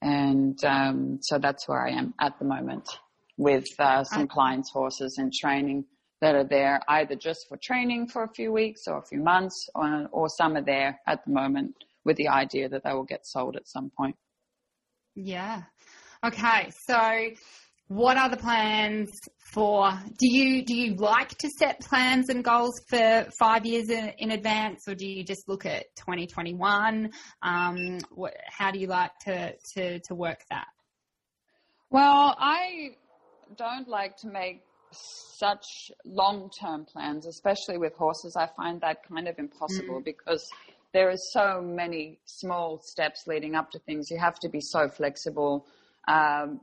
And 0.00 0.58
um, 0.64 1.18
so 1.20 1.38
that's 1.38 1.68
where 1.68 1.86
I 1.86 1.90
am 1.90 2.14
at 2.20 2.38
the 2.38 2.46
moment 2.46 2.88
with 3.36 3.66
uh, 3.78 4.04
some 4.04 4.28
clients' 4.28 4.70
horses 4.72 5.16
and 5.18 5.32
training 5.32 5.84
that 6.20 6.34
are 6.34 6.44
there 6.44 6.80
either 6.88 7.14
just 7.14 7.46
for 7.48 7.56
training 7.56 8.08
for 8.08 8.24
a 8.24 8.28
few 8.34 8.52
weeks 8.52 8.82
or 8.86 8.98
a 8.98 9.06
few 9.06 9.22
months, 9.22 9.68
or, 9.74 10.08
or 10.12 10.28
some 10.28 10.56
are 10.56 10.64
there 10.64 10.98
at 11.06 11.24
the 11.24 11.32
moment 11.32 11.74
with 12.04 12.16
the 12.16 12.28
idea 12.28 12.68
that 12.68 12.82
they 12.84 12.92
will 12.92 13.04
get 13.04 13.26
sold 13.26 13.56
at 13.56 13.68
some 13.68 13.90
point. 13.96 14.16
Yeah. 15.14 15.62
Okay, 16.24 16.70
so 16.70 17.30
what 17.88 18.16
are 18.16 18.28
the 18.28 18.36
plans 18.36 19.10
for? 19.52 19.90
Do 20.18 20.28
you 20.28 20.64
do 20.64 20.74
you 20.74 20.94
like 20.96 21.30
to 21.38 21.48
set 21.58 21.80
plans 21.80 22.28
and 22.28 22.44
goals 22.44 22.80
for 22.88 23.26
five 23.38 23.64
years 23.64 23.88
in, 23.88 24.12
in 24.18 24.30
advance, 24.32 24.86
or 24.86 24.94
do 24.94 25.06
you 25.06 25.24
just 25.24 25.48
look 25.48 25.64
at 25.64 25.86
2021? 25.96 27.10
Um, 27.42 27.98
what, 28.10 28.34
how 28.46 28.70
do 28.70 28.78
you 28.78 28.88
like 28.88 29.12
to, 29.26 29.54
to 29.74 30.00
to 30.00 30.14
work 30.14 30.40
that? 30.50 30.66
Well, 31.90 32.36
I 32.38 32.96
don't 33.56 33.88
like 33.88 34.16
to 34.18 34.28
make 34.28 34.62
such 34.90 35.92
long 36.04 36.50
term 36.50 36.84
plans, 36.84 37.26
especially 37.26 37.78
with 37.78 37.94
horses. 37.94 38.36
I 38.36 38.48
find 38.56 38.80
that 38.80 39.08
kind 39.08 39.28
of 39.28 39.38
impossible 39.38 40.00
mm. 40.00 40.04
because 40.04 40.48
are 40.94 41.16
so 41.16 41.62
many 41.62 42.18
small 42.24 42.80
steps 42.82 43.26
leading 43.26 43.54
up 43.54 43.70
to 43.70 43.78
things. 43.78 44.10
You 44.10 44.18
have 44.18 44.38
to 44.40 44.48
be 44.48 44.60
so 44.60 44.88
flexible. 44.88 45.66
Um, 46.08 46.60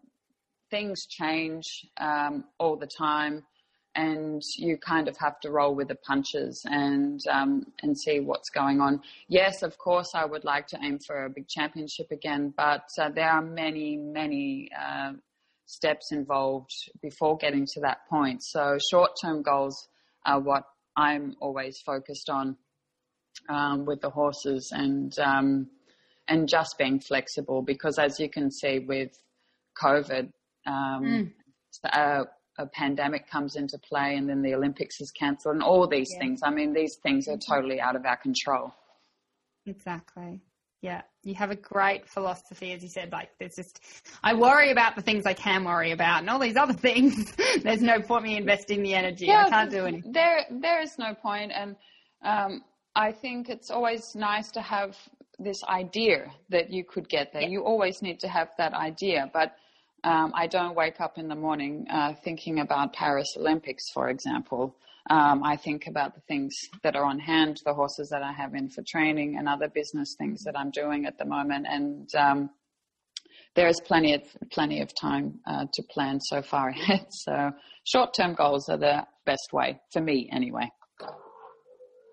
things 0.69 1.05
change 1.05 1.87
um, 1.97 2.45
all 2.57 2.75
the 2.75 2.87
time, 2.87 3.43
and 3.95 4.41
you 4.57 4.77
kind 4.77 5.07
of 5.07 5.15
have 5.17 5.39
to 5.41 5.51
roll 5.51 5.73
with 5.73 5.87
the 5.87 5.95
punches 5.95 6.65
and 6.69 7.21
um, 7.31 7.65
and 7.81 7.97
see 7.97 8.19
what's 8.19 8.49
going 8.49 8.81
on. 8.81 9.01
Yes, 9.27 9.63
of 9.63 9.77
course, 9.77 10.11
I 10.13 10.25
would 10.25 10.43
like 10.43 10.67
to 10.67 10.79
aim 10.83 10.99
for 10.99 11.25
a 11.25 11.29
big 11.29 11.47
championship 11.47 12.11
again, 12.11 12.53
but 12.57 12.89
uh, 12.99 13.09
there 13.09 13.29
are 13.29 13.41
many, 13.41 13.95
many. 13.95 14.69
Uh, 14.77 15.13
steps 15.65 16.11
involved 16.11 16.71
before 17.01 17.37
getting 17.37 17.65
to 17.65 17.79
that 17.81 17.99
point. 18.09 18.43
So 18.43 18.77
short 18.91 19.11
term 19.21 19.41
goals 19.41 19.87
are 20.25 20.39
what 20.39 20.63
I'm 20.95 21.35
always 21.41 21.79
focused 21.85 22.29
on 22.29 22.57
um, 23.49 23.85
with 23.85 24.01
the 24.01 24.09
horses 24.09 24.71
and 24.73 25.17
um, 25.19 25.67
and 26.27 26.47
just 26.47 26.77
being 26.77 26.99
flexible 26.99 27.61
because 27.61 27.99
as 27.99 28.19
you 28.19 28.29
can 28.29 28.49
see 28.49 28.79
with 28.79 29.11
COVID, 29.81 30.31
um, 30.65 31.03
mm. 31.03 31.31
a, 31.83 32.23
a, 32.57 32.65
pandemic 32.67 33.29
comes 33.29 33.55
into 33.55 33.77
play 33.77 34.15
and 34.15 34.27
then 34.27 34.41
the 34.41 34.55
Olympics 34.55 34.99
is 35.01 35.11
cancelled 35.11 35.55
and 35.55 35.63
all 35.63 35.87
these 35.87 36.09
yeah. 36.13 36.19
things. 36.19 36.39
I 36.43 36.49
mean, 36.49 36.73
these 36.73 36.95
things 37.03 37.27
are 37.27 37.37
totally 37.37 37.79
out 37.79 37.95
of 37.95 38.05
our 38.05 38.17
control. 38.17 38.73
Exactly. 39.67 40.41
Yeah, 40.81 41.01
you 41.23 41.33
have 41.35 41.51
a 41.51 41.55
great 41.55 42.07
philosophy, 42.07 42.71
as 42.73 42.83
you 42.83 42.89
said. 42.89 43.11
Like, 43.11 43.29
there's 43.39 43.55
just, 43.55 43.81
I 44.23 44.33
worry 44.35 44.71
about 44.71 44.95
the 44.95 45.01
things 45.01 45.25
I 45.25 45.33
can 45.33 45.63
worry 45.63 45.91
about, 45.91 46.19
and 46.19 46.29
all 46.29 46.39
these 46.39 46.57
other 46.57 46.73
things. 46.87 47.33
there's 47.63 47.81
no 47.81 48.01
point 48.01 48.23
me 48.23 48.37
investing 48.37 48.83
the 48.83 48.93
energy. 48.93 49.25
Yeah, 49.25 49.45
I 49.47 49.49
can't 49.49 49.71
do 49.71 49.85
anything. 49.85 50.11
There, 50.11 50.45
there 50.51 50.81
is 50.81 50.97
no 50.99 51.15
point, 51.15 51.51
and 51.53 51.75
um, 52.23 52.63
I 52.95 53.11
think 53.11 53.49
it's 53.49 53.71
always 53.71 54.15
nice 54.15 54.51
to 54.51 54.61
have 54.61 54.95
this 55.39 55.63
idea 55.65 56.31
that 56.49 56.71
you 56.71 56.83
could 56.83 57.09
get 57.09 57.33
there. 57.33 57.41
Yeah. 57.41 57.49
You 57.49 57.63
always 57.63 58.01
need 58.01 58.19
to 58.21 58.27
have 58.27 58.49
that 58.57 58.73
idea, 58.73 59.29
but 59.33 59.55
um, 60.03 60.31
I 60.35 60.47
don't 60.47 60.75
wake 60.75 61.01
up 61.01 61.17
in 61.17 61.27
the 61.27 61.35
morning 61.35 61.87
uh, 61.89 62.13
thinking 62.23 62.59
about 62.59 62.93
Paris 62.93 63.35
Olympics, 63.37 63.89
for 63.89 64.09
example. 64.09 64.75
Um, 65.09 65.43
I 65.43 65.55
think 65.55 65.85
about 65.87 66.15
the 66.15 66.21
things 66.21 66.53
that 66.83 66.95
are 66.95 67.05
on 67.05 67.19
hand, 67.19 67.61
the 67.65 67.73
horses 67.73 68.09
that 68.09 68.23
I 68.23 68.33
have 68.33 68.55
in 68.55 68.69
for 68.69 68.83
training, 68.87 69.37
and 69.37 69.47
other 69.47 69.69
business 69.69 70.15
things 70.17 70.43
that 70.45 70.57
I'm 70.57 70.71
doing 70.71 71.05
at 71.05 71.17
the 71.17 71.25
moment. 71.25 71.67
And 71.69 72.09
um, 72.15 72.49
there 73.55 73.67
is 73.67 73.79
plenty 73.85 74.13
of 74.13 74.21
plenty 74.51 74.81
of 74.81 74.89
time 74.99 75.39
uh, 75.45 75.65
to 75.71 75.83
plan 75.89 76.19
so 76.19 76.41
far 76.41 76.69
ahead. 76.69 77.05
So 77.09 77.51
short-term 77.85 78.35
goals 78.35 78.67
are 78.69 78.77
the 78.77 79.05
best 79.25 79.49
way 79.53 79.79
for 79.93 80.01
me, 80.01 80.29
anyway. 80.31 80.69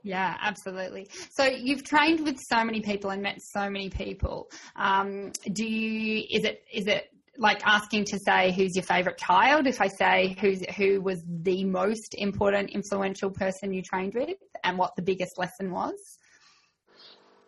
Yeah, 0.04 0.36
absolutely. 0.40 1.08
So 1.30 1.44
you've 1.44 1.84
trained 1.84 2.20
with 2.20 2.36
so 2.50 2.64
many 2.64 2.80
people 2.80 3.10
and 3.10 3.22
met 3.22 3.40
so 3.40 3.70
many 3.70 3.88
people. 3.88 4.50
Um, 4.74 5.32
do 5.52 5.64
you? 5.64 6.24
Is 6.30 6.44
it? 6.44 6.64
Is 6.72 6.86
it? 6.86 7.08
Like 7.38 7.66
asking 7.66 8.04
to 8.04 8.18
say 8.18 8.52
who's 8.52 8.76
your 8.76 8.84
favorite 8.84 9.18
child 9.18 9.66
if 9.66 9.80
I 9.80 9.88
say 9.88 10.36
who's 10.40 10.62
who 10.76 11.00
was 11.00 11.22
the 11.26 11.64
most 11.64 12.14
important 12.14 12.70
influential 12.70 13.30
person 13.30 13.72
you 13.72 13.82
trained 13.82 14.14
with 14.14 14.36
and 14.64 14.76
what 14.76 14.94
the 14.96 15.02
biggest 15.02 15.38
lesson 15.38 15.70
was? 15.70 15.94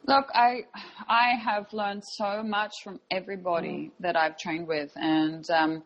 Look, 0.06 0.26
I 0.34 0.64
I 1.08 1.34
have 1.42 1.72
learned 1.72 2.04
so 2.04 2.42
much 2.42 2.72
from 2.82 3.00
everybody 3.10 3.68
mm. 3.68 3.90
that 4.00 4.16
I've 4.16 4.36
trained 4.36 4.68
with, 4.68 4.92
and 4.96 5.48
um, 5.50 5.82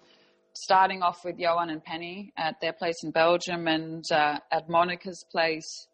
starting 0.55 1.03
off 1.03 1.25
with 1.25 1.39
Johan 1.39 1.71
and 1.71 1.83
Penny 1.85 2.33
at 2.37 2.61
their 2.61 2.73
place 2.73 2.97
in 3.05 3.13
Belgium, 3.13 3.69
and 3.69 4.05
uh, 4.11 4.39
at 4.51 4.69
Monica's 4.69 5.25
place, 5.31 5.87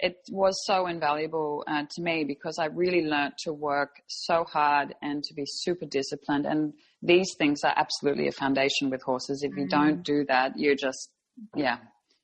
it 0.00 0.16
was 0.30 0.60
so 0.66 0.88
invaluable 0.88 1.62
uh, 1.68 1.84
to 1.88 2.02
me 2.02 2.24
because 2.24 2.58
I 2.58 2.66
really 2.66 3.04
learned 3.04 3.34
to 3.44 3.52
work 3.52 4.00
so 4.08 4.42
hard 4.42 4.96
and 5.00 5.22
to 5.22 5.34
be 5.34 5.44
super 5.46 5.86
disciplined 5.86 6.46
and 6.46 6.72
these 7.02 7.34
things 7.38 7.62
are 7.64 7.72
absolutely 7.76 8.28
a 8.28 8.32
foundation 8.32 8.90
with 8.90 9.02
horses. 9.02 9.42
If 9.42 9.56
you 9.56 9.66
mm. 9.66 9.70
don't 9.70 10.02
do 10.02 10.24
that, 10.28 10.58
you're 10.58 10.74
just, 10.74 11.10
yeah, 11.54 11.78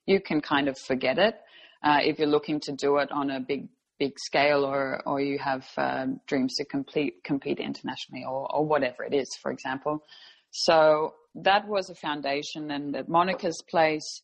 you 0.05 0.19
can 0.19 0.41
kind 0.41 0.67
of 0.67 0.77
forget 0.77 1.17
it. 1.17 1.35
Uh, 1.83 1.99
if 2.01 2.19
you're 2.19 2.27
looking 2.27 2.59
to 2.61 2.71
do 2.71 2.97
it 2.97 3.11
on 3.11 3.29
a 3.29 3.39
big, 3.39 3.67
big 3.99 4.19
scale 4.19 4.65
or, 4.65 5.01
or 5.05 5.21
you 5.21 5.37
have 5.39 5.65
uh, 5.77 6.07
dreams 6.27 6.55
to 6.55 6.65
complete, 6.65 7.23
compete 7.23 7.59
internationally 7.59 8.25
or, 8.25 8.53
or 8.53 8.65
whatever 8.65 9.03
it 9.03 9.13
is, 9.13 9.29
for 9.41 9.51
example. 9.51 10.03
So 10.51 11.13
that 11.35 11.67
was 11.67 11.89
a 11.89 11.95
foundation. 11.95 12.71
And 12.71 12.95
at 12.95 13.07
Monica's 13.07 13.61
place, 13.69 14.21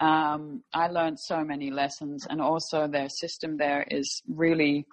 um, 0.00 0.62
I 0.74 0.88
learned 0.88 1.18
so 1.20 1.42
many 1.42 1.70
lessons 1.70 2.26
and 2.28 2.40
also 2.40 2.86
their 2.86 3.08
system 3.08 3.56
there 3.56 3.86
is 3.90 4.22
really 4.28 4.86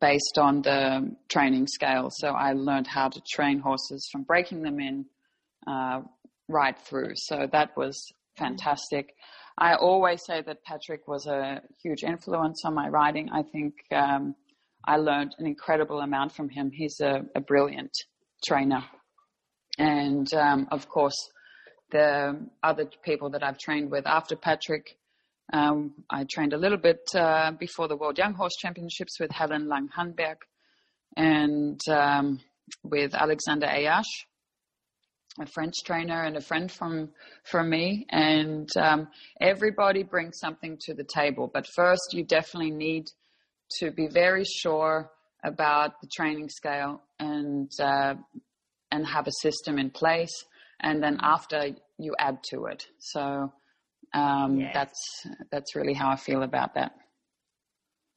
based 0.00 0.38
on 0.38 0.62
the 0.62 1.16
training 1.28 1.66
scale. 1.66 2.08
So 2.10 2.28
I 2.28 2.52
learned 2.52 2.86
how 2.86 3.08
to 3.08 3.20
train 3.30 3.60
horses 3.60 4.08
from 4.12 4.22
breaking 4.22 4.62
them 4.62 4.80
in 4.80 5.06
uh, 5.66 6.02
right 6.48 6.78
through. 6.78 7.12
So 7.14 7.46
that 7.52 7.76
was 7.76 8.12
fantastic. 8.36 9.14
I 9.56 9.74
always 9.74 10.24
say 10.24 10.42
that 10.42 10.62
Patrick 10.64 11.08
was 11.08 11.26
a 11.26 11.62
huge 11.82 12.04
influence 12.04 12.62
on 12.64 12.74
my 12.74 12.88
riding. 12.88 13.28
I 13.30 13.42
think 13.42 13.74
um, 13.92 14.34
I 14.86 14.96
learned 14.96 15.34
an 15.38 15.46
incredible 15.46 16.00
amount 16.00 16.32
from 16.32 16.48
him. 16.48 16.70
He's 16.72 17.00
a, 17.00 17.22
a 17.34 17.40
brilliant 17.40 17.90
trainer. 18.46 18.84
And 19.78 20.32
um, 20.34 20.68
of 20.70 20.88
course, 20.88 21.16
the 21.90 22.46
other 22.62 22.84
people 23.04 23.30
that 23.30 23.42
I've 23.42 23.58
trained 23.58 23.90
with 23.90 24.06
after 24.06 24.36
Patrick, 24.36 24.97
um, 25.52 25.94
I 26.10 26.24
trained 26.24 26.52
a 26.52 26.58
little 26.58 26.78
bit 26.78 27.08
uh, 27.14 27.52
before 27.52 27.88
the 27.88 27.96
World 27.96 28.18
Young 28.18 28.34
Horse 28.34 28.56
Championships 28.60 29.18
with 29.18 29.30
Helen 29.30 29.68
Langehanenberg 29.68 30.36
and 31.16 31.80
um, 31.90 32.40
with 32.82 33.14
Alexander 33.14 33.66
Ayache, 33.66 34.26
a 35.40 35.46
French 35.46 35.74
trainer 35.84 36.24
and 36.24 36.36
a 36.36 36.40
friend 36.40 36.70
from 36.70 37.10
from 37.44 37.70
me. 37.70 38.06
And 38.10 38.68
um, 38.76 39.08
everybody 39.40 40.02
brings 40.02 40.38
something 40.38 40.76
to 40.82 40.94
the 40.94 41.04
table. 41.04 41.50
But 41.52 41.66
first, 41.74 42.12
you 42.12 42.24
definitely 42.24 42.72
need 42.72 43.06
to 43.78 43.90
be 43.90 44.08
very 44.08 44.44
sure 44.44 45.10
about 45.44 46.00
the 46.02 46.08
training 46.14 46.50
scale 46.50 47.02
and 47.18 47.70
uh, 47.80 48.14
and 48.90 49.06
have 49.06 49.26
a 49.26 49.32
system 49.40 49.78
in 49.78 49.90
place. 49.90 50.44
And 50.80 51.02
then 51.02 51.18
after, 51.22 51.70
you 51.98 52.14
add 52.18 52.38
to 52.50 52.66
it. 52.66 52.84
So 52.98 53.52
um, 54.14 54.60
yes. 54.60 54.74
that's 54.74 55.26
that's 55.50 55.76
really 55.76 55.94
how 55.94 56.10
I 56.10 56.16
feel 56.16 56.42
about 56.42 56.74
that. 56.74 56.92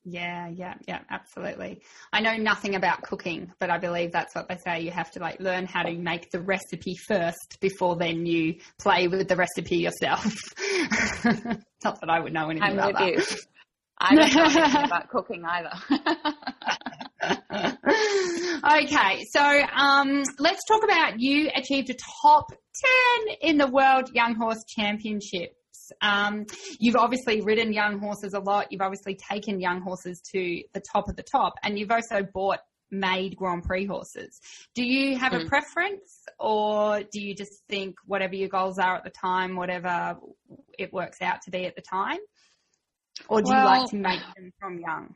Yeah, 0.04 0.48
yeah, 0.48 0.74
yeah, 0.88 1.02
absolutely. 1.12 1.84
I 2.12 2.22
know 2.22 2.36
nothing 2.36 2.74
about 2.74 3.04
cooking, 3.04 3.52
but 3.60 3.70
I 3.70 3.78
believe 3.78 4.12
that's 4.12 4.34
what 4.34 4.50
they 4.50 4.58
say. 4.58 4.82
You 4.82 4.90
have 4.90 5.12
to 5.12 5.20
like 5.20 5.40
learn 5.40 5.68
how 5.68 5.84
to 5.84 5.94
make 5.94 6.32
the 6.32 6.42
recipe 6.42 6.96
first 7.08 7.60
before 7.62 7.96
then 7.96 8.26
you 8.26 8.56
play 8.80 9.08
with 9.08 9.28
the 9.28 9.36
recipe 9.36 9.78
yourself. 9.78 10.26
Not 11.84 12.02
that 12.02 12.10
I 12.10 12.20
would 12.20 12.34
know 12.34 12.50
anything 12.50 12.70
I'm 12.70 12.80
about 12.80 12.98
that. 12.98 13.14
You. 13.14 13.22
I 14.00 14.16
don't 14.16 14.34
know 14.34 14.44
anything 14.64 14.84
about 14.84 15.10
cooking 15.10 15.44
either. 15.46 15.70
okay, 18.84 19.24
so 19.32 19.62
um, 19.76 20.24
let's 20.40 20.66
talk 20.68 20.84
about 20.84 21.20
you 21.20 21.52
achieved 21.56 21.92
a 21.92 21.96
top 22.24 22.52
10 23.28 23.36
in 23.42 23.60
the 23.60 23.68
World 23.68 24.10
Young 24.16 24.34
Horse 24.34 24.64
Championship 24.68 25.56
um, 26.02 26.46
you've 26.80 26.96
obviously 26.96 27.42
ridden 27.42 27.74
young 27.74 28.00
horses 28.00 28.34
a 28.34 28.40
lot. 28.40 28.72
You've 28.72 28.82
obviously 28.82 29.16
taken 29.16 29.60
young 29.60 29.82
horses 29.82 30.22
to 30.32 30.64
the 30.74 30.82
top 30.82 31.08
of 31.10 31.16
the 31.16 31.24
top, 31.24 31.54
and 31.64 31.78
you've 31.78 31.92
also 31.92 32.24
bought 32.34 32.60
made 32.92 33.38
Grand 33.38 33.64
Prix 33.64 33.86
horses. 33.86 34.40
Do 34.76 34.84
you 34.84 35.18
have 35.18 35.32
mm. 35.32 35.46
a 35.46 35.48
preference, 35.48 36.24
or 36.40 37.02
do 37.12 37.22
you 37.22 37.34
just 37.34 37.64
think 37.70 37.96
whatever 38.06 38.36
your 38.36 38.50
goals 38.50 38.78
are 38.80 38.96
at 38.96 39.04
the 39.04 39.10
time, 39.10 39.56
whatever 39.56 40.18
it 40.78 40.92
works 40.94 41.22
out 41.22 41.42
to 41.44 41.52
be 41.52 41.66
at 41.66 41.76
the 41.76 41.82
time, 41.82 42.20
or 43.30 43.42
do 43.42 43.52
well, 43.52 43.60
you 43.60 43.66
like 43.82 43.90
to 43.92 43.98
make 43.98 44.20
them 44.36 44.52
from 44.60 44.80
young? 44.80 45.16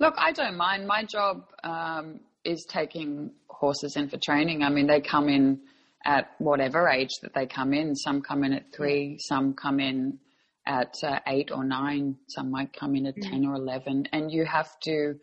Look, 0.00 0.14
I 0.18 0.32
don't 0.32 0.56
mind. 0.56 0.86
My 0.86 1.04
job 1.04 1.44
um, 1.62 2.20
is 2.44 2.66
taking 2.68 3.30
horses 3.48 3.96
in 3.96 4.08
for 4.08 4.18
training. 4.18 4.62
I 4.62 4.70
mean, 4.70 4.88
they 4.88 5.00
come 5.00 5.28
in 5.28 5.60
at 6.04 6.30
whatever 6.38 6.88
age 6.88 7.10
that 7.22 7.34
they 7.34 7.46
come 7.46 7.72
in. 7.72 7.94
Some 7.94 8.22
come 8.22 8.44
in 8.44 8.52
at 8.52 8.72
three, 8.72 9.18
some 9.18 9.54
come 9.54 9.80
in 9.80 10.18
at 10.66 10.94
uh, 11.02 11.18
eight 11.26 11.50
or 11.50 11.64
nine, 11.64 12.16
some 12.28 12.50
might 12.50 12.72
come 12.72 12.94
in 12.96 13.06
at 13.06 13.16
mm. 13.16 13.30
10 13.30 13.46
or 13.46 13.54
11. 13.54 14.08
And 14.12 14.30
you 14.30 14.44
have 14.44 14.68
to 14.84 15.14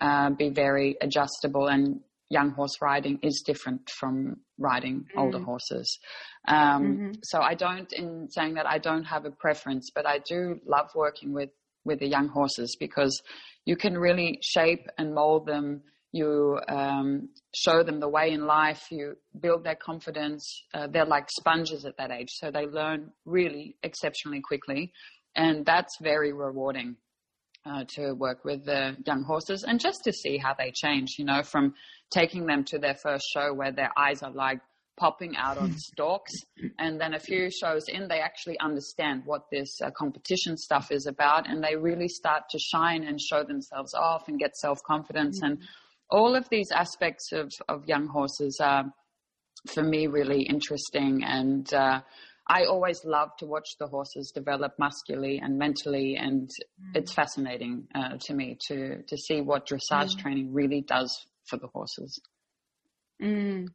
uh, 0.00 0.30
be 0.30 0.48
very 0.48 0.96
adjustable. 1.00 1.68
And 1.68 2.00
young 2.30 2.50
horse 2.50 2.78
riding 2.80 3.18
is 3.22 3.42
different 3.46 3.88
from 3.90 4.36
riding 4.58 5.06
mm. 5.14 5.20
older 5.20 5.40
horses. 5.40 5.98
Um, 6.46 6.56
mm-hmm. 6.56 7.10
So 7.22 7.40
I 7.40 7.54
don't, 7.54 7.92
in 7.92 8.28
saying 8.30 8.54
that, 8.54 8.66
I 8.66 8.78
don't 8.78 9.04
have 9.04 9.24
a 9.24 9.30
preference, 9.30 9.90
but 9.94 10.06
I 10.06 10.18
do 10.18 10.60
love 10.66 10.90
working 10.94 11.32
with 11.32 11.50
with 11.84 11.98
the 12.00 12.06
young 12.06 12.28
horses 12.28 12.76
because 12.78 13.20
you 13.64 13.74
can 13.76 13.96
really 13.98 14.38
shape 14.42 14.86
and 14.98 15.14
mold 15.14 15.46
them. 15.46 15.82
You 16.12 16.58
um, 16.68 17.28
show 17.54 17.82
them 17.82 18.00
the 18.00 18.08
way 18.08 18.30
in 18.30 18.46
life. 18.46 18.86
You 18.90 19.16
build 19.38 19.64
their 19.64 19.74
confidence. 19.74 20.62
Uh, 20.72 20.86
they're 20.86 21.04
like 21.04 21.30
sponges 21.30 21.84
at 21.84 21.96
that 21.98 22.10
age, 22.10 22.30
so 22.30 22.50
they 22.50 22.66
learn 22.66 23.10
really 23.24 23.76
exceptionally 23.82 24.40
quickly, 24.40 24.92
and 25.36 25.66
that's 25.66 25.98
very 26.00 26.32
rewarding 26.32 26.96
uh, 27.66 27.84
to 27.88 28.12
work 28.14 28.44
with 28.44 28.64
the 28.64 28.96
young 29.06 29.22
horses 29.22 29.64
and 29.64 29.80
just 29.80 30.02
to 30.04 30.12
see 30.12 30.38
how 30.38 30.54
they 30.54 30.72
change. 30.74 31.16
You 31.18 31.26
know, 31.26 31.42
from 31.42 31.74
taking 32.10 32.46
them 32.46 32.64
to 32.64 32.78
their 32.78 32.94
first 32.94 33.26
show 33.32 33.52
where 33.52 33.72
their 33.72 33.92
eyes 33.98 34.22
are 34.22 34.32
like 34.32 34.60
popping 34.98 35.36
out 35.36 35.56
on 35.56 35.74
stalks. 35.78 36.32
And 36.78 37.00
then 37.00 37.14
a 37.14 37.20
few 37.20 37.50
shows 37.50 37.84
in, 37.88 38.08
they 38.08 38.20
actually 38.20 38.58
understand 38.58 39.22
what 39.24 39.42
this 39.50 39.80
uh, 39.80 39.90
competition 39.96 40.56
stuff 40.56 40.90
is 40.90 41.06
about 41.06 41.48
and 41.48 41.62
they 41.62 41.76
really 41.76 42.08
start 42.08 42.44
to 42.50 42.58
shine 42.58 43.04
and 43.04 43.20
show 43.20 43.44
themselves 43.44 43.94
off 43.94 44.28
and 44.28 44.38
get 44.38 44.56
self 44.56 44.82
confidence. 44.82 45.40
Mm-hmm. 45.40 45.52
And 45.52 45.58
all 46.10 46.34
of 46.34 46.48
these 46.50 46.70
aspects 46.70 47.32
of, 47.32 47.52
of 47.68 47.86
young 47.86 48.06
horses 48.06 48.58
are, 48.62 48.84
for 49.66 49.82
me, 49.82 50.06
really 50.06 50.42
interesting. 50.42 51.22
And 51.24 51.72
uh, 51.72 52.00
I 52.48 52.64
always 52.64 53.04
love 53.04 53.30
to 53.38 53.46
watch 53.46 53.68
the 53.78 53.86
horses 53.86 54.32
develop 54.34 54.72
muscularly 54.78 55.38
and 55.42 55.58
mentally, 55.58 56.16
and 56.16 56.48
mm. 56.48 56.96
it's 56.96 57.12
fascinating 57.12 57.88
uh, 57.94 58.16
to 58.20 58.34
me 58.34 58.56
to 58.68 59.02
to 59.02 59.16
see 59.16 59.40
what 59.42 59.68
dressage 59.68 60.14
mm. 60.14 60.18
training 60.18 60.52
really 60.52 60.80
does 60.80 61.26
for 61.46 61.58
the 61.58 61.68
horses. 61.68 62.20
Mm. 63.22 63.68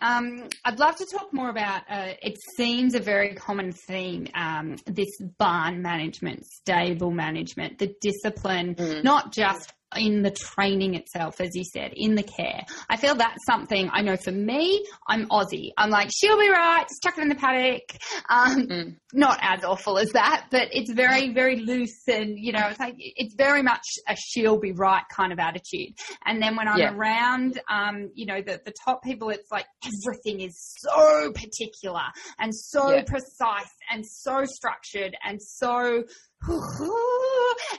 Um, 0.00 0.48
I'd 0.64 0.80
love 0.80 0.96
to 0.96 1.06
talk 1.06 1.32
more 1.32 1.48
about. 1.48 1.82
Uh, 1.88 2.12
it 2.20 2.36
seems 2.56 2.94
a 2.94 3.00
very 3.00 3.34
common 3.34 3.72
theme. 3.72 4.26
Um, 4.34 4.76
this 4.86 5.16
barn 5.38 5.80
management, 5.80 6.44
stable 6.44 7.10
management, 7.10 7.78
the 7.78 7.94
discipline, 8.02 8.74
mm. 8.74 9.02
not 9.02 9.32
just 9.32 9.72
in 9.96 10.22
the 10.22 10.30
training 10.30 10.94
itself, 10.94 11.40
as 11.40 11.50
you 11.54 11.64
said, 11.64 11.92
in 11.94 12.14
the 12.14 12.22
care. 12.22 12.64
I 12.88 12.96
feel 12.96 13.14
that's 13.14 13.44
something 13.46 13.88
I 13.92 14.02
know 14.02 14.16
for 14.16 14.32
me, 14.32 14.84
I'm 15.06 15.26
Aussie. 15.28 15.70
I'm 15.76 15.90
like, 15.90 16.10
she'll 16.14 16.38
be 16.38 16.50
right, 16.50 16.84
just 16.88 17.02
chuck 17.02 17.18
it 17.18 17.22
in 17.22 17.28
the 17.28 17.34
paddock. 17.34 17.82
Um, 18.28 18.66
mm. 18.66 18.96
Not 19.12 19.38
as 19.40 19.64
awful 19.64 19.98
as 19.98 20.10
that, 20.12 20.46
but 20.50 20.68
it's 20.72 20.92
very, 20.92 21.32
very 21.32 21.56
loose 21.56 22.02
and, 22.08 22.38
you 22.38 22.52
know, 22.52 22.66
it's 22.68 22.80
like, 22.80 22.94
it's 22.98 23.34
very 23.34 23.62
much 23.62 23.84
a 24.08 24.16
she'll 24.16 24.58
be 24.58 24.72
right 24.72 25.04
kind 25.10 25.32
of 25.32 25.38
attitude. 25.38 25.94
And 26.24 26.42
then 26.42 26.56
when 26.56 26.68
I'm 26.68 26.78
yeah. 26.78 26.94
around, 26.94 27.60
um, 27.70 28.10
you 28.14 28.26
know, 28.26 28.40
the, 28.40 28.60
the 28.64 28.72
top 28.84 29.02
people, 29.02 29.30
it's 29.30 29.50
like 29.50 29.66
everything 29.84 30.40
is 30.40 30.74
so 30.78 31.32
particular 31.32 32.02
and 32.38 32.54
so 32.54 32.90
yeah. 32.90 33.02
precise 33.06 33.70
and 33.90 34.04
so 34.06 34.44
structured 34.44 35.16
and 35.24 35.40
so 35.40 36.04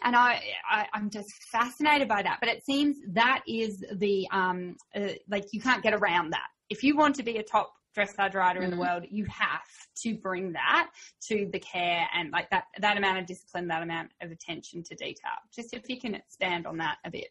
and 0.03 0.15
I, 0.15 0.41
I 0.69 0.87
am 0.93 1.09
just 1.09 1.29
fascinated 1.51 2.07
by 2.07 2.23
that. 2.23 2.37
But 2.39 2.49
it 2.49 2.65
seems 2.65 2.97
that 3.13 3.43
is 3.47 3.83
the 3.95 4.27
um 4.31 4.75
uh, 4.95 5.09
like 5.29 5.45
you 5.51 5.61
can't 5.61 5.83
get 5.83 5.93
around 5.93 6.31
that. 6.31 6.47
If 6.69 6.83
you 6.83 6.97
want 6.97 7.15
to 7.15 7.23
be 7.23 7.37
a 7.37 7.43
top 7.43 7.71
dressage 7.95 8.33
rider 8.33 8.59
mm-hmm. 8.59 8.63
in 8.63 8.69
the 8.71 8.75
mm-hmm. 8.75 8.79
world, 8.79 9.03
you 9.09 9.25
have 9.25 9.61
to 10.03 10.15
bring 10.15 10.53
that 10.53 10.89
to 11.29 11.47
the 11.51 11.59
care 11.59 12.07
and 12.13 12.31
like 12.31 12.49
that 12.49 12.65
that 12.79 12.97
amount 12.97 13.19
of 13.19 13.25
discipline, 13.25 13.67
that 13.67 13.83
amount 13.83 14.11
of 14.21 14.31
attention 14.31 14.83
to 14.83 14.95
detail. 14.95 15.37
Just 15.55 15.73
if 15.73 15.83
you 15.87 15.99
can 15.99 16.15
expand 16.15 16.65
on 16.65 16.77
that 16.77 16.97
a 17.05 17.11
bit. 17.11 17.27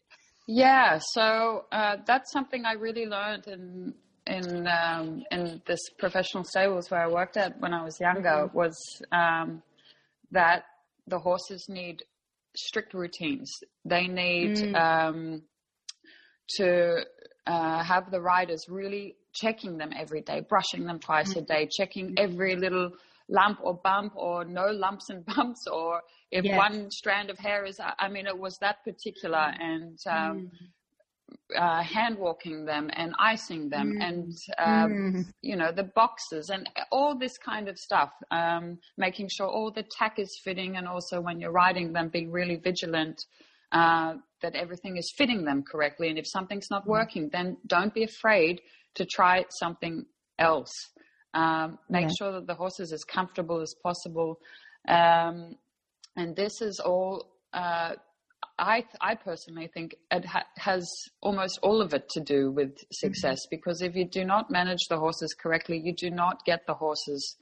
Yeah, 0.47 0.99
so 0.99 1.65
uh, 1.71 1.97
that's 2.05 2.31
something 2.31 2.65
I 2.65 2.73
really 2.73 3.07
learned 3.07 3.47
in 3.47 3.95
in 4.27 4.67
um, 4.67 5.23
in 5.31 5.61
this 5.65 5.79
professional 5.99 6.43
stables 6.43 6.89
where 6.89 7.01
I 7.01 7.07
worked 7.07 7.37
at 7.37 7.59
when 7.59 7.73
I 7.73 7.83
was 7.83 7.99
younger 7.99 8.47
mm-hmm. 8.47 8.57
was 8.57 8.75
um, 9.11 9.61
that 10.31 10.65
the 11.07 11.19
horses 11.19 11.67
need 11.69 12.03
strict 12.55 12.93
routines. 12.93 13.51
They 13.83 14.07
need 14.07 14.57
mm. 14.57 14.75
um, 14.75 15.43
to 16.57 17.01
uh, 17.45 17.83
have 17.83 18.11
the 18.11 18.21
riders 18.21 18.65
really 18.69 19.15
checking 19.33 19.77
them 19.77 19.91
every 19.97 20.21
day, 20.21 20.41
brushing 20.47 20.85
them 20.85 20.99
twice 20.99 21.33
mm. 21.33 21.41
a 21.41 21.41
day, 21.41 21.69
checking 21.77 22.15
every 22.17 22.55
little 22.55 22.91
lump 23.29 23.59
or 23.61 23.79
bump 23.83 24.13
or 24.15 24.45
no 24.45 24.67
lumps 24.67 25.09
and 25.09 25.25
bumps 25.35 25.65
or 25.71 26.01
if 26.31 26.45
yes. 26.45 26.57
one 26.57 26.89
strand 26.91 27.29
of 27.31 27.39
hair 27.39 27.65
is 27.65 27.79
i 27.97 28.07
mean 28.07 28.27
it 28.27 28.37
was 28.37 28.55
that 28.61 28.83
particular 28.83 29.51
and 29.59 29.97
um, 30.07 30.37
mm 30.37 30.49
uh, 31.57 31.81
hand 31.81 32.17
walking 32.17 32.65
them 32.65 32.89
and 32.93 33.13
icing 33.19 33.69
them 33.69 33.93
mm. 33.93 34.03
and 34.03 34.33
um, 34.57 34.91
mm. 34.91 35.25
you 35.41 35.55
know 35.55 35.71
the 35.71 35.83
boxes 35.83 36.49
and 36.49 36.69
all 36.91 37.17
this 37.17 37.37
kind 37.37 37.67
of 37.67 37.77
stuff 37.77 38.09
um, 38.31 38.77
making 38.97 39.29
sure 39.29 39.47
all 39.47 39.71
the 39.71 39.83
tack 39.83 40.19
is 40.19 40.39
fitting 40.43 40.77
and 40.77 40.87
also 40.87 41.21
when 41.21 41.39
you're 41.39 41.51
riding 41.51 41.93
them 41.93 42.09
being 42.09 42.31
really 42.31 42.55
vigilant 42.55 43.21
uh, 43.71 44.13
that 44.41 44.55
everything 44.55 44.97
is 44.97 45.13
fitting 45.17 45.43
them 45.43 45.63
correctly 45.63 46.09
and 46.09 46.17
if 46.17 46.27
something's 46.27 46.69
not 46.71 46.83
mm. 46.85 46.89
working 46.89 47.29
then 47.31 47.57
don't 47.67 47.93
be 47.93 48.03
afraid 48.03 48.61
to 48.95 49.05
try 49.05 49.45
something 49.49 50.05
else 50.39 50.73
um, 51.33 51.77
make 51.89 52.07
yeah. 52.07 52.13
sure 52.17 52.31
that 52.31 52.47
the 52.47 52.55
horse 52.55 52.79
is 52.79 52.91
as 52.91 53.03
comfortable 53.03 53.61
as 53.61 53.75
possible 53.83 54.39
um, 54.87 55.55
and 56.15 56.35
this 56.35 56.61
is 56.61 56.79
all 56.79 57.31
uh, 57.53 57.93
I, 58.57 58.85
I 59.01 59.15
personally 59.15 59.69
think 59.73 59.95
it 60.11 60.25
ha- 60.25 60.45
has 60.57 60.89
almost 61.21 61.59
all 61.61 61.81
of 61.81 61.93
it 61.93 62.07
to 62.09 62.21
do 62.21 62.51
with 62.51 62.77
success 62.91 63.39
mm-hmm. 63.41 63.57
because 63.57 63.81
if 63.81 63.95
you 63.95 64.05
do 64.05 64.23
not 64.23 64.49
manage 64.49 64.87
the 64.89 64.97
horses 64.97 65.35
correctly, 65.37 65.81
you 65.83 65.93
do 65.93 66.09
not 66.09 66.45
get 66.45 66.65
the 66.65 66.73
horses 66.73 67.35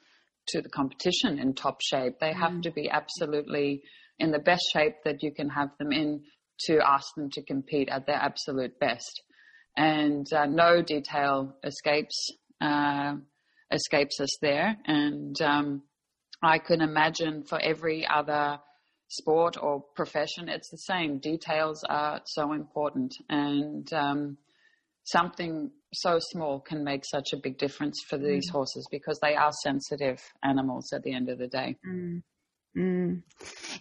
to 0.48 0.62
the 0.62 0.70
competition 0.70 1.40
in 1.40 1.54
top 1.54 1.82
shape. 1.82 2.20
They 2.20 2.32
mm-hmm. 2.32 2.42
have 2.42 2.62
to 2.62 2.72
be 2.72 2.90
absolutely 2.90 3.84
in 4.18 4.32
the 4.32 4.40
best 4.40 4.64
shape 4.74 4.96
that 5.06 5.22
you 5.22 5.32
can 5.32 5.50
have 5.50 5.70
them 5.78 5.92
in 5.92 6.24
to 6.62 6.80
ask 6.86 7.14
them 7.16 7.30
to 7.32 7.44
compete 7.44 7.90
at 7.90 8.06
their 8.06 8.16
absolute 8.16 8.80
best. 8.80 9.22
And 9.76 10.32
uh, 10.32 10.46
no 10.46 10.82
detail 10.82 11.56
escapes 11.64 12.32
uh, 12.62 13.16
escapes 13.72 14.20
us 14.20 14.38
there. 14.42 14.78
And 14.86 15.40
um, 15.42 15.84
I 16.42 16.60
can 16.60 16.82
imagine 16.82 17.44
for 17.44 17.60
every 17.60 18.08
other 18.08 18.60
sport 19.08 19.58
or 19.62 19.82
profession, 19.96 20.50
it's 20.50 20.70
the 20.70 20.78
same. 20.78 21.20
Details 21.20 21.84
are 21.90 22.22
so 22.26 22.54
important, 22.54 23.14
and 23.30 23.92
um, 23.94 24.38
something 25.04 25.72
so 25.94 26.20
small 26.20 26.60
can 26.60 26.84
make 26.84 27.04
such 27.06 27.34
a 27.34 27.38
big 27.38 27.58
difference 27.58 28.02
for 28.08 28.18
these 28.18 28.50
mm. 28.50 28.54
horses 28.54 28.88
because 28.92 29.20
they 29.22 29.36
are 29.36 29.52
sensitive 29.64 30.20
animals 30.44 30.92
at 30.94 31.04
the 31.04 31.14
end 31.14 31.30
of 31.30 31.38
the 31.38 31.48
day. 31.48 31.76
Mm. 31.88 32.24
Mm. 32.78 33.22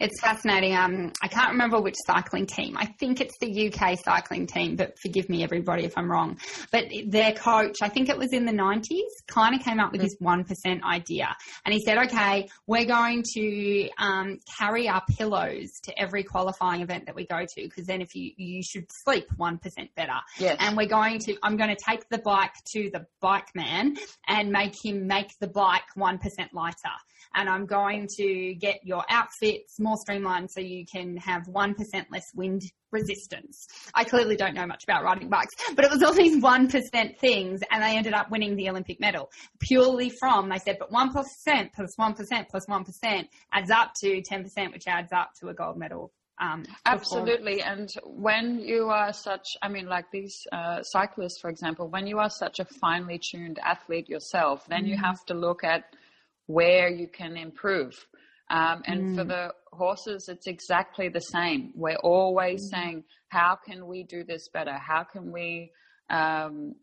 It's 0.00 0.20
fascinating. 0.20 0.74
Um, 0.74 1.12
I 1.22 1.28
can't 1.28 1.52
remember 1.52 1.80
which 1.80 1.94
cycling 2.06 2.46
team. 2.46 2.76
I 2.76 2.86
think 2.86 3.20
it's 3.20 3.38
the 3.38 3.68
UK 3.72 3.98
cycling 4.04 4.46
team, 4.46 4.76
but 4.76 4.98
forgive 5.00 5.28
me, 5.28 5.42
everybody, 5.42 5.84
if 5.84 5.96
I'm 5.96 6.10
wrong. 6.10 6.38
But 6.70 6.86
their 7.06 7.32
coach, 7.32 7.76
I 7.80 7.88
think 7.88 8.08
it 8.08 8.18
was 8.18 8.32
in 8.32 8.44
the 8.44 8.52
90s, 8.52 9.08
kind 9.28 9.54
of 9.54 9.62
came 9.62 9.80
up 9.80 9.92
with 9.92 10.00
mm. 10.00 10.04
this 10.04 10.16
1% 10.20 10.82
idea. 10.82 11.34
And 11.64 11.72
he 11.72 11.80
said, 11.80 11.98
okay, 12.06 12.48
we're 12.66 12.84
going 12.84 13.22
to 13.34 13.88
um, 13.98 14.38
carry 14.58 14.88
our 14.88 15.02
pillows 15.16 15.70
to 15.84 15.98
every 15.98 16.24
qualifying 16.24 16.82
event 16.82 17.06
that 17.06 17.14
we 17.14 17.26
go 17.26 17.40
to, 17.40 17.62
because 17.62 17.86
then 17.86 18.02
if 18.02 18.14
you, 18.14 18.32
you 18.36 18.62
should 18.62 18.86
sleep 19.04 19.26
1% 19.38 19.60
better. 19.94 20.20
Yes. 20.38 20.56
And 20.60 20.76
we're 20.76 20.86
going 20.86 21.18
to, 21.20 21.36
I'm 21.42 21.56
going 21.56 21.74
to 21.74 21.82
take 21.82 22.08
the 22.10 22.18
bike 22.18 22.54
to 22.74 22.90
the 22.92 23.06
bike 23.20 23.48
man 23.54 23.96
and 24.28 24.50
make 24.50 24.74
him 24.84 25.06
make 25.06 25.30
the 25.40 25.48
bike 25.48 25.82
1% 25.96 26.18
lighter 26.52 26.76
and 27.34 27.48
I'm 27.48 27.66
going 27.66 28.08
to 28.18 28.54
get 28.54 28.80
your 28.82 29.04
outfits 29.08 29.78
more 29.78 29.96
streamlined 29.96 30.50
so 30.50 30.60
you 30.60 30.84
can 30.86 31.16
have 31.16 31.42
1% 31.44 31.74
less 32.10 32.26
wind 32.34 32.62
resistance. 32.90 33.66
I 33.94 34.04
clearly 34.04 34.36
don't 34.36 34.54
know 34.54 34.66
much 34.66 34.84
about 34.84 35.02
riding 35.02 35.28
bikes, 35.28 35.54
but 35.74 35.84
it 35.84 35.90
was 35.90 36.02
all 36.02 36.12
these 36.12 36.42
1% 36.42 37.18
things 37.18 37.60
and 37.70 37.82
they 37.82 37.96
ended 37.96 38.12
up 38.12 38.30
winning 38.30 38.56
the 38.56 38.68
Olympic 38.68 39.00
medal 39.00 39.30
purely 39.60 40.10
from, 40.10 40.48
they 40.48 40.58
said, 40.58 40.76
but 40.78 40.90
1% 40.90 41.12
plus 41.74 41.92
1 41.96 42.14
plus 42.14 42.68
1 42.68 42.84
adds 43.52 43.70
up 43.70 43.92
to 44.00 44.22
10%, 44.22 44.72
which 44.72 44.86
adds 44.86 45.12
up 45.12 45.30
to 45.40 45.48
a 45.48 45.54
gold 45.54 45.78
medal 45.78 46.12
um, 46.42 46.64
Absolutely. 46.86 47.62
And 47.62 47.88
when 48.04 48.58
you 48.58 48.88
are 48.88 49.12
such, 49.12 49.46
I 49.62 49.68
mean, 49.68 49.86
like 49.86 50.06
these 50.12 50.46
uh, 50.50 50.82
cyclists, 50.82 51.38
for 51.40 51.50
example, 51.50 51.88
when 51.88 52.06
you 52.06 52.18
are 52.18 52.30
such 52.30 52.58
a 52.58 52.64
finely 52.64 53.18
tuned 53.18 53.60
athlete 53.64 54.08
yourself, 54.08 54.66
then 54.68 54.84
mm. 54.84 54.88
you 54.88 54.96
have 54.96 55.24
to 55.26 55.34
look 55.34 55.62
at 55.62 55.84
where 56.46 56.88
you 56.88 57.08
can 57.08 57.36
improve. 57.36 57.94
Um, 58.50 58.82
and 58.86 59.02
mm. 59.02 59.16
for 59.16 59.24
the 59.24 59.54
horses, 59.72 60.28
it's 60.28 60.46
exactly 60.46 61.08
the 61.08 61.20
same. 61.20 61.72
We're 61.74 61.96
always 61.96 62.66
mm. 62.66 62.70
saying, 62.70 63.04
how 63.28 63.56
can 63.56 63.86
we 63.86 64.02
do 64.02 64.24
this 64.24 64.48
better? 64.48 64.74
How 64.74 65.04
can 65.04 65.32
we 65.32 65.72
um, 66.10 66.74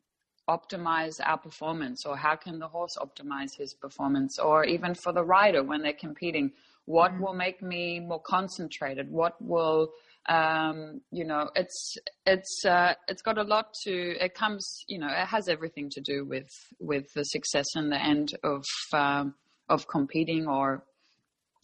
optimize 0.50 1.20
our 1.24 1.38
performance 1.38 2.06
or 2.06 2.18
how 2.18 2.36
can 2.36 2.58
the 2.58 2.68
horse 2.68 2.98
optimize 2.98 3.56
his 3.56 3.76
performance 3.76 4.40
or 4.40 4.66
even 4.66 4.96
for 4.96 5.14
the 5.14 5.24
rider 5.24 5.64
when 5.64 5.84
they're 5.84 5.94
competing 5.94 6.52
what 6.86 7.12
mm. 7.12 7.20
will 7.20 7.36
make 7.36 7.62
me 7.62 8.00
more 8.00 8.22
concentrated 8.22 9.12
what 9.12 9.40
will 9.40 9.92
um, 10.28 11.02
you 11.12 11.24
know 11.24 11.50
it's 11.56 11.98
it's 12.26 12.66
uh, 12.66 12.94
it's 13.08 13.22
got 13.22 13.38
a 13.38 13.44
lot 13.44 13.68
to 13.84 14.16
it 14.20 14.34
comes 14.34 14.84
you 14.88 14.98
know 14.98 15.08
it 15.08 15.28
has 15.28 15.48
everything 15.48 15.88
to 15.92 16.02
do 16.02 16.26
with 16.26 16.50
with 16.80 17.06
the 17.14 17.24
success 17.24 17.68
and 17.76 17.92
the 17.92 18.02
end 18.02 18.34
of 18.44 18.64
um, 18.92 19.36
of 19.70 19.88
competing 19.88 20.48
or 20.48 20.84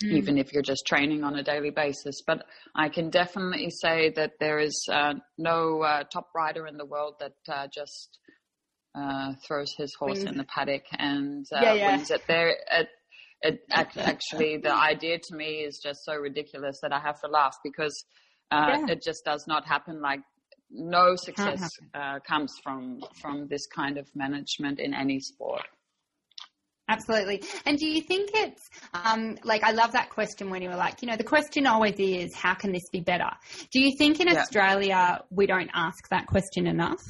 Mm. 0.03 0.12
even 0.12 0.38
if 0.38 0.51
you're 0.51 0.62
just 0.64 0.86
training 0.86 1.24
on 1.24 1.36
a 1.36 1.43
daily 1.43 1.70
basis. 1.70 2.22
But 2.28 2.45
I 2.76 2.89
can 2.89 3.10
definitely 3.10 3.70
say 3.70 4.10
that 4.18 4.34
there 4.39 4.60
is 4.60 4.86
uh, 4.91 5.14
no 5.38 5.82
uh, 5.84 6.03
top 6.12 6.28
rider 6.36 6.68
in 6.68 6.76
the 6.76 6.86
world 6.86 7.16
that 7.22 7.36
uh, 7.47 7.68
just 7.74 8.20
uh, 8.93 9.34
throws 9.47 9.74
his 9.78 9.95
horse 9.95 10.18
wings. 10.20 10.30
in 10.32 10.38
the 10.38 10.43
paddock 10.43 10.84
and 10.99 11.45
uh, 11.53 11.60
yeah, 11.62 11.74
yeah. 11.74 11.95
wins 11.95 12.12
it. 12.12 12.24
There, 12.28 12.58
it, 12.72 12.89
it 13.41 13.60
actually 13.72 14.58
the 14.58 14.74
idea 14.76 15.18
to 15.18 15.36
me 15.36 15.60
is 15.64 15.80
just 15.82 16.03
so 16.03 16.16
ridiculous 16.16 16.78
that 16.82 16.91
I 16.91 16.99
have 16.99 17.22
to 17.22 17.28
laugh 17.28 17.56
because 17.64 18.06
uh, 18.51 18.68
yeah. 18.86 18.93
it 18.93 19.01
just 19.01 19.24
does 19.24 19.45
not 19.47 19.66
happen. 19.66 20.01
Like 20.01 20.20
no 20.70 21.16
success 21.16 21.70
comes 22.28 22.53
from 22.62 22.99
from 23.22 23.47
this 23.47 23.66
kind 23.68 23.97
of 23.97 24.08
management 24.14 24.80
in 24.82 24.93
any 24.93 25.22
sport. 25.22 25.66
Absolutely. 26.88 27.41
And 27.65 27.77
do 27.79 27.88
you 27.88 28.01
think 28.01 28.29
it's 28.33 28.69
um, 28.93 29.38
like 29.43 29.63
I 29.63 29.71
love 29.71 29.93
that 29.93 30.09
question 30.09 30.49
when 30.49 30.61
you 30.61 30.69
were 30.69 30.75
like, 30.75 31.01
you 31.01 31.07
know, 31.07 31.15
the 31.15 31.23
question 31.23 31.65
always 31.65 31.95
is, 31.97 32.36
how 32.36 32.53
can 32.53 32.71
this 32.71 32.89
be 32.91 32.99
better? 32.99 33.29
Do 33.71 33.79
you 33.79 33.97
think 33.97 34.19
in 34.19 34.27
yeah. 34.27 34.41
Australia 34.41 35.23
we 35.31 35.47
don't 35.47 35.69
ask 35.73 36.07
that 36.09 36.27
question 36.27 36.67
enough? 36.67 37.03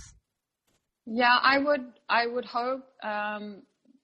Yeah, 1.05 1.38
I 1.41 1.59
would. 1.59 1.86
I 2.09 2.26
would 2.26 2.45
hope 2.45 2.86
um, 3.03 3.61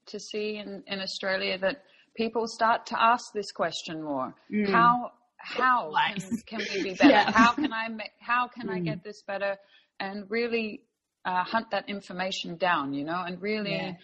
to 0.07 0.19
see 0.19 0.57
in, 0.57 0.83
in 0.87 0.99
Australia 0.99 1.57
that 1.57 1.83
people 2.15 2.47
start 2.47 2.85
to 2.87 3.01
ask 3.01 3.31
this 3.33 3.51
question 3.51 4.03
more. 4.03 4.35
Mm. 4.53 4.69
How 4.69 5.11
how 5.37 5.91
can, 6.15 6.37
can, 6.45 6.59
we 6.73 6.83
be 6.83 6.93
better? 6.99 7.09
Yeah. 7.09 7.31
How 7.31 7.53
can 7.53 7.73
I 7.73 7.87
make, 7.87 8.11
how 8.19 8.47
can 8.47 8.67
mm. 8.67 8.75
I 8.75 8.79
get 8.79 9.03
this 9.03 9.23
better? 9.23 9.57
And 9.99 10.29
really 10.29 10.81
uh, 11.25 11.43
hunt 11.43 11.71
that 11.71 11.89
information 11.89 12.57
down, 12.57 12.93
you 12.93 13.03
know, 13.03 13.23
and 13.25 13.41
really 13.41 13.95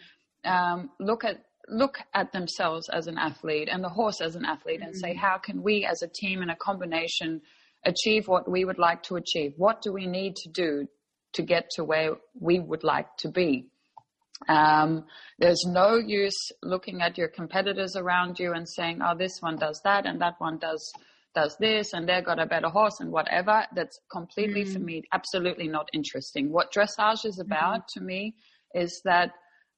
yeah. 0.43 0.71
um, 0.73 0.91
look 0.99 1.23
at 1.23 1.43
look 1.69 1.97
at 2.13 2.31
themselves 2.31 2.89
as 2.89 3.07
an 3.07 3.17
athlete 3.17 3.69
and 3.71 3.83
the 3.83 3.89
horse 3.89 4.21
as 4.21 4.35
an 4.35 4.45
athlete 4.45 4.79
mm-hmm. 4.79 4.89
and 4.89 4.97
say, 4.97 5.09
mm-hmm. 5.11 5.19
how 5.19 5.37
can 5.37 5.61
we 5.61 5.85
as 5.85 6.01
a 6.01 6.07
team 6.07 6.41
and 6.41 6.51
a 6.51 6.55
combination 6.55 7.41
achieve 7.85 8.27
what 8.27 8.49
we 8.49 8.65
would 8.65 8.79
like 8.79 9.03
to 9.03 9.15
achieve? 9.15 9.53
What 9.57 9.81
do 9.81 9.91
we 9.91 10.07
need 10.07 10.35
to 10.37 10.49
do 10.49 10.87
to 11.33 11.41
get 11.41 11.69
to 11.71 11.83
where 11.83 12.15
we 12.39 12.59
would 12.59 12.83
like 12.83 13.07
to 13.17 13.29
be? 13.29 13.67
Um, 14.47 15.05
there's 15.39 15.65
no 15.65 15.95
use 15.95 16.51
looking 16.61 17.01
at 17.01 17.17
your 17.17 17.27
competitors 17.27 17.95
around 17.95 18.39
you 18.39 18.53
and 18.53 18.67
saying, 18.67 19.01
oh, 19.03 19.15
this 19.17 19.37
one 19.39 19.57
does 19.57 19.81
that 19.83 20.05
and 20.05 20.21
that 20.21 20.35
one 20.39 20.57
does 20.59 20.91
does 21.35 21.55
this 21.59 21.93
and 21.93 22.09
they've 22.09 22.25
got 22.25 22.39
a 22.39 22.45
better 22.45 22.69
horse 22.69 22.99
and 22.99 23.11
whatever. 23.11 23.65
That's 23.75 23.99
completely 24.11 24.63
mm. 24.63 24.73
for 24.73 24.79
me 24.79 25.03
absolutely 25.11 25.67
not 25.67 25.87
interesting. 25.93 26.51
What 26.51 26.73
dressage 26.73 27.25
is 27.25 27.39
about 27.39 27.81
mm-hmm. 27.81 27.99
to 27.99 28.05
me 28.05 28.35
is 28.73 29.01
that 29.05 29.31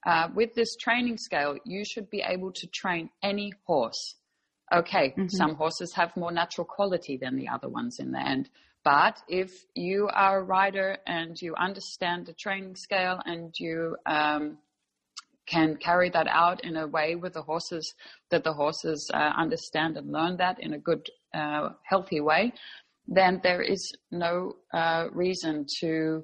uh, 0.06 0.30
with 0.34 0.56
this 0.56 0.76
training 0.76 1.18
scale, 1.18 1.58
you 1.66 1.84
should 1.84 2.10
be 2.10 2.24
able 2.26 2.52
to 2.54 2.68
train 2.68 3.10
any 3.22 3.54
horse. 3.66 4.16
Okay, 4.72 5.10
mm-hmm. 5.10 5.28
some 5.28 5.56
horses 5.56 5.94
have 5.94 6.16
more 6.16 6.32
natural 6.32 6.66
quality 6.66 7.18
than 7.18 7.36
the 7.36 7.48
other 7.48 7.68
ones 7.68 8.00
in 8.00 8.12
the 8.12 8.20
end. 8.20 8.50
But 8.84 9.22
if 9.28 9.52
you 9.76 10.10
are 10.14 10.40
a 10.40 10.44
rider 10.44 10.98
and 11.06 11.40
you 11.42 11.56
understand 11.56 12.26
the 12.26 12.34
training 12.34 12.76
scale 12.76 13.20
and 13.26 13.54
you 13.60 13.98
um, 14.06 14.58
can 15.46 15.76
carry 15.76 16.10
that 16.12 16.28
out 16.28 16.64
in 16.64 16.78
a 16.78 16.88
way 16.88 17.16
with 17.16 17.34
the 17.34 17.42
horses 17.42 17.94
that 18.30 18.44
the 18.44 18.54
horses 18.54 19.10
uh, 19.14 19.18
understand 19.18 19.98
and 19.98 20.12
learn 20.12 20.38
that 20.38 20.60
in 20.60 20.74
a 20.74 20.78
good, 20.78 21.10
uh, 21.34 21.70
healthy 21.84 22.22
way, 22.22 22.54
then 23.08 23.42
there 23.44 23.62
is 23.62 23.92
no 24.12 24.56
uh, 24.72 25.08
reason 25.12 25.66
to 25.80 26.24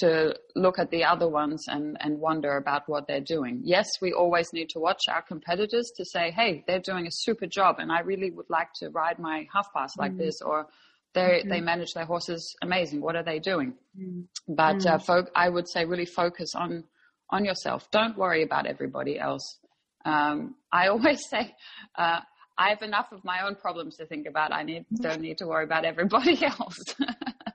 to 0.00 0.34
look 0.54 0.78
at 0.78 0.90
the 0.90 1.04
other 1.04 1.28
ones 1.28 1.64
and, 1.68 1.96
and 2.00 2.18
wonder 2.18 2.56
about 2.56 2.82
what 2.86 3.06
they're 3.06 3.20
doing. 3.20 3.60
Yes, 3.64 3.86
we 4.02 4.12
always 4.12 4.52
need 4.52 4.68
to 4.70 4.78
watch 4.78 5.00
our 5.10 5.22
competitors 5.22 5.90
to 5.96 6.04
say, 6.04 6.30
hey, 6.30 6.62
they're 6.66 6.80
doing 6.80 7.06
a 7.06 7.10
super 7.10 7.46
job 7.46 7.76
and 7.78 7.90
I 7.90 8.00
really 8.00 8.30
would 8.30 8.50
like 8.50 8.68
to 8.80 8.90
ride 8.90 9.18
my 9.18 9.46
half 9.52 9.72
pass 9.72 9.96
like 9.96 10.12
mm. 10.12 10.18
this 10.18 10.40
or 10.42 10.66
they 11.14 11.20
mm-hmm. 11.20 11.48
they 11.48 11.60
manage 11.60 11.92
their 11.94 12.04
horses 12.04 12.54
amazing. 12.62 13.00
What 13.00 13.16
are 13.16 13.22
they 13.22 13.38
doing? 13.38 13.74
Mm. 13.98 14.24
But 14.46 14.86
uh, 14.86 14.98
mm. 14.98 15.08
uh, 15.08 15.22
I 15.34 15.48
would 15.48 15.68
say 15.68 15.84
really 15.84 16.06
focus 16.06 16.54
on 16.54 16.84
on 17.30 17.44
yourself. 17.44 17.90
Don't 17.90 18.16
worry 18.16 18.42
about 18.42 18.66
everybody 18.66 19.18
else. 19.18 19.58
Um, 20.04 20.54
I 20.72 20.88
always 20.92 21.20
say 21.28 21.54
uh, 21.96 22.20
I 22.56 22.70
have 22.70 22.82
enough 22.82 23.12
of 23.12 23.24
my 23.24 23.46
own 23.46 23.54
problems 23.54 23.96
to 23.96 24.06
think 24.06 24.26
about. 24.26 24.52
I 24.52 24.62
need 24.64 24.84
don't 25.00 25.20
need 25.20 25.38
to 25.38 25.46
worry 25.46 25.64
about 25.64 25.84
everybody 25.84 26.44
else. 26.60 26.78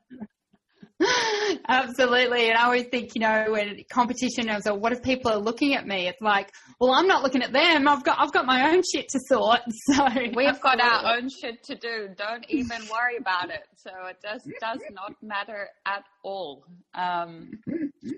Absolutely. 1.68 2.50
And 2.50 2.58
I 2.58 2.64
always 2.66 2.88
think, 2.88 3.16
you 3.16 3.22
know, 3.22 3.46
when 3.50 3.78
competition, 3.90 4.50
I 4.50 4.56
was 4.56 4.66
like, 4.66 4.80
what 4.80 4.92
if 4.92 5.02
people 5.02 5.32
are 5.32 5.38
looking 5.38 5.76
at 5.76 5.88
me? 5.88 6.08
It's 6.08 6.22
like, 6.22 6.52
well, 6.80 6.92
I'm 6.92 7.08
not 7.08 7.24
looking 7.24 7.42
at 7.42 7.54
them. 7.54 7.88
I've 7.88 8.04
got, 8.04 8.20
I've 8.20 8.34
got 8.34 8.46
my 8.46 8.72
own 8.72 8.82
shit 8.84 9.08
to 9.10 9.20
sort. 9.28 9.62
So 9.94 10.06
we've 10.36 10.60
got 10.62 10.80
our 10.80 11.18
own 11.18 11.30
shit 11.30 11.64
to 11.66 11.76
do. 11.76 12.10
Don't 12.18 12.46
even 12.50 12.82
worry 12.92 13.18
about 13.18 13.50
it. 13.50 13.64
So 13.76 13.92
it 14.08 14.18
just 14.22 14.46
does 14.60 14.80
not 14.92 15.14
matter 15.22 15.68
at 15.86 16.04
all. 16.24 16.66
Um, 16.96 17.52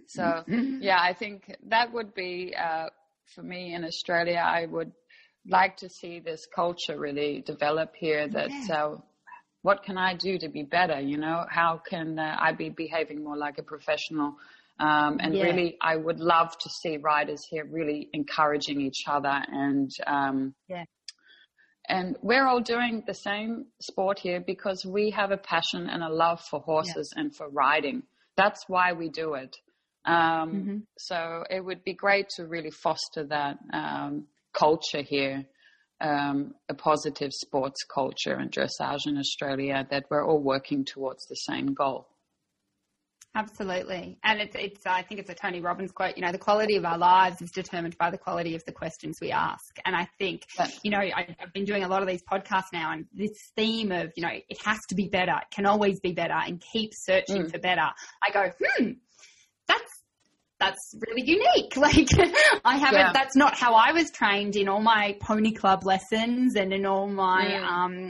so 0.07 0.43
yeah, 0.47 0.99
I 1.01 1.13
think 1.13 1.55
that 1.67 1.91
would 1.91 2.13
be, 2.13 2.53
uh, 2.55 2.87
for 3.33 3.43
me 3.43 3.73
in 3.73 3.83
Australia, 3.83 4.43
I 4.45 4.65
would 4.67 4.91
like 5.47 5.77
to 5.77 5.89
see 5.89 6.19
this 6.19 6.45
culture 6.53 6.97
really 6.97 7.41
develop 7.41 7.93
here 7.95 8.27
that, 8.27 8.49
yeah. 8.51 8.75
uh, 8.75 8.97
what 9.65 9.81
can 9.81 9.97
I 9.97 10.13
do 10.13 10.37
to 10.37 10.47
be 10.47 10.61
better? 10.61 10.99
You 10.99 11.17
know, 11.17 11.43
how 11.49 11.81
can 11.89 12.19
uh, 12.19 12.37
I 12.39 12.51
be 12.51 12.69
behaving 12.69 13.23
more 13.23 13.35
like 13.35 13.57
a 13.57 13.63
professional? 13.63 14.35
Um, 14.79 15.17
and 15.19 15.33
yeah. 15.33 15.45
really, 15.45 15.75
I 15.81 15.95
would 15.95 16.19
love 16.19 16.55
to 16.59 16.69
see 16.69 16.97
riders 16.97 17.41
here 17.49 17.65
really 17.65 18.07
encouraging 18.13 18.79
each 18.79 19.05
other 19.07 19.35
and, 19.47 19.89
um, 20.05 20.53
yeah. 20.67 20.83
And 21.89 22.15
we're 22.21 22.45
all 22.45 22.61
doing 22.61 23.03
the 23.07 23.15
same 23.15 23.65
sport 23.81 24.19
here 24.19 24.39
because 24.39 24.85
we 24.85 25.09
have 25.11 25.31
a 25.31 25.37
passion 25.37 25.89
and 25.89 26.03
a 26.03 26.09
love 26.09 26.41
for 26.41 26.59
horses 26.59 27.11
yeah. 27.15 27.21
and 27.21 27.35
for 27.35 27.49
riding. 27.49 28.03
That's 28.37 28.65
why 28.67 28.93
we 28.93 29.09
do 29.09 29.33
it. 29.33 29.55
Um, 30.05 30.15
mm-hmm. 30.15 30.77
So 30.99 31.43
it 31.49 31.65
would 31.65 31.83
be 31.83 31.93
great 31.93 32.29
to 32.35 32.45
really 32.45 32.71
foster 32.71 33.23
that 33.25 33.57
um, 33.73 34.25
culture 34.53 35.01
here 35.01 35.45
um, 36.01 36.53
a 36.69 36.73
positive 36.73 37.31
sports 37.33 37.83
culture 37.83 38.33
and 38.33 38.51
dressage 38.51 39.07
in 39.07 39.17
Australia 39.17 39.87
that 39.89 40.05
we're 40.09 40.25
all 40.25 40.41
working 40.41 40.85
towards 40.85 41.25
the 41.27 41.35
same 41.35 41.73
goal. 41.73 42.07
Absolutely. 43.35 44.17
And 44.23 44.39
it's, 44.39 44.55
it's, 44.57 44.85
I 44.85 45.01
think 45.01 45.19
it's 45.19 45.29
a 45.29 45.35
Tony 45.35 45.59
Robbins 45.59 45.91
quote, 45.91 46.15
you 46.15 46.23
know, 46.23 46.31
the 46.31 46.37
quality 46.37 46.77
of 46.77 46.85
our 46.85 46.97
lives 46.97 47.41
is 47.41 47.51
determined 47.51 47.97
by 47.97 48.09
the 48.09 48.17
quality 48.17 48.55
of 48.55 48.63
the 48.63 48.71
questions 48.71 49.17
we 49.21 49.31
ask. 49.31 49.77
And 49.85 49.93
I 49.93 50.07
think, 50.17 50.43
you 50.83 50.91
know, 50.91 50.99
I, 50.99 51.35
have 51.39 51.51
been 51.51 51.65
doing 51.65 51.83
a 51.83 51.89
lot 51.89 52.01
of 52.01 52.07
these 52.07 52.23
podcasts 52.23 52.71
now 52.71 52.93
and 52.93 53.05
this 53.13 53.51
theme 53.57 53.91
of, 53.91 54.13
you 54.15 54.23
know, 54.23 54.31
it 54.31 54.57
has 54.63 54.79
to 54.87 54.95
be 54.95 55.09
better, 55.09 55.33
it 55.33 55.53
can 55.53 55.65
always 55.65 55.99
be 55.99 56.13
better 56.13 56.33
and 56.33 56.63
keep 56.71 56.93
searching 56.93 57.43
mm. 57.43 57.51
for 57.51 57.59
better. 57.59 57.89
I 58.23 58.31
go, 58.31 58.51
hmm, 58.57 58.91
that's 59.67 59.94
that's 60.65 60.95
really 61.07 61.27
unique. 61.27 61.73
Like 61.85 62.07
I 62.63 62.77
haven't, 62.77 62.99
yeah. 62.99 63.11
that's 63.13 63.35
not 63.35 63.55
how 63.55 63.75
I 63.75 63.91
was 63.91 64.09
trained 64.09 64.55
in 64.55 64.67
all 64.67 64.81
my 64.81 65.17
pony 65.21 65.51
club 65.51 65.85
lessons 65.85 66.55
and 66.55 66.73
in 66.73 66.85
all 66.85 67.07
my, 67.07 67.45
mm. 67.45 67.63
um, 67.63 68.09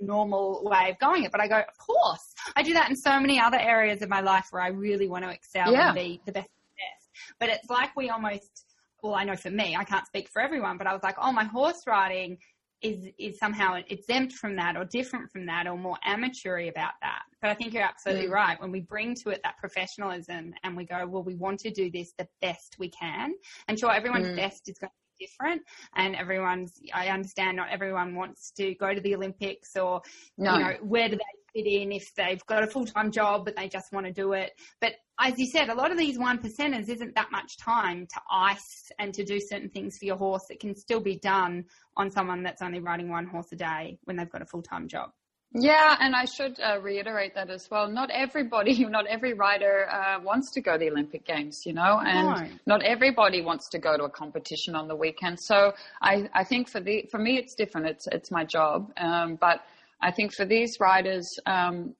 normal 0.00 0.62
way 0.64 0.90
of 0.90 0.98
going 0.98 1.24
it. 1.24 1.32
But 1.32 1.40
I 1.40 1.48
go, 1.48 1.56
of 1.56 1.78
course, 1.78 2.34
I 2.54 2.62
do 2.62 2.74
that 2.74 2.90
in 2.90 2.96
so 2.96 3.18
many 3.18 3.40
other 3.40 3.58
areas 3.58 4.02
of 4.02 4.08
my 4.08 4.20
life 4.20 4.46
where 4.50 4.62
I 4.62 4.68
really 4.68 5.08
want 5.08 5.24
to 5.24 5.30
excel 5.30 5.72
yeah. 5.72 5.88
and 5.88 5.96
be 5.96 6.20
the 6.26 6.32
best, 6.32 6.46
best. 6.46 7.36
But 7.40 7.48
it's 7.48 7.68
like 7.68 7.96
we 7.96 8.10
almost, 8.10 8.64
well, 9.02 9.14
I 9.14 9.24
know 9.24 9.36
for 9.36 9.50
me, 9.50 9.76
I 9.76 9.84
can't 9.84 10.06
speak 10.06 10.28
for 10.28 10.40
everyone, 10.40 10.78
but 10.78 10.86
I 10.86 10.92
was 10.92 11.02
like, 11.02 11.16
oh, 11.20 11.32
my 11.32 11.44
horse 11.44 11.82
riding 11.86 12.38
is 12.82 13.06
is 13.18 13.38
somehow 13.38 13.80
exempt 13.88 14.34
from 14.34 14.56
that 14.56 14.76
or 14.76 14.84
different 14.84 15.30
from 15.30 15.46
that 15.46 15.66
or 15.66 15.76
more 15.76 15.96
amateurish 16.04 16.68
about 16.68 16.92
that. 17.02 17.22
But 17.40 17.50
I 17.50 17.54
think 17.54 17.72
you're 17.72 17.82
absolutely 17.82 18.28
mm. 18.28 18.32
right. 18.32 18.60
When 18.60 18.72
we 18.72 18.80
bring 18.80 19.14
to 19.16 19.30
it 19.30 19.40
that 19.44 19.58
professionalism 19.58 20.54
and 20.62 20.76
we 20.76 20.84
go, 20.84 21.06
well, 21.06 21.22
we 21.22 21.34
want 21.34 21.60
to 21.60 21.70
do 21.70 21.90
this 21.90 22.12
the 22.18 22.26
best 22.40 22.76
we 22.78 22.90
can. 22.90 23.32
And 23.68 23.78
sure, 23.78 23.92
everyone's 23.92 24.28
mm. 24.28 24.36
best 24.36 24.68
is 24.68 24.78
going 24.78 24.90
to 24.90 25.18
be 25.18 25.26
different 25.26 25.62
and 25.96 26.14
everyone's, 26.16 26.80
I 26.94 27.08
understand 27.08 27.56
not 27.56 27.70
everyone 27.70 28.14
wants 28.14 28.50
to 28.52 28.74
go 28.74 28.94
to 28.94 29.00
the 29.00 29.14
Olympics 29.14 29.76
or, 29.76 30.02
no. 30.36 30.54
you 30.54 30.64
know, 30.64 30.72
where 30.82 31.08
do 31.08 31.16
they 31.16 31.37
fit 31.52 31.66
in 31.66 31.92
if 31.92 32.14
they've 32.14 32.44
got 32.46 32.62
a 32.62 32.66
full-time 32.66 33.10
job 33.10 33.44
but 33.44 33.56
they 33.56 33.68
just 33.68 33.92
want 33.92 34.06
to 34.06 34.12
do 34.12 34.32
it. 34.32 34.52
But 34.80 34.92
as 35.20 35.38
you 35.38 35.46
said, 35.46 35.68
a 35.68 35.74
lot 35.74 35.90
of 35.90 35.98
these 35.98 36.18
one 36.18 36.38
percenters 36.38 36.88
isn't 36.88 37.14
that 37.14 37.30
much 37.32 37.56
time 37.58 38.06
to 38.06 38.20
ice 38.30 38.90
and 38.98 39.12
to 39.14 39.24
do 39.24 39.40
certain 39.40 39.68
things 39.68 39.98
for 39.98 40.04
your 40.04 40.16
horse 40.16 40.44
that 40.48 40.60
can 40.60 40.74
still 40.74 41.00
be 41.00 41.16
done 41.16 41.64
on 41.96 42.10
someone 42.10 42.42
that's 42.42 42.62
only 42.62 42.80
riding 42.80 43.08
one 43.08 43.26
horse 43.26 43.50
a 43.52 43.56
day 43.56 43.98
when 44.04 44.16
they've 44.16 44.30
got 44.30 44.42
a 44.42 44.46
full-time 44.46 44.88
job. 44.88 45.10
Yeah, 45.54 45.96
and 45.98 46.14
I 46.14 46.26
should 46.26 46.60
uh, 46.60 46.78
reiterate 46.80 47.34
that 47.34 47.48
as 47.48 47.70
well. 47.70 47.88
Not 47.88 48.10
everybody, 48.10 48.84
not 48.84 49.06
every 49.06 49.32
rider 49.32 49.88
uh, 49.90 50.20
wants 50.22 50.50
to 50.52 50.60
go 50.60 50.72
to 50.72 50.78
the 50.78 50.90
Olympic 50.90 51.24
Games, 51.24 51.62
you 51.64 51.72
know, 51.72 52.00
and 52.04 52.26
no. 52.26 52.56
not 52.66 52.82
everybody 52.82 53.40
wants 53.40 53.68
to 53.70 53.78
go 53.78 53.96
to 53.96 54.04
a 54.04 54.10
competition 54.10 54.74
on 54.74 54.88
the 54.88 54.96
weekend. 54.96 55.40
So 55.40 55.72
I, 56.02 56.28
I 56.34 56.44
think 56.44 56.68
for 56.68 56.80
the 56.80 57.08
for 57.10 57.18
me, 57.18 57.38
it's 57.38 57.54
different. 57.54 57.86
It's 57.86 58.06
it's 58.08 58.30
my 58.30 58.44
job, 58.44 58.92
um, 58.98 59.36
but 59.36 59.62
I 60.00 60.12
think 60.12 60.34
for 60.34 60.44
these 60.44 60.76
riders, 60.80 61.26
um, 61.46 61.94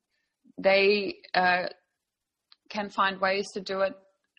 they 0.56 1.16
uh, 1.34 1.66
can 2.68 2.90
find 2.90 3.20
ways 3.20 3.46
to 3.54 3.60
do 3.60 3.80
it 3.80 3.94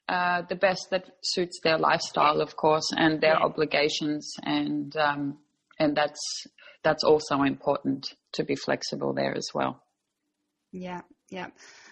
uh, 0.07 0.41
the 0.49 0.55
best 0.55 0.88
that 0.89 1.05
suits 1.22 1.60
their 1.64 1.78
lifestyle, 1.78 2.41
of 2.41 2.55
course, 2.55 2.89
and 2.97 3.22
their 3.22 3.36
yeah. 3.36 3.45
obligations, 3.45 4.34
and 4.43 4.95
um, 4.97 5.38
and 5.78 5.95
that's 5.95 6.20
that's 6.84 7.03
also 7.03 7.43
important 7.43 8.16
to 8.34 8.43
be 8.43 8.55
flexible 8.55 9.14
there 9.14 9.36
as 9.36 9.49
well. 9.53 9.84
Yeah, 10.72 11.01
yeah. 11.30 11.47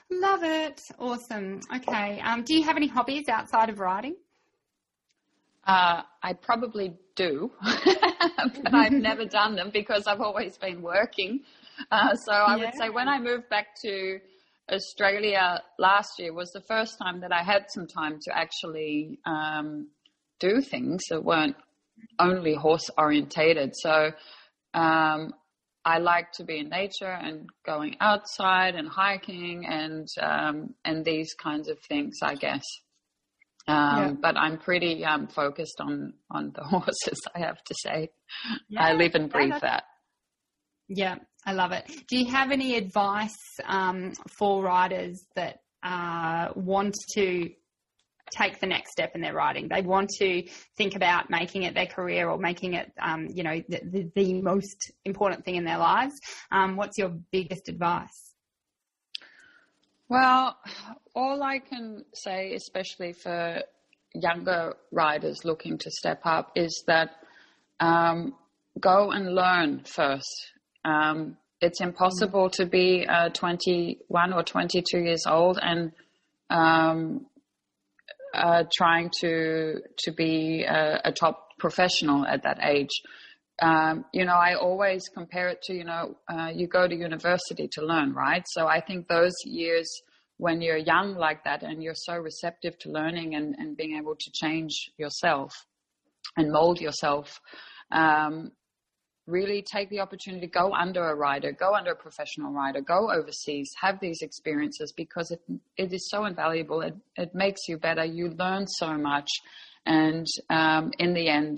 Love 0.10 0.44
it. 0.44 0.82
Awesome. 0.98 1.60
Okay. 1.76 2.20
Um, 2.22 2.44
do 2.44 2.56
you 2.56 2.64
have 2.64 2.78
any 2.78 2.88
hobbies 2.88 3.28
outside 3.30 3.70
of 3.70 3.80
riding? 3.80 4.16
Uh, 5.66 6.02
I 6.24 6.34
probably 6.34 6.98
do, 7.18 7.52
but 8.64 8.74
I've 8.74 8.92
never 9.10 9.26
done 9.26 9.56
them 9.56 9.72
because 9.74 10.08
I've 10.08 10.22
always 10.22 10.58
been 10.58 10.82
working. 10.82 11.42
Uh, 11.92 12.16
so 12.16 12.32
I 12.32 12.56
yeah. 12.56 12.66
would 12.66 12.76
say 12.80 12.90
when 12.90 13.10
I 13.10 13.20
moved 13.20 13.50
back 13.50 13.68
to 13.82 14.20
Australia 14.72 15.62
last 15.78 16.20
year 16.20 16.34
was 16.34 16.52
the 16.52 16.62
first 16.62 16.98
time 16.98 17.22
that 17.22 17.32
I 17.34 17.44
had 17.44 17.66
some 17.70 17.88
time 17.88 18.20
to 18.22 18.38
actually 18.38 19.20
um, 19.26 19.88
do 20.40 20.62
things 20.62 21.04
that 21.10 21.24
weren't 21.24 21.56
only 22.20 22.54
horse 22.54 22.90
orientated. 22.98 23.74
So 23.76 24.12
um, 24.74 25.34
I 25.86 26.00
like 26.00 26.32
to 26.34 26.44
be 26.44 26.60
in 26.60 26.70
nature 26.70 27.12
and 27.12 27.50
going 27.66 27.96
outside 28.02 28.76
and 28.76 28.88
hiking 28.88 29.66
and 29.66 30.08
um, 30.22 30.74
and 30.84 31.06
these 31.06 31.34
kinds 31.34 31.70
of 31.70 31.80
things, 31.88 32.20
I 32.22 32.36
guess. 32.36 32.64
Um, 33.68 33.98
yeah. 33.98 34.12
But 34.22 34.38
I'm 34.38 34.58
pretty 34.58 35.04
um, 35.04 35.28
focused 35.28 35.80
on 35.80 36.14
on 36.32 36.54
the 36.56 36.64
horses. 36.64 37.20
I 37.36 37.40
have 37.40 37.62
to 37.64 37.76
say, 37.84 38.10
yeah, 38.70 38.84
I 38.84 38.94
live 38.94 39.16
and 39.16 39.30
breathe 39.30 39.54
that. 39.62 39.84
Yeah, 40.88 41.16
I 41.46 41.52
love 41.52 41.74
it. 41.74 41.90
Do 42.08 42.18
you 42.18 42.32
have 42.32 42.52
any 42.52 42.76
advice 42.78 43.38
um, 43.66 44.14
for 44.38 44.64
riders 44.64 45.26
that 45.36 45.60
uh, 45.84 46.50
want 46.56 46.96
to 47.16 47.50
take 48.32 48.60
the 48.60 48.68
next 48.68 48.92
step 48.92 49.12
in 49.16 49.22
their 49.22 49.34
riding. 49.34 49.70
They 49.70 49.82
want 49.82 50.10
to 50.20 50.44
think 50.78 50.96
about 50.96 51.30
making 51.30 51.64
it 51.64 51.74
their 51.74 51.86
career 51.86 52.30
or 52.30 52.38
making 52.38 52.74
it, 52.74 52.92
um, 53.02 53.28
you 53.34 53.44
know, 53.44 53.62
the, 53.70 53.82
the, 53.84 54.12
the, 54.16 54.42
most 54.42 54.92
important 55.06 55.46
thing 55.46 55.56
in 55.56 55.64
their 55.64 55.78
lives. 55.78 56.14
Um, 56.52 56.76
what's 56.76 56.98
your 56.98 57.10
biggest 57.32 57.70
advice? 57.70 58.27
Well, 60.10 60.58
all 61.16 61.44
I 61.44 61.60
can 61.60 62.06
say, 62.14 62.54
especially 62.54 63.12
for 63.12 63.62
younger 64.14 64.76
riders 64.92 65.44
looking 65.44 65.78
to 65.80 65.92
step 65.92 66.22
up, 66.24 66.52
is 66.56 66.84
that 66.88 67.10
um, 67.82 68.34
go 68.80 69.12
and 69.12 69.36
learn 69.36 69.84
first. 69.84 70.52
Um, 70.86 71.36
it's 71.60 71.82
impossible 71.82 72.50
to 72.52 72.66
be 72.66 73.06
uh, 73.06 73.30
21 73.30 74.32
or 74.32 74.44
22 74.44 75.00
years 75.00 75.24
old 75.28 75.60
and 75.62 75.92
um, 76.50 77.26
uh, 78.34 78.64
trying 78.76 79.12
to 79.22 79.82
to 79.98 80.12
be 80.12 80.64
a, 80.64 81.02
a, 81.06 81.12
top 81.12 81.50
professional 81.60 82.26
at 82.26 82.44
that 82.44 82.60
age. 82.64 82.92
Um, 83.62 84.06
you 84.14 84.24
know, 84.24 84.36
I 84.36 84.54
always 84.54 85.10
compare 85.10 85.50
it 85.50 85.62
to 85.64 85.74
you 85.74 85.84
know 85.84 86.18
uh, 86.30 86.52
you 86.54 86.68
go 86.68 86.88
to 86.88 86.96
university 86.96 87.68
to 87.74 87.86
learn, 87.86 88.14
right? 88.14 88.44
So 88.48 88.68
I 88.68 88.82
think 88.82 89.08
those 89.08 89.34
years 89.46 89.90
when 90.38 90.62
you're 90.62 90.78
young 90.78 91.16
like 91.16 91.44
that 91.44 91.64
and 91.64 91.82
you're 91.82 91.96
so 91.96 92.16
receptive 92.16 92.78
to 92.80 92.90
learning 92.90 93.36
and, 93.36 93.56
and 93.58 93.76
being 93.76 93.98
able 93.98 94.16
to 94.16 94.32
change 94.34 94.92
yourself 94.98 95.52
and 96.38 96.52
mold 96.52 96.80
yourself 96.80 97.40
um, 97.92 98.52
really 99.26 99.62
take 99.62 99.90
the 99.90 100.00
opportunity 100.00 100.48
to 100.48 100.52
go 100.52 100.74
under 100.74 101.10
a 101.10 101.16
rider, 101.16 101.52
go 101.52 101.74
under 101.74 101.92
a 101.92 101.96
professional 101.96 102.54
rider, 102.54 102.82
go 102.82 103.12
overseas, 103.12 103.70
have 103.82 104.00
these 104.00 104.22
experiences 104.22 104.94
because 104.96 105.32
it 105.32 105.42
it 105.76 105.94
is 105.94 106.10
so 106.10 106.26
invaluable. 106.26 106.82
It 106.82 106.96
it 107.16 107.36
makes 107.36 107.68
you 107.68 107.78
better. 107.78 108.06
You 108.06 108.30
learn 108.30 108.68
so 108.68 108.98
much, 108.98 109.30
and 109.86 110.26
um, 110.50 110.92
in 110.98 111.14
the 111.14 111.28
end, 111.28 111.58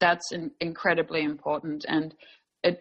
that's 0.00 0.32
in, 0.32 0.50
incredibly 0.60 1.22
important. 1.22 1.84
And 1.88 2.14
it, 2.62 2.80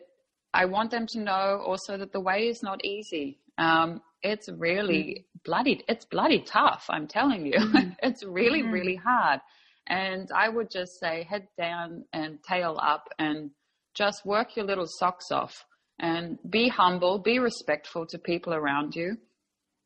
I 0.53 0.65
want 0.65 0.91
them 0.91 1.05
to 1.07 1.19
know 1.19 1.61
also 1.65 1.97
that 1.97 2.11
the 2.11 2.19
way 2.19 2.47
is 2.47 2.63
not 2.63 2.83
easy. 2.83 3.39
Um, 3.57 4.01
it's 4.23 4.49
really 4.49 5.03
mm. 5.03 5.43
bloody. 5.43 5.83
It's 5.87 6.05
bloody 6.05 6.41
tough. 6.41 6.85
I'm 6.89 7.07
telling 7.07 7.45
you, 7.45 7.59
mm. 7.59 7.95
it's 8.03 8.23
really 8.23 8.63
mm. 8.63 8.71
really 8.71 8.95
hard. 8.95 9.39
And 9.87 10.29
I 10.35 10.49
would 10.49 10.69
just 10.69 10.99
say 10.99 11.25
head 11.29 11.47
down 11.57 12.05
and 12.13 12.39
tail 12.43 12.77
up 12.81 13.09
and 13.17 13.51
just 13.95 14.25
work 14.25 14.55
your 14.55 14.65
little 14.65 14.85
socks 14.87 15.31
off 15.31 15.65
and 15.99 16.37
be 16.49 16.69
humble, 16.69 17.19
be 17.19 17.39
respectful 17.39 18.05
to 18.07 18.17
people 18.17 18.53
around 18.53 18.95
you, 18.95 19.17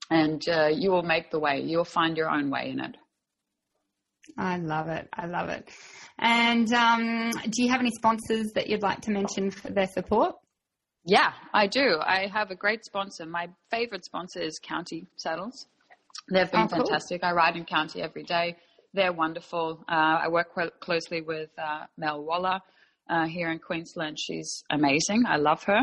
and 0.09 0.47
uh, 0.47 0.67
you 0.67 0.91
will 0.91 1.03
make 1.03 1.31
the 1.31 1.39
way. 1.39 1.61
You'll 1.61 1.85
find 1.85 2.15
your 2.15 2.29
own 2.29 2.49
way 2.49 2.69
in 2.69 2.79
it. 2.79 2.95
I 4.37 4.57
love 4.57 4.87
it. 4.87 5.07
I 5.13 5.25
love 5.25 5.49
it. 5.49 5.69
And 6.17 6.71
um, 6.73 7.31
do 7.31 7.63
you 7.63 7.69
have 7.71 7.79
any 7.79 7.91
sponsors 7.91 8.51
that 8.55 8.67
you'd 8.67 8.81
like 8.81 9.01
to 9.01 9.11
mention 9.11 9.51
for 9.51 9.69
their 9.69 9.87
support? 9.87 10.35
Yeah, 11.05 11.33
I 11.53 11.67
do. 11.67 11.99
I 12.01 12.27
have 12.33 12.49
a 12.51 12.55
great 12.55 12.85
sponsor. 12.85 13.25
My 13.25 13.49
favorite 13.69 14.05
sponsor 14.05 14.41
is 14.41 14.59
County 14.63 15.07
Saddles. 15.17 15.67
They've 16.31 16.49
been 16.49 16.61
oh, 16.61 16.67
fantastic. 16.67 17.21
Cool. 17.21 17.29
I 17.29 17.33
ride 17.33 17.57
in 17.57 17.65
County 17.65 18.01
every 18.01 18.23
day. 18.23 18.55
They're 18.93 19.11
wonderful. 19.11 19.83
Uh, 19.89 20.21
I 20.23 20.27
work 20.29 20.53
quite 20.53 20.79
closely 20.79 21.21
with 21.21 21.49
uh, 21.57 21.85
Mel 21.97 22.23
Waller 22.23 22.61
uh, 23.09 23.25
here 23.25 23.49
in 23.49 23.59
Queensland. 23.59 24.17
She's 24.19 24.63
amazing. 24.69 25.25
I 25.27 25.37
love 25.37 25.63
her. 25.63 25.81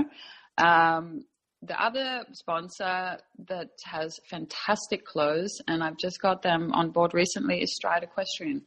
Um, 0.56 1.24
the 1.62 1.82
other 1.82 2.24
sponsor 2.32 3.18
that 3.48 3.68
has 3.84 4.18
fantastic 4.30 5.04
clothes, 5.04 5.60
and 5.68 5.82
I've 5.82 5.98
just 5.98 6.20
got 6.20 6.42
them 6.42 6.72
on 6.72 6.90
board 6.90 7.12
recently, 7.12 7.62
is 7.62 7.74
Stride 7.74 8.02
Equestrian. 8.02 8.62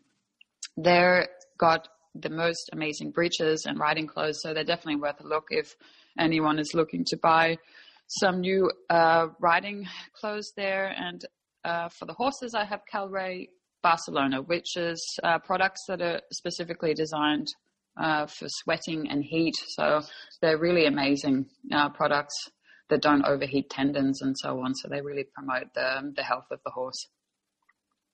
They've 0.78 1.26
got 1.58 1.88
the 2.16 2.30
most 2.30 2.70
amazing 2.72 3.12
breeches 3.12 3.66
and 3.66 3.80
riding 3.80 4.06
clothes, 4.06 4.42
so 4.42 4.54
they're 4.54 4.64
definitely 4.64 5.02
worth 5.02 5.20
a 5.22 5.28
look 5.28 5.46
if 5.50 5.76
anyone 6.20 6.60
is 6.60 6.74
looking 6.76 7.04
to 7.06 7.18
buy 7.18 7.58
some 8.08 8.42
new 8.42 8.72
uh, 8.92 9.28
riding 9.40 9.88
clothes 10.14 10.54
there. 10.56 10.94
And 10.96 11.26
uh, 11.66 11.90
for 11.90 12.06
the 12.06 12.14
horses, 12.14 12.54
I 12.54 12.66
have 12.66 12.82
Calray 12.94 13.48
Barcelona, 13.82 14.44
which 14.44 14.78
is 14.78 15.04
uh, 15.24 15.40
products 15.40 15.82
that 15.88 16.02
are 16.02 16.22
specifically 16.32 16.94
designed 16.94 17.48
uh, 17.98 18.28
for 18.28 18.48
sweating 18.50 19.10
and 19.10 19.24
heat. 19.24 19.54
So 19.70 20.02
they're 20.42 20.60
really 20.60 20.86
amazing 20.86 21.48
uh, 21.72 21.90
products 21.90 22.36
that 22.90 23.02
don't 23.02 23.26
overheat 23.26 23.70
tendons 23.70 24.22
and 24.22 24.38
so 24.38 24.60
on. 24.62 24.76
So 24.76 24.88
they 24.88 25.02
really 25.02 25.26
promote 25.34 25.74
the, 25.74 26.14
the 26.16 26.24
health 26.24 26.48
of 26.52 26.60
the 26.66 26.72
horse. 26.72 27.08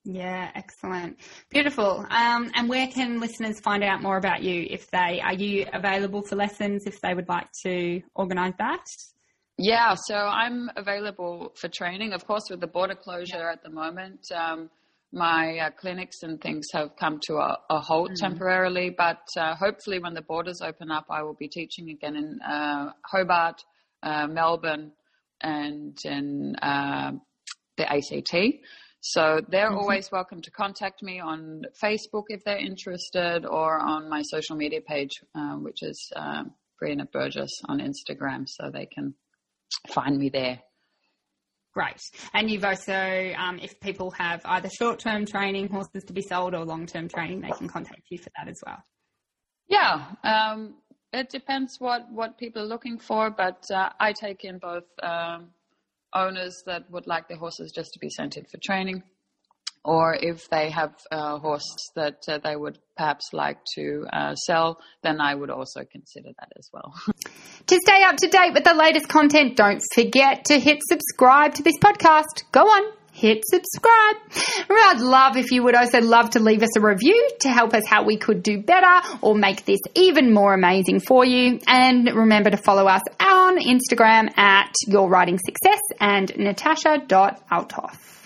Yeah, 0.04 0.50
excellent. 0.54 1.18
Beautiful. 1.50 2.06
Um, 2.08 2.50
and 2.54 2.68
where 2.68 2.86
can 2.86 3.20
listeners 3.20 3.60
find 3.60 3.84
out 3.84 4.02
more 4.02 4.16
about 4.16 4.42
you 4.42 4.66
if 4.70 4.90
they 4.90 5.20
are 5.22 5.34
you 5.34 5.66
available 5.72 6.22
for 6.22 6.36
lessons 6.36 6.86
if 6.86 7.00
they 7.02 7.12
would 7.12 7.28
like 7.28 7.48
to 7.64 8.00
organise 8.14 8.54
that? 8.58 8.84
Yeah, 9.58 9.94
so 9.94 10.14
I'm 10.14 10.70
available 10.74 11.52
for 11.54 11.68
training, 11.68 12.14
of 12.14 12.26
course, 12.26 12.44
with 12.48 12.60
the 12.60 12.66
border 12.66 12.94
closure 12.94 13.50
at 13.50 13.62
the 13.62 13.68
moment. 13.68 14.20
Um, 14.34 14.70
my 15.12 15.58
uh, 15.58 15.70
clinics 15.70 16.22
and 16.22 16.40
things 16.40 16.68
have 16.72 16.96
come 16.96 17.18
to 17.24 17.34
a, 17.34 17.58
a 17.68 17.78
halt 17.78 18.12
mm-hmm. 18.12 18.26
temporarily, 18.26 18.88
but 18.96 19.20
uh, 19.36 19.54
hopefully 19.56 19.98
when 19.98 20.14
the 20.14 20.22
borders 20.22 20.62
open 20.62 20.90
up, 20.90 21.04
I 21.10 21.22
will 21.22 21.34
be 21.34 21.48
teaching 21.48 21.90
again 21.90 22.16
in 22.16 22.40
uh, 22.40 22.92
Hobart, 23.04 23.62
uh, 24.02 24.26
Melbourne, 24.26 24.92
and 25.42 25.98
in 26.04 26.56
uh, 26.56 27.12
the 27.76 27.90
ACT. 27.90 28.34
So 29.02 29.40
they're 29.48 29.70
mm-hmm. 29.70 29.78
always 29.78 30.10
welcome 30.12 30.42
to 30.42 30.50
contact 30.50 31.02
me 31.02 31.20
on 31.20 31.62
Facebook 31.82 32.24
if 32.28 32.44
they're 32.44 32.58
interested, 32.58 33.46
or 33.46 33.78
on 33.78 34.10
my 34.10 34.22
social 34.22 34.56
media 34.56 34.80
page, 34.82 35.20
uh, 35.34 35.54
which 35.54 35.82
is 35.82 36.12
uh, 36.14 36.44
Briana 36.82 37.10
Burgess 37.10 37.50
on 37.66 37.80
Instagram, 37.80 38.46
so 38.46 38.70
they 38.70 38.86
can 38.86 39.14
find 39.88 40.18
me 40.18 40.28
there. 40.28 40.60
Great. 41.72 42.02
And 42.34 42.50
you've 42.50 42.64
also, 42.64 43.32
um, 43.38 43.60
if 43.62 43.78
people 43.80 44.10
have 44.12 44.40
either 44.44 44.68
short-term 44.68 45.24
training 45.24 45.68
horses 45.68 46.02
to 46.04 46.12
be 46.12 46.20
sold 46.20 46.54
or 46.54 46.64
long-term 46.64 47.08
training, 47.08 47.40
they 47.42 47.50
can 47.50 47.68
contact 47.68 48.02
you 48.10 48.18
for 48.18 48.30
that 48.36 48.48
as 48.48 48.60
well. 48.66 48.82
Yeah, 49.68 50.04
um, 50.24 50.74
it 51.12 51.30
depends 51.30 51.76
what, 51.78 52.10
what 52.10 52.38
people 52.38 52.62
are 52.62 52.66
looking 52.66 52.98
for, 52.98 53.30
but 53.30 53.64
uh, 53.72 53.90
I 53.98 54.12
take 54.12 54.44
in 54.44 54.58
both 54.58 54.84
um, 55.02 55.48
owners 56.14 56.62
that 56.66 56.90
would 56.90 57.06
like 57.06 57.28
their 57.28 57.38
horses 57.38 57.72
just 57.72 57.92
to 57.92 57.98
be 57.98 58.10
sent 58.10 58.36
in 58.36 58.44
for 58.44 58.58
training 58.58 59.02
or 59.84 60.14
if 60.14 60.48
they 60.50 60.70
have 60.70 60.94
a 61.10 61.38
horse 61.38 61.64
that 61.96 62.22
uh, 62.28 62.38
they 62.38 62.54
would 62.54 62.78
perhaps 62.96 63.32
like 63.32 63.58
to 63.74 64.06
uh, 64.12 64.34
sell, 64.34 64.78
then 65.02 65.20
I 65.20 65.34
would 65.34 65.50
also 65.50 65.84
consider 65.90 66.30
that 66.38 66.52
as 66.58 66.68
well. 66.72 66.92
to 67.66 67.80
stay 67.82 68.02
up 68.02 68.16
to 68.16 68.28
date 68.28 68.52
with 68.52 68.64
the 68.64 68.74
latest 68.74 69.08
content, 69.08 69.56
don't 69.56 69.82
forget 69.94 70.44
to 70.46 70.58
hit 70.58 70.80
subscribe 70.82 71.54
to 71.54 71.62
this 71.62 71.78
podcast. 71.78 72.44
Go 72.52 72.60
on, 72.60 72.92
hit 73.20 73.44
subscribe. 73.46 74.16
I'd 74.70 75.00
love 75.00 75.36
if 75.36 75.52
you 75.52 75.62
would 75.62 75.74
also 75.74 76.00
love 76.00 76.30
to 76.30 76.40
leave 76.40 76.62
us 76.62 76.76
a 76.76 76.80
review 76.80 77.30
to 77.40 77.48
help 77.48 77.74
us 77.74 77.86
how 77.86 78.04
we 78.04 78.16
could 78.16 78.42
do 78.42 78.62
better 78.62 79.06
or 79.20 79.34
make 79.34 79.64
this 79.64 79.80
even 79.94 80.32
more 80.32 80.54
amazing 80.54 81.00
for 81.00 81.24
you. 81.24 81.60
And 81.66 82.06
remember 82.06 82.50
to 82.50 82.56
follow 82.56 82.86
us 82.86 83.02
on 83.20 83.58
Instagram 83.58 84.36
at 84.38 84.72
Your 84.86 85.08
Riding 85.08 85.38
Success 85.38 85.80
and 86.00 86.32
natasha.althoff. 86.36 88.19